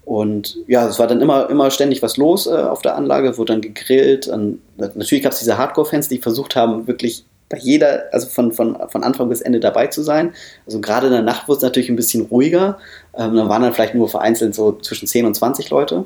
[0.03, 3.53] und ja, es war dann immer, immer ständig was los äh, auf der Anlage, wurde
[3.53, 4.27] dann gegrillt.
[4.27, 8.77] Und natürlich gab es diese Hardcore-Fans, die versucht haben, wirklich bei jeder, also von, von,
[8.89, 10.33] von Anfang bis Ende dabei zu sein.
[10.65, 12.79] Also gerade in der Nacht wurde es natürlich ein bisschen ruhiger.
[13.15, 16.05] Ähm, dann waren dann vielleicht nur vereinzelt so zwischen 10 und 20 Leute.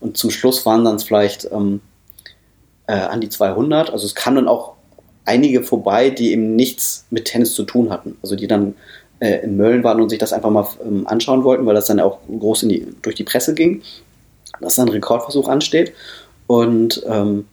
[0.00, 1.80] Und zum Schluss waren dann vielleicht ähm,
[2.86, 3.90] äh, an die 200.
[3.90, 4.74] Also es kamen dann auch
[5.24, 8.18] einige vorbei, die eben nichts mit Tennis zu tun hatten.
[8.22, 8.74] Also die dann
[9.20, 12.00] äh, in Mölln waren und sich das einfach mal ähm, anschauen wollten, weil das dann
[12.00, 13.80] auch groß die, durch die Presse ging,
[14.60, 15.94] dass dann ein Rekordversuch ansteht.
[16.46, 17.46] Und ähm,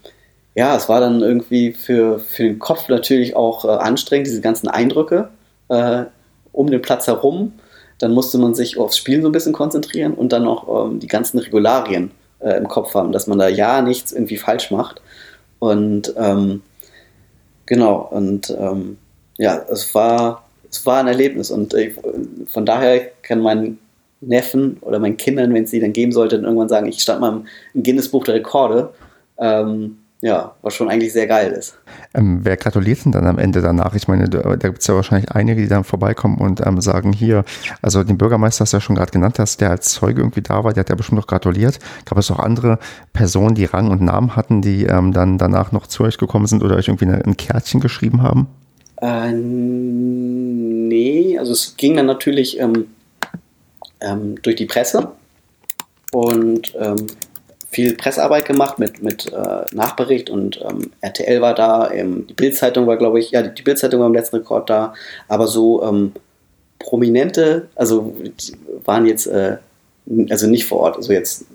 [0.55, 4.67] ja, es war dann irgendwie für, für den Kopf natürlich auch äh, anstrengend, diese ganzen
[4.67, 5.29] Eindrücke
[5.69, 6.03] äh,
[6.51, 7.53] um den Platz herum.
[7.99, 11.07] Dann musste man sich aufs Spielen so ein bisschen konzentrieren und dann auch ähm, die
[11.07, 15.01] ganzen Regularien äh, im Kopf haben, dass man da ja nichts irgendwie falsch macht.
[15.59, 16.63] Und ähm,
[17.65, 18.97] genau, und ähm,
[19.37, 21.51] ja, es war, es war ein Erlebnis.
[21.51, 21.93] Und ich,
[22.47, 23.77] von daher kann mein
[24.19, 27.21] Neffen oder meinen Kindern, wenn es sie dann geben sollte, dann irgendwann sagen, ich stand
[27.21, 27.43] mal
[27.73, 28.93] im Guinness-Buch der Rekorde.
[29.37, 31.75] Ähm, ja, was schon eigentlich sehr geil ist.
[32.13, 33.95] Ähm, wer gratuliert denn dann am Ende danach?
[33.95, 37.11] Ich meine, da, da gibt es ja wahrscheinlich einige, die dann vorbeikommen und ähm, sagen,
[37.11, 37.43] hier,
[37.81, 40.63] also den Bürgermeister hast du ja schon gerade genannt hast, der als Zeuge irgendwie da
[40.63, 41.79] war, der hat ja bestimmt noch gratuliert.
[42.05, 42.77] Gab es auch andere
[43.13, 46.63] Personen, die Rang und Namen hatten, die ähm, dann danach noch zu euch gekommen sind
[46.63, 48.47] oder euch irgendwie eine, ein Kärtchen geschrieben haben?
[49.01, 52.85] Äh, nee, also es ging dann natürlich ähm,
[54.01, 55.11] ähm, durch die Presse
[56.11, 57.07] und ähm,
[57.71, 62.85] viel Pressearbeit gemacht mit, mit äh, Nachbericht und ähm, RTL war da, ähm, die Bildzeitung
[62.85, 64.93] war, glaube ich, ja, die, die Bildzeitung war im letzten Rekord da,
[65.29, 66.11] aber so ähm,
[66.79, 68.13] prominente, also
[68.83, 69.57] waren jetzt, äh,
[70.29, 71.45] also nicht vor Ort, also jetzt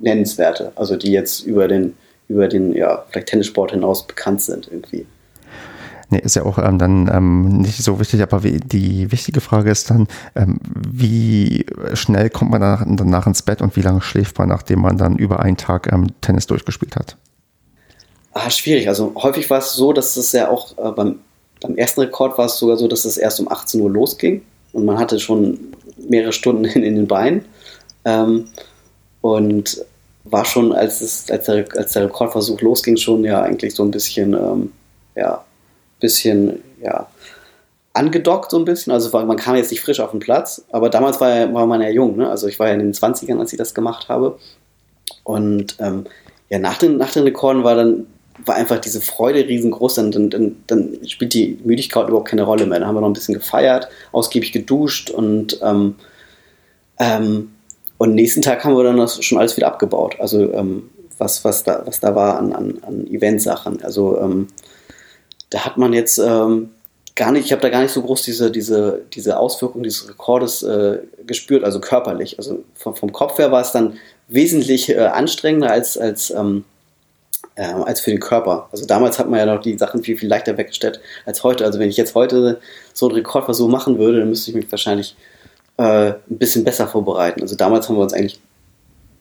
[0.00, 1.96] nennenswerte, also die jetzt über den,
[2.28, 5.04] über den, ja, vielleicht Tennissport hinaus bekannt sind irgendwie.
[6.08, 9.70] Nee, ist ja auch ähm, dann ähm, nicht so wichtig, aber wie, die wichtige Frage
[9.70, 14.38] ist dann, ähm, wie schnell kommt man danach, danach, ins Bett und wie lange schläft
[14.38, 17.16] man, nachdem man dann über einen Tag ähm, Tennis durchgespielt hat?
[18.34, 18.88] Ah, schwierig.
[18.88, 21.16] Also häufig war es so, dass es ja auch äh, beim,
[21.60, 24.42] beim ersten Rekord war es sogar so, dass es erst um 18 Uhr losging
[24.72, 25.58] und man hatte schon
[26.08, 27.46] mehrere Stunden in, in den Beinen.
[28.04, 28.48] Ähm,
[29.22, 29.84] und
[30.22, 33.90] war schon, als, es, als, der, als der Rekordversuch losging, schon ja eigentlich so ein
[33.90, 34.72] bisschen, ähm,
[35.14, 35.45] ja,
[36.00, 37.08] bisschen, ja,
[37.92, 38.92] angedockt so ein bisschen.
[38.92, 41.88] Also man kam jetzt nicht frisch auf den Platz, aber damals war, war man ja
[41.88, 42.16] jung.
[42.16, 42.28] Ne?
[42.28, 44.38] Also ich war ja in den 20ern, als ich das gemacht habe.
[45.24, 46.04] Und ähm,
[46.50, 48.06] ja, nach den, nach den Rekorden war dann
[48.44, 49.94] war einfach diese Freude riesengroß.
[49.94, 52.78] Dann, dann, dann, spielt die Müdigkeit überhaupt keine Rolle mehr.
[52.78, 55.94] Dann haben wir noch ein bisschen gefeiert, ausgiebig geduscht und ähm,
[56.98, 57.50] ähm,
[57.98, 60.16] und nächsten Tag haben wir dann das schon alles wieder abgebaut.
[60.18, 63.82] Also ähm, was, was, da, was da war an, an, an Eventsachen.
[63.82, 64.48] Also ähm,
[65.50, 66.70] da hat man jetzt ähm,
[67.14, 70.62] gar nicht, ich habe da gar nicht so groß diese, diese, diese Auswirkung dieses Rekordes
[70.62, 72.38] äh, gespürt, also körperlich.
[72.38, 76.64] Also vom, vom, Kopf her war es dann wesentlich äh, anstrengender als, als, ähm,
[77.54, 78.68] äh, als für den Körper.
[78.70, 81.64] Also damals hat man ja noch die Sachen viel, viel leichter weggestellt als heute.
[81.64, 82.60] Also wenn ich jetzt heute
[82.92, 85.16] so einen Rekordversuch machen würde, dann müsste ich mich wahrscheinlich
[85.78, 87.40] äh, ein bisschen besser vorbereiten.
[87.40, 88.40] Also damals haben wir uns eigentlich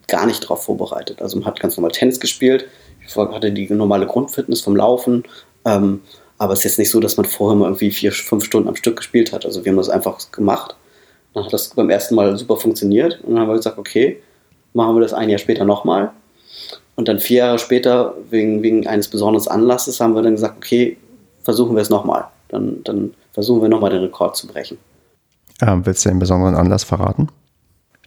[0.07, 1.21] gar nicht darauf vorbereitet.
[1.21, 2.67] Also man hat ganz normal Tennis gespielt,
[3.07, 5.23] ich hatte die normale Grundfitness vom Laufen,
[5.65, 6.01] ähm,
[6.37, 8.75] aber es ist jetzt nicht so, dass man vorher mal irgendwie vier, fünf Stunden am
[8.75, 9.45] Stück gespielt hat.
[9.45, 10.75] Also wir haben das einfach gemacht.
[11.33, 14.21] Dann hat das beim ersten Mal super funktioniert und dann haben wir gesagt, okay,
[14.73, 16.11] machen wir das ein Jahr später nochmal.
[16.95, 20.97] Und dann vier Jahre später, wegen, wegen eines besonderen Anlasses, haben wir dann gesagt, okay,
[21.43, 22.25] versuchen wir es nochmal.
[22.49, 24.77] Dann, dann versuchen wir nochmal den Rekord zu brechen.
[25.61, 27.29] Ähm, willst du den besonderen Anlass verraten?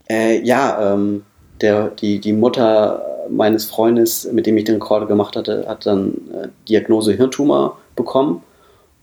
[0.08, 1.24] Äh, ja, ähm,
[1.60, 6.14] der, die, die Mutter meines Freundes, mit dem ich den Rekord gemacht hatte, hat dann
[6.32, 8.42] äh, Diagnose Hirntumor bekommen.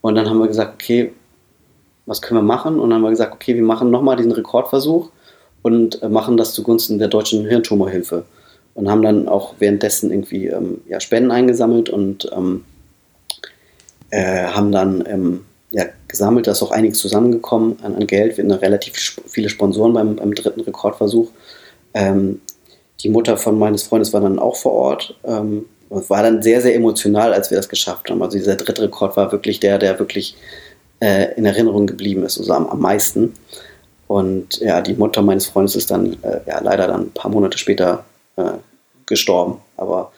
[0.01, 1.11] Und dann haben wir gesagt, okay,
[2.05, 2.79] was können wir machen?
[2.79, 5.09] Und dann haben wir gesagt, okay, wir machen nochmal diesen Rekordversuch
[5.61, 8.25] und äh, machen das zugunsten der deutschen Hirntumorhilfe.
[8.75, 12.65] Und haben dann auch währenddessen irgendwie ähm, ja, Spenden eingesammelt und ähm,
[14.09, 16.47] äh, haben dann ähm, ja, gesammelt.
[16.47, 18.37] Da ist auch einiges zusammengekommen an, an Geld.
[18.37, 18.93] Wir hatten relativ
[19.27, 21.29] viele Sponsoren beim, beim dritten Rekordversuch.
[21.93, 22.41] Ähm,
[23.01, 26.61] die Mutter von meines Freundes war dann auch vor Ort ähm, und war dann sehr,
[26.61, 28.21] sehr emotional, als wir das geschafft haben.
[28.21, 30.35] Also dieser dritte Rekord war wirklich der, der wirklich
[30.99, 33.33] äh, in Erinnerung geblieben ist, also am, am meisten.
[34.07, 37.57] Und ja, die Mutter meines Freundes ist dann äh, ja, leider dann ein paar Monate
[37.57, 38.51] später äh,
[39.05, 39.59] gestorben.
[39.77, 40.11] Aber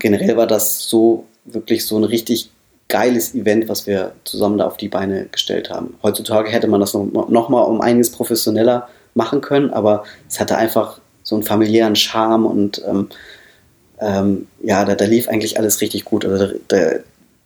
[0.00, 2.50] generell war das so wirklich so ein richtig
[2.88, 5.94] geiles Event, was wir zusammen da auf die Beine gestellt haben.
[6.02, 10.56] Heutzutage hätte man das noch, noch mal um einiges professioneller machen können, aber es hatte
[10.56, 13.08] einfach so einen familiären Charme und ähm,
[14.00, 16.24] ähm, ja, da, da, lief eigentlich alles richtig gut.
[16.24, 16.90] Also da, da,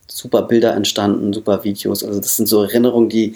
[0.07, 2.05] super Bilder entstanden, super Videos.
[2.05, 3.35] Also das sind so Erinnerungen, die,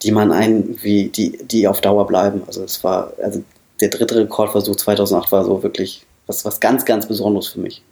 [0.00, 2.42] die man einen, wie, die, die auf Dauer bleiben.
[2.46, 3.44] Also es war, also
[3.82, 7.82] der dritte Rekordversuch 2008 war so wirklich was, was ganz, ganz Besonderes für mich.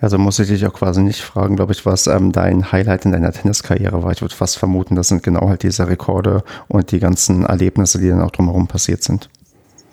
[0.00, 3.12] Also muss ich dich auch quasi nicht fragen, glaube ich, was ähm, dein Highlight in
[3.12, 4.12] deiner Tenniskarriere war.
[4.12, 8.08] Ich würde fast vermuten, das sind genau halt diese Rekorde und die ganzen Erlebnisse, die
[8.08, 9.30] dann auch drumherum passiert sind.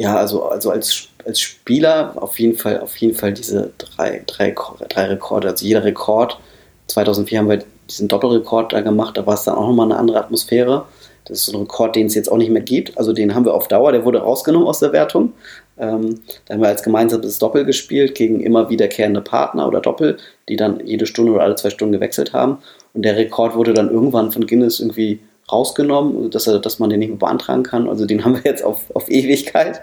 [0.02, 4.56] Ja, also, also als, als Spieler auf jeden Fall, auf jeden Fall diese drei, drei,
[4.90, 5.50] drei Rekorde.
[5.50, 6.40] Also jeder Rekord.
[6.88, 10.18] 2004 haben wir diesen Doppelrekord da gemacht, da war es dann auch nochmal eine andere
[10.18, 10.86] Atmosphäre.
[11.26, 12.98] Das ist so ein Rekord, den es jetzt auch nicht mehr gibt.
[12.98, 15.34] Also den haben wir auf Dauer, der wurde rausgenommen aus der Wertung.
[15.78, 20.18] Ähm, da haben wir als gemeinsames Doppel gespielt gegen immer wiederkehrende Partner oder Doppel,
[20.50, 22.58] die dann jede Stunde oder alle zwei Stunden gewechselt haben.
[22.96, 25.20] Und der Rekord wurde dann irgendwann von Guinness irgendwie
[25.52, 27.90] rausgenommen, dass, er, dass man den nicht mehr beantragen kann.
[27.90, 29.82] Also den haben wir jetzt auf, auf Ewigkeit.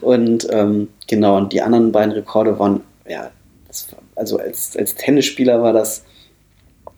[0.00, 3.30] Und ähm, genau, und die anderen beiden Rekorde waren, ja,
[3.66, 6.04] das, also als, als Tennisspieler war das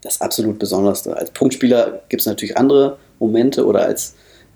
[0.02, 1.16] das absolut Besonderste.
[1.16, 4.14] Als Punktspieler gibt es natürlich andere Momente oder als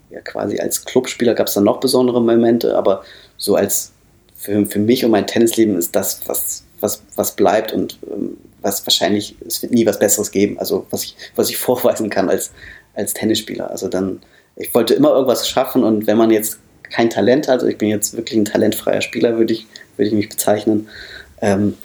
[0.09, 3.03] ja, quasi als Clubspieler gab es dann noch besondere Momente, aber
[3.37, 3.91] so als
[4.35, 8.85] für, für mich und mein Tennisleben ist das, was, was, was bleibt und ähm, was
[8.85, 12.51] wahrscheinlich, es wird nie was Besseres geben, also was ich, was ich vorweisen kann als,
[12.95, 13.69] als Tennisspieler.
[13.69, 14.21] Also dann,
[14.55, 17.89] ich wollte immer irgendwas schaffen und wenn man jetzt kein Talent hat, also ich bin
[17.89, 19.67] jetzt wirklich ein talentfreier Spieler, würde ich,
[19.97, 20.87] würde ich mich bezeichnen,
[21.41, 21.75] ähm,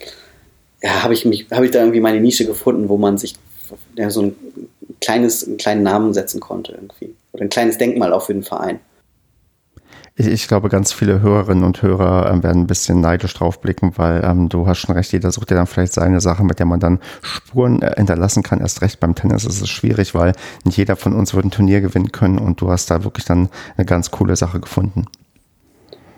[0.82, 3.34] ja, habe ich mich, ich da irgendwie meine Nische gefunden, wo man sich
[3.96, 4.36] ja, so ein
[5.00, 7.14] kleines, einen kleinen Namen setzen konnte irgendwie.
[7.32, 8.80] Oder ein kleines Denkmal auch für den Verein.
[10.20, 13.94] Ich, ich glaube, ganz viele Hörerinnen und Hörer äh, werden ein bisschen neidisch drauf blicken,
[13.96, 16.66] weil ähm, du hast schon recht, jeder sucht ja dann vielleicht seine Sache, mit der
[16.66, 18.60] man dann Spuren äh, hinterlassen kann.
[18.60, 21.80] Erst recht beim Tennis ist es schwierig, weil nicht jeder von uns wird ein Turnier
[21.80, 23.48] gewinnen können und du hast da wirklich dann
[23.78, 25.06] eine ganz coole Sache gefunden.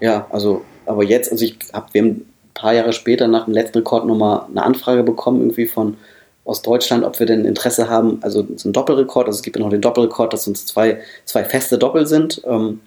[0.00, 3.55] Ja, also, aber jetzt, also ich habe, wir haben ein paar Jahre später nach dem
[3.55, 5.96] letzten Rekord nochmal eine Anfrage bekommen, irgendwie von
[6.44, 9.55] aus Deutschland, ob wir denn Interesse haben, also es ist ein Doppelrekord, also es gibt
[9.55, 12.80] ja noch den Doppelrekord, dass uns zwei, zwei feste Doppel sind, ähm,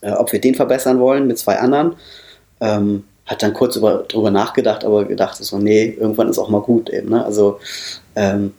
[0.00, 1.96] äh, ob wir den verbessern wollen mit zwei anderen.
[2.60, 6.62] Ähm, hat dann kurz über, drüber nachgedacht, aber gedacht, so, nee, irgendwann ist auch mal
[6.62, 7.10] gut eben.
[7.10, 7.24] Ne?
[7.24, 7.60] Also
[8.16, 8.54] ähm,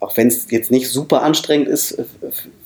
[0.00, 2.04] auch wenn es jetzt nicht super anstrengend ist, äh,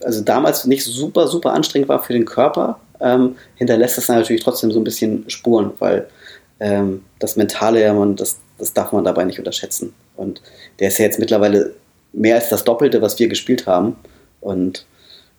[0.03, 4.71] also damals nicht super, super anstrengend war für den Körper, ähm, hinterlässt das natürlich trotzdem
[4.71, 6.07] so ein bisschen Spuren, weil
[6.61, 9.93] ähm, das Mentale, ja, man, das, das darf man dabei nicht unterschätzen.
[10.17, 10.41] Und
[10.79, 11.75] der ist ja jetzt mittlerweile
[12.13, 13.97] mehr als das Doppelte, was wir gespielt haben.
[14.41, 14.87] Und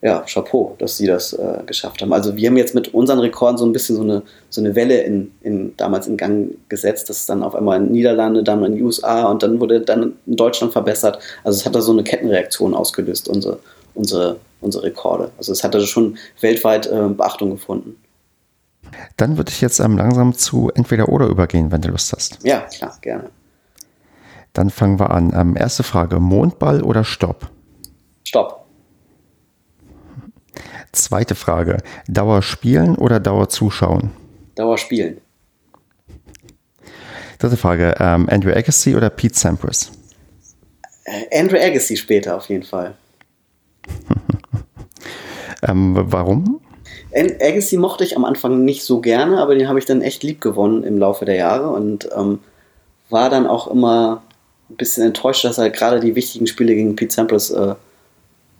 [0.02, 2.12] ja, Chapeau, dass sie das äh, geschafft haben.
[2.12, 5.00] Also wir haben jetzt mit unseren Rekorden so ein bisschen so eine, so eine Welle
[5.02, 7.08] in, in, damals in Gang gesetzt.
[7.08, 10.14] Das ist dann auf einmal in Niederlande, dann in den USA und dann wurde dann
[10.26, 11.18] in Deutschland verbessert.
[11.44, 13.58] Also es hat da so eine Kettenreaktion ausgelöst, unsere,
[13.94, 15.30] unsere, unsere Rekorde.
[15.38, 17.96] Also es hat da schon weltweit äh, Beachtung gefunden.
[19.16, 22.38] Dann würde ich jetzt ähm, langsam zu entweder oder übergehen, wenn du Lust hast.
[22.44, 23.30] Ja, klar, gerne.
[24.52, 25.32] Dann fangen wir an.
[25.34, 27.50] Ähm, erste Frage: Mondball oder Stopp?
[28.24, 28.65] Stopp.
[30.92, 31.78] Zweite Frage:
[32.08, 34.10] Dauer spielen oder Dauer zuschauen?
[34.54, 35.20] Dauer spielen.
[37.38, 39.92] Dritte Frage: ähm, Andrew Agassi oder Pete Sampras?
[41.04, 42.96] Äh, Andrew Agassi später auf jeden Fall.
[45.68, 46.60] ähm, warum?
[47.14, 50.40] Agassi mochte ich am Anfang nicht so gerne, aber den habe ich dann echt lieb
[50.40, 52.40] gewonnen im Laufe der Jahre und ähm,
[53.08, 54.22] war dann auch immer
[54.68, 57.74] ein bisschen enttäuscht, dass er gerade die wichtigen Spiele gegen Pete Sampras äh,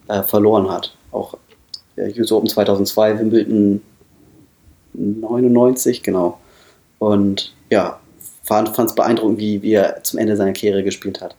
[0.08, 0.94] äh, verloren hat.
[1.10, 1.36] Auch
[1.96, 3.82] US Open 2002, Wimbledon
[4.94, 6.38] 99, genau.
[6.98, 7.98] Und ja,
[8.44, 11.34] fand es beeindruckend, wie, wie er zum Ende seiner Karriere gespielt hat.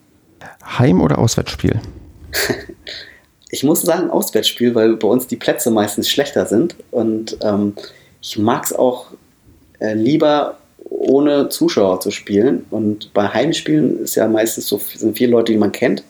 [0.64, 1.80] Heim- oder Auswärtsspiel?
[3.49, 6.76] ich muss sagen, Auswärtsspiel, weil bei uns die Plätze meistens schlechter sind.
[6.91, 7.74] Und ähm,
[8.22, 9.08] ich mag es auch
[9.80, 10.58] äh, lieber
[10.89, 12.66] ohne Zuschauer zu spielen.
[12.70, 16.03] Und bei Heimspielen ist ja meistens so, sind viele Leute, die man kennt.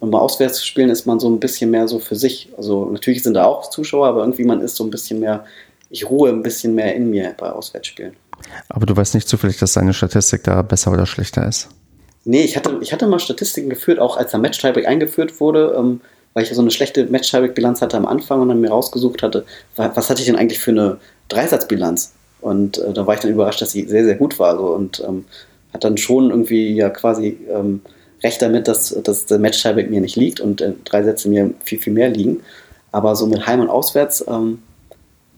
[0.00, 2.50] Und bei Auswärtsspielen ist man so ein bisschen mehr so für sich.
[2.56, 5.44] Also natürlich sind da auch Zuschauer, aber irgendwie man ist so ein bisschen mehr,
[5.90, 8.14] ich ruhe ein bisschen mehr in mir bei Auswärtsspielen.
[8.68, 11.68] Aber du weißt nicht zufällig, dass deine Statistik da besser oder schlechter ist?
[12.24, 16.00] Nee, ich hatte, ich hatte mal Statistiken geführt, auch als der Match-Tiebreak eingeführt wurde, ähm,
[16.34, 20.10] weil ich so eine schlechte Match-Tiebreak-Bilanz hatte am Anfang und dann mir rausgesucht hatte, was
[20.10, 22.12] hatte ich denn eigentlich für eine Dreisatzbilanz?
[22.40, 24.56] Und äh, da war ich dann überrascht, dass sie sehr, sehr gut war.
[24.56, 25.24] So, und ähm,
[25.72, 27.80] hat dann schon irgendwie ja quasi ähm,
[28.22, 31.52] recht damit, dass, dass der match mit mir nicht liegt und äh, drei Sätze mir
[31.64, 32.40] viel, viel mehr liegen.
[32.92, 34.62] Aber so mit Heim und Auswärts ähm,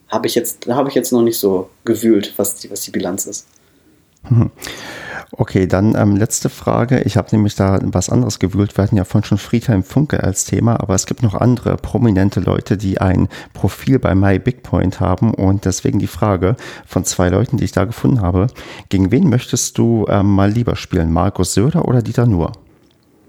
[0.09, 3.47] habe ich jetzt, ich jetzt noch nicht so gewühlt, was die, was die Bilanz ist.
[5.33, 7.03] Okay, dann ähm, letzte Frage.
[7.03, 8.76] Ich habe nämlich da was anderes gewühlt.
[8.76, 12.41] Wir hatten ja vorhin schon Friedhelm Funke als Thema, aber es gibt noch andere prominente
[12.41, 16.57] Leute, die ein Profil bei MyBigPoint haben und deswegen die Frage
[16.87, 18.46] von zwei Leuten, die ich da gefunden habe.
[18.88, 21.13] Gegen wen möchtest du ähm, mal lieber spielen?
[21.13, 22.53] Markus Söder oder Dieter Nuhr?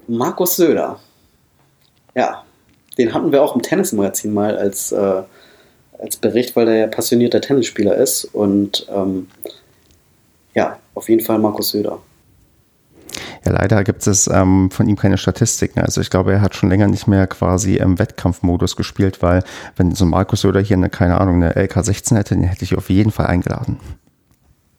[0.10, 0.99] Markus Söder.
[2.15, 2.44] Ja,
[2.98, 5.22] den hatten wir auch im Tennismagazin mal als, äh,
[5.98, 9.27] als Bericht, weil er ja passionierter Tennisspieler ist und ähm,
[10.56, 11.99] ja, auf jeden Fall Markus Söder.
[13.45, 15.80] Ja, leider gibt es ähm, von ihm keine Statistiken.
[15.80, 19.44] Also ich glaube, er hat schon länger nicht mehr quasi im Wettkampfmodus gespielt, weil
[19.77, 22.90] wenn so Markus Söder hier eine, keine Ahnung, eine LK16 hätte, den hätte ich auf
[22.90, 23.80] jeden Fall eingeladen.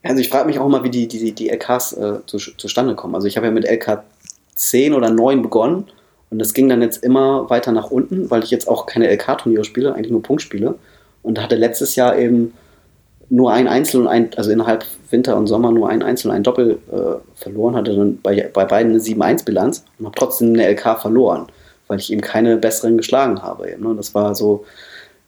[0.02, 3.14] Also ich frage mich auch immer, wie die, die, die LKs äh, zu, zustande kommen.
[3.14, 4.02] Also ich habe ja mit LK
[4.60, 5.86] 10 oder 9 begonnen
[6.30, 9.64] und das ging dann jetzt immer weiter nach unten, weil ich jetzt auch keine LK-Turniere
[9.64, 10.76] spiele, eigentlich nur Punktspiele.
[11.22, 12.54] Und hatte letztes Jahr eben
[13.28, 16.42] nur ein Einzel und ein, also innerhalb Winter und Sommer nur ein Einzel und ein
[16.42, 21.00] Doppel äh, verloren, hatte dann bei, bei beiden eine 7-1-Bilanz und habe trotzdem eine LK
[21.00, 21.46] verloren,
[21.88, 23.70] weil ich eben keine besseren geschlagen habe.
[23.70, 23.94] Eben, ne?
[23.96, 24.64] Das war so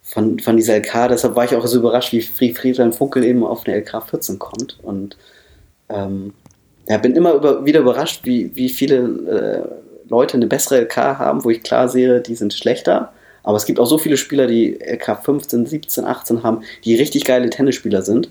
[0.03, 3.67] von, von dieser LK, deshalb war ich auch so überrascht, wie Friedhelm Funkel eben auf
[3.67, 4.79] eine LK 14 kommt.
[4.83, 5.17] Und
[5.89, 6.33] ähm,
[6.89, 8.97] ja, bin immer über, wieder überrascht, wie, wie viele
[10.07, 13.13] äh, Leute eine bessere LK haben, wo ich klar sehe, die sind schlechter.
[13.45, 17.25] Aber es gibt auch so viele Spieler, die LK 15, 17, 18 haben, die richtig
[17.25, 18.31] geile Tennisspieler sind,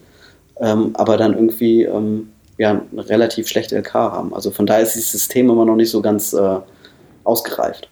[0.60, 4.34] ähm, aber dann irgendwie ähm, ja, relativ schlechte LK haben.
[4.34, 6.60] Also von daher ist dieses System immer noch nicht so ganz äh,
[7.24, 7.90] ausgereift.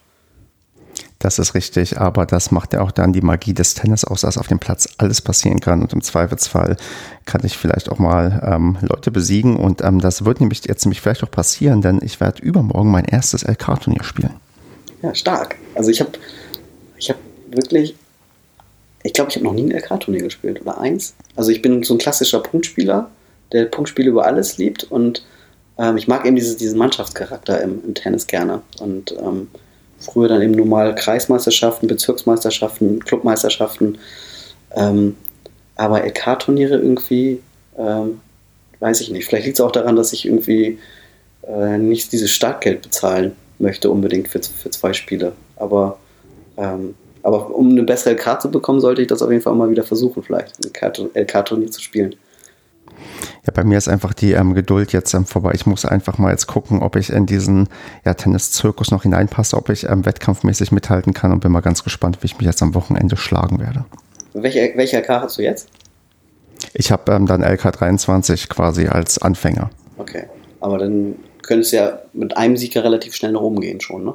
[1.20, 4.38] Das ist richtig, aber das macht ja auch dann die Magie des Tennis aus, dass
[4.38, 6.78] auf dem Platz alles passieren kann und im Zweifelsfall
[7.26, 11.02] kann ich vielleicht auch mal ähm, Leute besiegen und ähm, das wird nämlich jetzt nämlich
[11.02, 14.32] vielleicht auch passieren, denn ich werde übermorgen mein erstes LK-Turnier spielen.
[15.02, 15.56] Ja, stark.
[15.74, 16.12] Also ich habe
[16.96, 17.18] ich hab
[17.50, 17.94] wirklich,
[19.02, 21.14] ich glaube, ich habe noch nie ein LK-Turnier gespielt oder eins.
[21.36, 23.10] Also ich bin so ein klassischer Punktspieler,
[23.52, 25.22] der Punktspiele über alles liebt und
[25.76, 29.48] ähm, ich mag eben dieses, diesen Mannschaftscharakter im, im Tennis gerne und ähm,
[30.00, 33.98] Früher dann eben normal Kreismeisterschaften, Bezirksmeisterschaften, Clubmeisterschaften.
[34.74, 35.16] Ähm,
[35.76, 37.40] aber LK-Turniere irgendwie,
[37.78, 38.20] ähm,
[38.80, 39.26] weiß ich nicht.
[39.26, 40.78] Vielleicht liegt es auch daran, dass ich irgendwie
[41.46, 45.32] äh, nicht dieses Startgeld bezahlen möchte, unbedingt für, für zwei Spiele.
[45.56, 45.98] Aber,
[46.56, 49.70] ähm, aber um eine bessere LK zu bekommen, sollte ich das auf jeden Fall mal
[49.70, 52.16] wieder versuchen, vielleicht ein LK-Turnier zu spielen.
[53.46, 55.52] Ja, bei mir ist einfach die ähm, Geduld jetzt ähm, vorbei.
[55.54, 57.68] Ich muss einfach mal jetzt gucken, ob ich in diesen
[58.04, 62.18] ja, Tennis-Zirkus noch hineinpasse, ob ich ähm, wettkampfmäßig mithalten kann und bin mal ganz gespannt,
[62.20, 63.84] wie ich mich jetzt am Wochenende schlagen werde.
[64.32, 65.68] Welche, welche LK hast du jetzt?
[66.74, 69.70] Ich habe ähm, dann LK23 quasi als Anfänger.
[69.98, 70.24] Okay,
[70.60, 74.14] aber dann könntest du ja mit einem Sieger relativ schnell nach oben gehen schon, ne?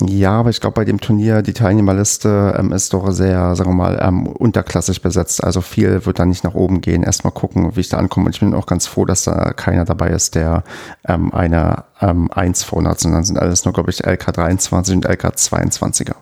[0.00, 3.74] Ja, aber ich glaube, bei dem Turnier, die Teilnehmerliste ähm, ist doch sehr, sagen wir
[3.74, 5.44] mal, ähm, unterklassig besetzt.
[5.44, 7.02] Also viel wird da nicht nach oben gehen.
[7.02, 8.26] Erstmal gucken, wie ich da ankomme.
[8.26, 10.64] Und ich bin auch ganz froh, dass da keiner dabei ist, der
[11.06, 16.14] ähm, eine ähm, 1 vorne hat, sondern sind alles nur, glaube ich, LK23 und LK22er.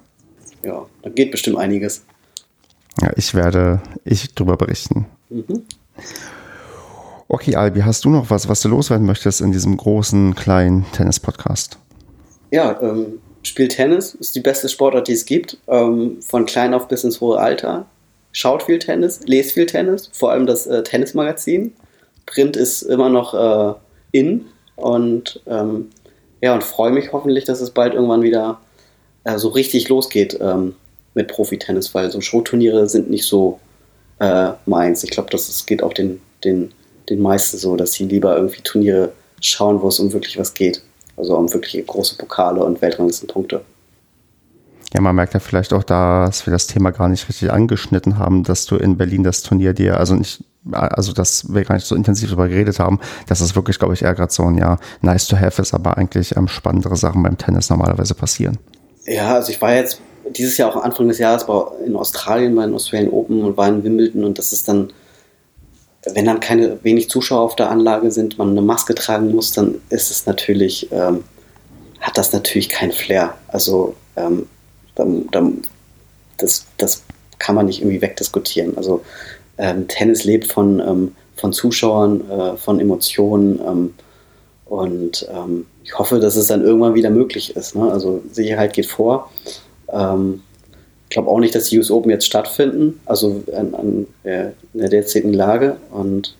[0.62, 2.04] Ja, da geht bestimmt einiges.
[3.00, 5.06] Ja, ich werde ich drüber berichten.
[5.30, 5.62] Mhm.
[7.28, 11.78] Okay, Albi, hast du noch was, was du loswerden möchtest in diesem großen, kleinen Tennis-Podcast?
[12.50, 16.88] Ja, ähm, spielt Tennis, ist die beste Sportart, die es gibt, ähm, von klein auf
[16.88, 17.86] bis ins hohe Alter.
[18.32, 21.74] Schaut viel Tennis, lest viel Tennis, vor allem das äh, Tennismagazin.
[22.26, 23.74] Print ist immer noch äh,
[24.12, 24.46] in
[24.76, 25.90] und ähm,
[26.40, 28.60] ja, und freue mich hoffentlich, dass es bald irgendwann wieder
[29.24, 30.74] äh, so richtig losgeht ähm,
[31.14, 33.58] mit Profi-Tennis, weil so Showturniere sind nicht so
[34.20, 35.02] äh, meins.
[35.02, 36.72] Ich glaube, das geht auch den, den,
[37.08, 40.82] den meisten so, dass sie lieber irgendwie Turniere schauen, wo es um wirklich was geht.
[41.20, 43.60] Also um wirklich große Pokale und Weltranglistenpunkte.
[44.94, 48.42] Ja, man merkt ja vielleicht auch, dass wir das Thema gar nicht richtig angeschnitten haben,
[48.42, 50.42] dass du in Berlin das Turnier dir, also nicht,
[50.72, 52.98] also dass wir gar nicht so intensiv darüber geredet haben,
[53.28, 55.98] dass das wirklich, glaube ich, eher gerade so ein ja nice to have ist, aber
[55.98, 58.56] eigentlich ähm, spannendere Sachen beim Tennis normalerweise passieren.
[59.04, 62.64] Ja, also ich war jetzt dieses Jahr auch Anfang des Jahres war in Australien bei
[62.64, 64.92] den Australian Open und war in Wimbledon und das ist dann
[66.06, 69.80] wenn dann keine wenig Zuschauer auf der Anlage sind, man eine Maske tragen muss, dann
[69.90, 71.24] ist es natürlich, ähm,
[72.00, 73.34] hat das natürlich kein Flair.
[73.48, 74.46] Also ähm,
[74.94, 75.62] dann, dann,
[76.38, 77.02] das, das
[77.38, 78.76] kann man nicht irgendwie wegdiskutieren.
[78.76, 79.02] Also
[79.58, 83.94] ähm, Tennis lebt von, ähm, von Zuschauern, äh, von Emotionen ähm,
[84.64, 87.74] und ähm, ich hoffe, dass es dann irgendwann wieder möglich ist.
[87.74, 87.90] Ne?
[87.90, 89.30] Also Sicherheit geht vor.
[89.92, 90.42] Ähm,
[91.10, 94.88] glaube auch nicht, dass die US Open jetzt stattfinden, also an, an äh, in der
[94.88, 95.76] derzeitigen Lage.
[95.90, 96.36] Und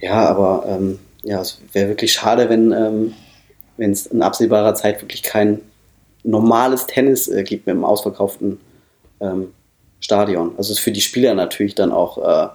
[0.00, 3.14] ja, aber ähm, ja, es wäre wirklich schade, wenn ähm,
[3.76, 5.60] es in absehbarer Zeit wirklich kein
[6.22, 8.60] normales Tennis äh, gibt mit einem ausverkauften
[9.20, 9.52] ähm,
[10.00, 10.52] Stadion.
[10.56, 12.48] Also ist für die Spieler natürlich dann auch, äh,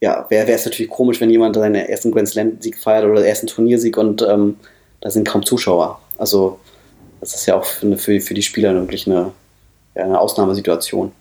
[0.00, 3.96] ja, wäre es natürlich komisch, wenn jemand seinen ersten Grand Slam-Sieg feiert oder ersten Turniersieg
[3.96, 4.56] und ähm,
[5.00, 6.00] da sind kaum Zuschauer.
[6.18, 6.58] Also
[7.20, 9.32] das ist ja auch für, für, für die Spieler wirklich eine
[9.96, 11.12] eine Ausnahmesituation.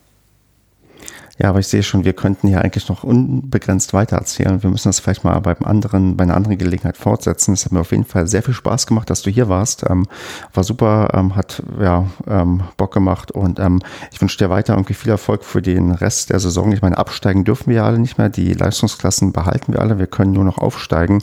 [1.37, 4.63] Ja, aber ich sehe schon, wir könnten hier eigentlich noch unbegrenzt weiter erzählen.
[4.63, 7.53] Wir müssen das vielleicht mal beim anderen, bei einer anderen Gelegenheit fortsetzen.
[7.53, 9.83] Es hat mir auf jeden Fall sehr viel Spaß gemacht, dass du hier warst.
[9.89, 10.07] Ähm,
[10.53, 13.81] war super, ähm, hat ja ähm, Bock gemacht und ähm,
[14.13, 16.71] ich wünsche dir weiter irgendwie viel Erfolg für den Rest der Saison.
[16.71, 18.29] Ich meine, absteigen dürfen wir alle nicht mehr.
[18.29, 19.99] Die Leistungsklassen behalten wir alle.
[19.99, 21.21] Wir können nur noch aufsteigen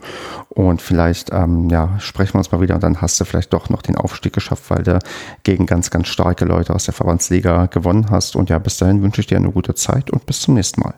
[0.50, 3.70] und vielleicht ähm, ja sprechen wir uns mal wieder und dann hast du vielleicht doch
[3.70, 4.98] noch den Aufstieg geschafft, weil du
[5.42, 8.36] gegen ganz, ganz starke Leute aus der Verbandsliga gewonnen hast.
[8.36, 10.80] Und ja, bis dahin wünsche ich dir eine gute Zeit Zeit und bis zum nächsten
[10.80, 10.94] Mal.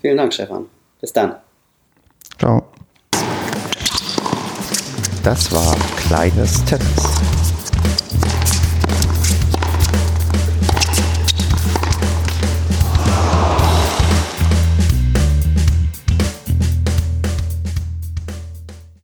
[0.00, 0.66] Vielen Dank, Stefan.
[1.00, 1.36] Bis dann.
[2.38, 2.62] Ciao.
[5.22, 7.47] Das war Kleines Tennis.